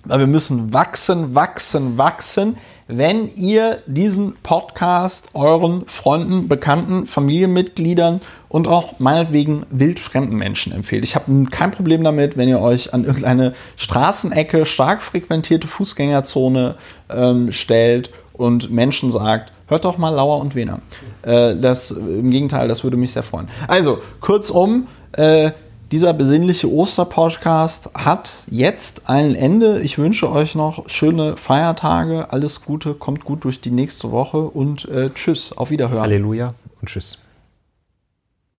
[0.05, 2.57] weil wir müssen wachsen, wachsen, wachsen
[2.89, 11.05] wenn ihr diesen Podcast euren Freunden, Bekannten, Familienmitgliedern und auch meinetwegen wildfremden Menschen empfehlt.
[11.05, 16.77] Ich habe kein Problem damit, wenn ihr euch an irgendeine Straßenecke, stark frequentierte Fußgängerzone
[17.11, 20.81] ähm, stellt und Menschen sagt, hört doch mal Lauer und Wener.
[21.23, 23.49] Äh, das, Im Gegenteil, das würde mich sehr freuen.
[23.69, 25.53] Also, kurzum, äh,
[25.93, 29.83] dieser besinnliche Osterpodcast hat jetzt ein Ende.
[29.83, 34.87] Ich wünsche euch noch schöne Feiertage, alles Gute, kommt gut durch die nächste Woche und
[34.87, 36.01] äh, tschüss, auf Wiederhören.
[36.01, 37.19] Halleluja und tschüss.